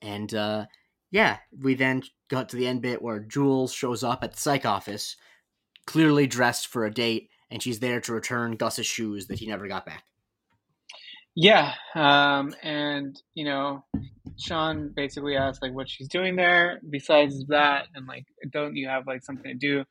and 0.00 0.32
uh, 0.32 0.66
yeah, 1.10 1.38
we 1.60 1.74
then 1.74 2.02
got 2.28 2.48
to 2.50 2.56
the 2.56 2.68
end 2.68 2.82
bit 2.82 3.02
where 3.02 3.20
Jules 3.20 3.72
shows 3.72 4.04
up 4.04 4.22
at 4.22 4.32
the 4.32 4.40
Psych 4.40 4.64
office, 4.64 5.16
clearly 5.86 6.26
dressed 6.28 6.68
for 6.68 6.84
a 6.84 6.90
date, 6.90 7.30
and 7.50 7.60
she's 7.60 7.80
there 7.80 8.00
to 8.00 8.12
return 8.12 8.56
Gus's 8.56 8.86
shoes 8.86 9.26
that 9.26 9.38
he 9.38 9.46
never 9.46 9.66
got 9.66 9.86
back. 9.86 10.04
Yeah, 11.38 11.74
um, 11.94 12.54
and 12.62 13.20
you 13.34 13.44
know, 13.44 13.84
Sean 14.38 14.88
basically 14.96 15.36
asked 15.36 15.60
like 15.60 15.74
what 15.74 15.88
she's 15.88 16.08
doing 16.08 16.34
there 16.34 16.80
besides 16.88 17.44
that, 17.48 17.88
and 17.94 18.06
like, 18.06 18.24
don't 18.50 18.74
you 18.74 18.88
have 18.88 19.06
like 19.06 19.22
something 19.22 19.52
to 19.52 19.54
do? 19.54 19.84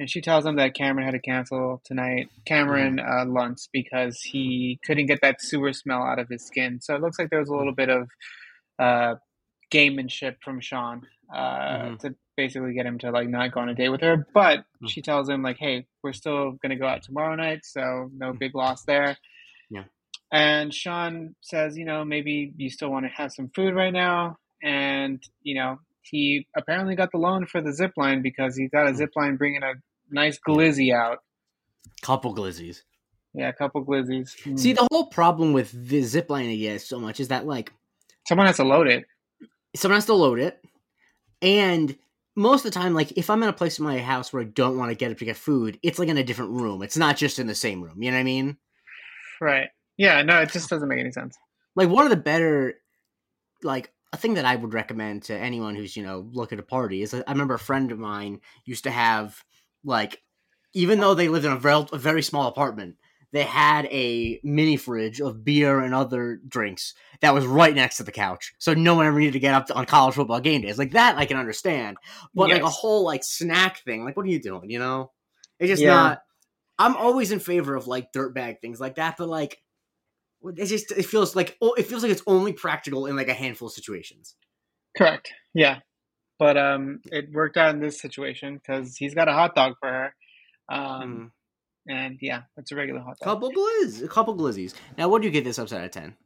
And 0.00 0.10
she 0.10 0.20
tells 0.20 0.44
him 0.44 0.56
that 0.56 0.74
Cameron 0.74 1.04
had 1.04 1.12
to 1.12 1.20
cancel 1.20 1.80
tonight, 1.84 2.30
Cameron 2.46 2.96
mm-hmm. 2.96 3.30
uh, 3.30 3.32
Luntz, 3.32 3.68
because 3.72 4.20
he 4.20 4.80
couldn't 4.84 5.06
get 5.06 5.20
that 5.22 5.40
sewer 5.40 5.72
smell 5.72 6.02
out 6.02 6.18
of 6.18 6.28
his 6.28 6.44
skin. 6.44 6.80
So 6.80 6.96
it 6.96 7.00
looks 7.00 7.18
like 7.18 7.30
there 7.30 7.40
was 7.40 7.48
a 7.48 7.56
little 7.56 7.74
bit 7.74 7.88
of 7.88 8.08
uh, 8.78 9.14
gamemanship 9.72 10.36
from 10.42 10.60
Sean 10.60 11.02
uh, 11.32 11.38
mm-hmm. 11.38 11.96
to 11.96 12.14
basically 12.36 12.74
get 12.74 12.86
him 12.86 12.98
to 12.98 13.12
like 13.12 13.28
not 13.28 13.52
go 13.52 13.60
on 13.60 13.68
a 13.68 13.74
date 13.74 13.90
with 13.90 14.00
her. 14.00 14.26
But 14.34 14.58
mm-hmm. 14.58 14.86
she 14.86 15.00
tells 15.00 15.28
him 15.28 15.42
like, 15.42 15.58
"Hey, 15.58 15.86
we're 16.02 16.12
still 16.12 16.58
gonna 16.60 16.76
go 16.76 16.88
out 16.88 17.04
tomorrow 17.04 17.36
night, 17.36 17.60
so 17.64 18.10
no 18.16 18.32
mm. 18.32 18.38
big 18.38 18.56
loss 18.56 18.82
there." 18.82 19.16
And 20.30 20.74
Sean 20.74 21.34
says, 21.40 21.76
you 21.76 21.84
know, 21.84 22.04
maybe 22.04 22.52
you 22.56 22.68
still 22.70 22.90
want 22.90 23.06
to 23.06 23.10
have 23.10 23.32
some 23.32 23.50
food 23.54 23.74
right 23.74 23.92
now. 23.92 24.36
And, 24.62 25.22
you 25.42 25.54
know, 25.54 25.78
he 26.02 26.46
apparently 26.56 26.96
got 26.96 27.12
the 27.12 27.18
loan 27.18 27.46
for 27.46 27.60
the 27.60 27.72
zip 27.72 27.92
line 27.96 28.22
because 28.22 28.56
he 28.56 28.68
got 28.68 28.88
a 28.88 28.94
zip 28.94 29.10
line 29.16 29.36
bringing 29.36 29.62
a 29.62 29.74
nice 30.10 30.38
glizzy 30.46 30.94
out. 30.94 31.18
Couple 32.02 32.34
glizzies. 32.34 32.82
Yeah, 33.34 33.48
a 33.48 33.52
couple 33.52 33.84
glizzies. 33.84 34.36
Mm. 34.44 34.58
See, 34.58 34.72
the 34.72 34.86
whole 34.90 35.06
problem 35.06 35.52
with 35.52 35.70
the 35.72 36.02
zip 36.02 36.30
line 36.30 36.50
again 36.50 36.78
so 36.78 36.98
much 36.98 37.20
is 37.20 37.28
that, 37.28 37.46
like, 37.46 37.72
someone 38.26 38.46
has 38.46 38.56
to 38.56 38.64
load 38.64 38.88
it. 38.88 39.04
Someone 39.76 39.96
has 39.96 40.06
to 40.06 40.14
load 40.14 40.38
it. 40.38 40.60
And 41.40 41.96
most 42.36 42.64
of 42.64 42.72
the 42.72 42.78
time, 42.78 42.94
like, 42.94 43.12
if 43.12 43.30
I'm 43.30 43.42
in 43.42 43.48
a 43.48 43.52
place 43.52 43.78
in 43.78 43.84
my 43.84 43.98
house 43.98 44.32
where 44.32 44.42
I 44.42 44.46
don't 44.46 44.76
want 44.76 44.90
to 44.90 44.96
get 44.96 45.10
up 45.10 45.18
to 45.18 45.24
get 45.24 45.36
food, 45.36 45.78
it's 45.82 45.98
like 45.98 46.08
in 46.08 46.16
a 46.16 46.24
different 46.24 46.52
room. 46.52 46.82
It's 46.82 46.96
not 46.96 47.16
just 47.16 47.38
in 47.38 47.46
the 47.46 47.54
same 47.54 47.82
room. 47.82 48.02
You 48.02 48.10
know 48.10 48.16
what 48.16 48.22
I 48.22 48.24
mean? 48.24 48.56
Right. 49.40 49.68
Yeah, 49.98 50.22
no, 50.22 50.40
it 50.40 50.50
just 50.50 50.70
doesn't 50.70 50.88
make 50.88 51.00
any 51.00 51.12
sense. 51.12 51.36
Like 51.74 51.90
one 51.90 52.04
of 52.04 52.10
the 52.10 52.16
better, 52.16 52.74
like 53.62 53.92
a 54.12 54.16
thing 54.16 54.34
that 54.34 54.46
I 54.46 54.56
would 54.56 54.72
recommend 54.72 55.24
to 55.24 55.36
anyone 55.36 55.74
who's 55.74 55.96
you 55.96 56.02
know 56.02 56.30
looking 56.32 56.56
to 56.56 56.62
party 56.62 57.02
is 57.02 57.12
I 57.12 57.22
remember 57.28 57.54
a 57.54 57.58
friend 57.58 57.92
of 57.92 57.98
mine 57.98 58.40
used 58.64 58.84
to 58.84 58.90
have 58.90 59.44
like, 59.84 60.22
even 60.72 61.00
though 61.00 61.14
they 61.14 61.28
lived 61.28 61.44
in 61.44 61.52
a 61.52 61.58
very, 61.58 61.84
a 61.92 61.98
very 61.98 62.22
small 62.22 62.46
apartment, 62.46 62.96
they 63.32 63.42
had 63.42 63.86
a 63.86 64.40
mini 64.42 64.76
fridge 64.76 65.20
of 65.20 65.44
beer 65.44 65.80
and 65.80 65.94
other 65.94 66.40
drinks 66.48 66.94
that 67.20 67.34
was 67.34 67.44
right 67.44 67.74
next 67.74 67.98
to 67.98 68.02
the 68.02 68.12
couch, 68.12 68.54
so 68.58 68.72
no 68.72 68.94
one 68.94 69.06
ever 69.06 69.18
needed 69.18 69.32
to 69.32 69.40
get 69.40 69.54
up 69.54 69.66
to, 69.66 69.74
on 69.74 69.84
college 69.84 70.14
football 70.14 70.40
game 70.40 70.62
days. 70.62 70.78
Like 70.78 70.92
that, 70.92 71.18
I 71.18 71.26
can 71.26 71.36
understand, 71.36 71.98
but 72.34 72.48
yes. 72.48 72.56
like 72.56 72.62
a 72.62 72.70
whole 72.70 73.04
like 73.04 73.24
snack 73.24 73.82
thing, 73.84 74.04
like 74.04 74.16
what 74.16 74.24
are 74.24 74.30
you 74.30 74.40
doing? 74.40 74.70
You 74.70 74.78
know, 74.78 75.10
it's 75.58 75.68
just 75.68 75.82
yeah. 75.82 75.94
not. 75.94 76.22
I'm 76.78 76.96
always 76.96 77.32
in 77.32 77.40
favor 77.40 77.74
of 77.74 77.88
like 77.88 78.12
dirtbag 78.12 78.60
things 78.60 78.80
like 78.80 78.94
that, 78.94 79.16
but 79.18 79.28
like 79.28 79.60
it 80.44 80.66
just 80.66 80.92
it 80.92 81.06
feels 81.06 81.34
like 81.34 81.56
oh, 81.60 81.74
it 81.74 81.86
feels 81.86 82.02
like 82.02 82.12
it's 82.12 82.22
only 82.26 82.52
practical 82.52 83.06
in 83.06 83.16
like 83.16 83.28
a 83.28 83.34
handful 83.34 83.68
of 83.68 83.74
situations. 83.74 84.34
Correct. 84.96 85.32
Yeah, 85.54 85.78
but 86.38 86.56
um, 86.56 87.00
it 87.06 87.32
worked 87.32 87.56
out 87.56 87.74
in 87.74 87.80
this 87.80 88.00
situation 88.00 88.56
because 88.56 88.96
he's 88.96 89.14
got 89.14 89.28
a 89.28 89.32
hot 89.32 89.54
dog 89.54 89.74
for 89.80 89.88
her. 89.88 90.14
Um, 90.68 91.32
mm. 91.88 91.94
and 91.94 92.18
yeah, 92.20 92.42
it's 92.56 92.72
a 92.72 92.76
regular 92.76 93.00
hot 93.00 93.18
dog. 93.20 93.24
Couple 93.24 93.52
glizz, 93.52 94.02
a 94.02 94.08
couple 94.08 94.36
glizzies. 94.36 94.74
Now, 94.96 95.08
what 95.08 95.22
do 95.22 95.28
you 95.28 95.32
get 95.32 95.44
this 95.44 95.58
upside 95.58 95.84
of 95.84 95.90
ten? 95.90 96.16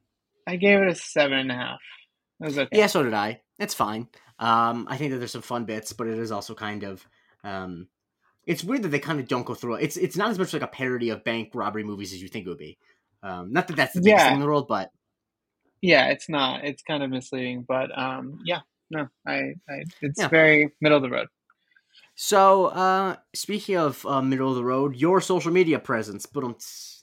I 0.47 0.57
gave 0.57 0.79
it 0.79 0.87
a 0.87 0.95
seven 0.95 1.39
and 1.39 1.51
a 1.51 1.55
half. 1.55 1.79
It 2.41 2.45
was 2.45 2.57
okay. 2.59 2.77
Yeah, 2.77 2.87
so 2.87 3.03
did 3.03 3.13
I. 3.13 3.41
It's 3.59 3.73
fine. 3.73 4.07
Um, 4.39 4.87
I 4.89 4.97
think 4.97 5.11
that 5.11 5.19
there's 5.19 5.31
some 5.31 5.41
fun 5.41 5.65
bits, 5.65 5.93
but 5.93 6.07
it 6.07 6.19
is 6.19 6.31
also 6.31 6.53
kind 6.53 6.83
of 6.83 7.07
um, 7.43 7.87
it's 8.45 8.63
weird 8.63 8.83
that 8.83 8.89
they 8.89 8.99
kind 8.99 9.19
of 9.19 9.27
don't 9.27 9.45
go 9.45 9.53
through 9.53 9.75
it. 9.75 9.83
It's 9.83 9.97
it's 9.97 10.17
not 10.17 10.29
as 10.29 10.39
much 10.39 10.53
like 10.53 10.61
a 10.61 10.67
parody 10.67 11.09
of 11.09 11.23
bank 11.23 11.51
robbery 11.53 11.83
movies 11.83 12.13
as 12.13 12.21
you 12.21 12.27
think 12.27 12.45
it 12.45 12.49
would 12.49 12.57
be. 12.57 12.77
Um, 13.23 13.51
not 13.53 13.67
that 13.67 13.77
that's 13.77 13.93
the 13.93 14.01
biggest 14.01 14.23
yeah. 14.23 14.27
thing 14.27 14.35
in 14.35 14.39
the 14.41 14.45
world, 14.45 14.67
but 14.67 14.91
yeah, 15.81 16.07
it's 16.07 16.29
not. 16.29 16.63
It's 16.63 16.83
kind 16.83 17.03
of 17.03 17.09
misleading, 17.09 17.65
but 17.67 17.97
um, 17.97 18.39
yeah, 18.45 18.59
no, 18.89 19.07
I, 19.25 19.53
I 19.69 19.83
it's 20.01 20.19
yeah. 20.19 20.27
very 20.27 20.71
middle 20.81 20.97
of 20.97 21.03
the 21.03 21.09
road. 21.09 21.27
So, 22.15 22.67
uh, 22.67 23.15
speaking 23.33 23.77
of 23.77 24.05
uh, 24.05 24.21
middle 24.21 24.49
of 24.49 24.55
the 24.55 24.63
road, 24.63 24.95
your 24.95 25.19
social 25.19 25.51
media 25.51 25.79
presence, 25.79 26.25
but 26.25 26.43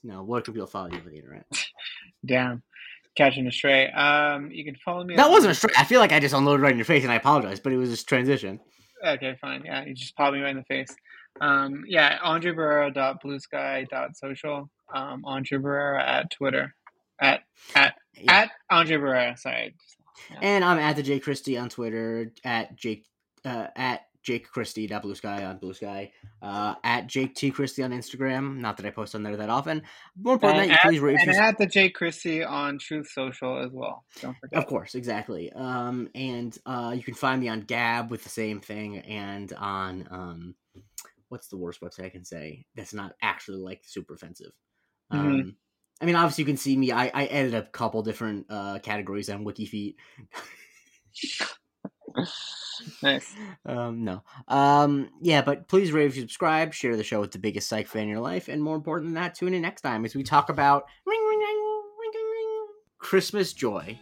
no, 0.05 0.23
where 0.23 0.41
can 0.41 0.55
people 0.55 0.67
follow 0.69 0.89
you 0.91 0.99
on 0.99 1.05
the 1.05 1.17
internet? 1.17 1.47
Damn, 2.27 2.63
catching 3.17 3.47
a 3.47 3.53
stray. 3.53 3.91
Um, 3.91 4.51
you 4.51 4.65
can 4.65 4.77
follow 4.85 5.05
me. 5.05 5.17
That 5.17 5.27
on- 5.27 5.33
wasn't 5.33 5.53
a 5.53 5.55
stray. 5.55 5.73
I 5.77 5.85
feel 5.85 6.01
like 6.01 6.13
I 6.13 6.21
just 6.21 6.35
unloaded 6.35 6.63
right 6.63 6.73
in 6.73 6.79
your 6.79 6.85
face, 6.85 7.03
and 7.03 7.13
I 7.13 7.17
apologize, 7.17 7.61
but 7.61 7.73
it 7.73 7.77
was 7.77 7.91
just 7.91 8.09
transition. 8.09 8.61
Okay, 9.05 9.37
fine. 9.41 9.63
Yeah, 9.65 9.85
you 9.85 9.95
just 9.95 10.17
popped 10.17 10.35
me 10.35 10.43
right 10.43 10.51
in 10.51 10.57
the 10.57 10.65
face. 10.65 10.95
Um, 11.41 11.85
yeah, 11.87 12.19
Andre 12.23 12.53
Barrera.bluesky.social 12.53 14.71
um, 14.95 15.25
Andre 15.25 15.59
Barrera 15.59 16.01
at 16.01 16.31
Twitter. 16.31 16.75
At 17.21 17.43
at 17.75 17.95
yeah. 18.15 18.33
at 18.33 18.51
Andre 18.71 18.97
Barrera. 18.97 19.39
Sorry. 19.39 19.75
Yeah. 20.31 20.39
And 20.43 20.65
I'm 20.65 20.79
at 20.79 20.97
the 20.97 21.03
Jake 21.03 21.25
Christie 21.25 21.59
on 21.59 21.69
Twitter. 21.69 22.33
At 22.45 22.77
Jake 22.77 23.07
uh, 23.45 23.67
at 23.77 24.03
Jake 24.23 24.49
Christie. 24.49 24.89
Bluesky 24.89 25.49
on 25.49 25.59
Bluesky. 25.59 26.11
Uh, 26.43 26.75
at 26.83 27.07
Jake 27.07 27.35
T 27.35 27.51
Christie 27.51 27.83
on 27.83 27.91
Instagram. 27.91 28.59
Not 28.59 28.77
that 28.79 28.87
I 28.87 28.91
post 28.91 29.15
on 29.15 29.23
there 29.23 29.37
that 29.37 29.51
often. 29.51 29.83
More 30.21 30.35
important, 30.35 30.63
and, 30.63 30.71
that, 30.71 30.81
at, 30.81 30.87
please 30.87 31.01
rate. 31.01 31.19
And 31.21 31.31
at 31.31 31.59
the 31.59 31.67
Jake 31.67 31.95
Christie 31.95 32.43
on 32.43 32.79
Truth 32.79 33.11
Social 33.11 33.59
as 33.59 33.71
well. 33.73 34.05
Don't 34.21 34.37
forget. 34.39 34.59
Of 34.59 34.67
course, 34.67 34.95
exactly. 34.95 35.53
Um, 35.53 36.09
and 36.15 36.57
uh, 36.67 36.93
you 36.97 37.03
can 37.03 37.15
find 37.15 37.41
me 37.41 37.49
on 37.49 37.61
Gab 37.61 38.11
with 38.11 38.23
the 38.23 38.31
same 38.31 38.61
thing, 38.61 38.99
and 38.99 39.53
on 39.55 40.09
um, 40.11 40.55
what's 41.31 41.49
the 41.49 41.57
worst 41.57 41.81
website 41.81 42.05
I 42.05 42.11
can 42.11 42.25
say 42.25 42.67
that's 42.75 42.93
not 42.93 43.15
actually 43.23 43.59
like 43.59 43.83
super 43.85 44.15
offensive. 44.15 44.53
Mm-hmm. 45.13 45.27
Um, 45.27 45.57
I 46.03 46.07
mean, 46.07 46.17
obviously, 46.17 46.43
you 46.43 46.47
can 46.47 46.57
see 46.57 46.77
me. 46.77 46.93
I, 46.93 47.11
I 47.13 47.25
edit 47.27 47.55
a 47.55 47.63
couple 47.63 48.03
different 48.03 48.47
uh, 48.49 48.79
categories 48.83 49.29
on 49.29 49.45
WikiFeet. 49.45 49.95
nice. 53.03 53.35
Um, 53.67 54.05
no. 54.05 54.23
Um, 54.49 55.11
yeah, 55.21 55.43
but 55.43 55.69
please 55.69 55.93
rate, 55.93 56.15
subscribe, 56.15 56.73
share 56.73 56.97
the 56.97 57.05
show 57.05 57.21
with 57.21 57.31
the 57.31 57.39
biggest 57.39 57.69
Psych 57.69 57.87
fan 57.87 58.05
in 58.05 58.09
your 58.09 58.21
life, 58.21 58.49
and 58.49 58.63
more 58.63 58.75
important 58.75 59.09
than 59.09 59.23
that, 59.23 59.35
tune 59.35 59.53
in 59.55 59.63
next 59.63 59.83
time 59.83 60.05
as 60.05 60.15
we 60.15 60.23
talk 60.23 60.49
about 60.49 60.87
ring, 61.07 61.21
ring, 61.29 61.39
ring, 61.39 61.57
ring, 62.01 62.11
ring, 62.15 62.31
ring, 62.33 62.67
Christmas 62.99 63.53
joy. 63.53 63.99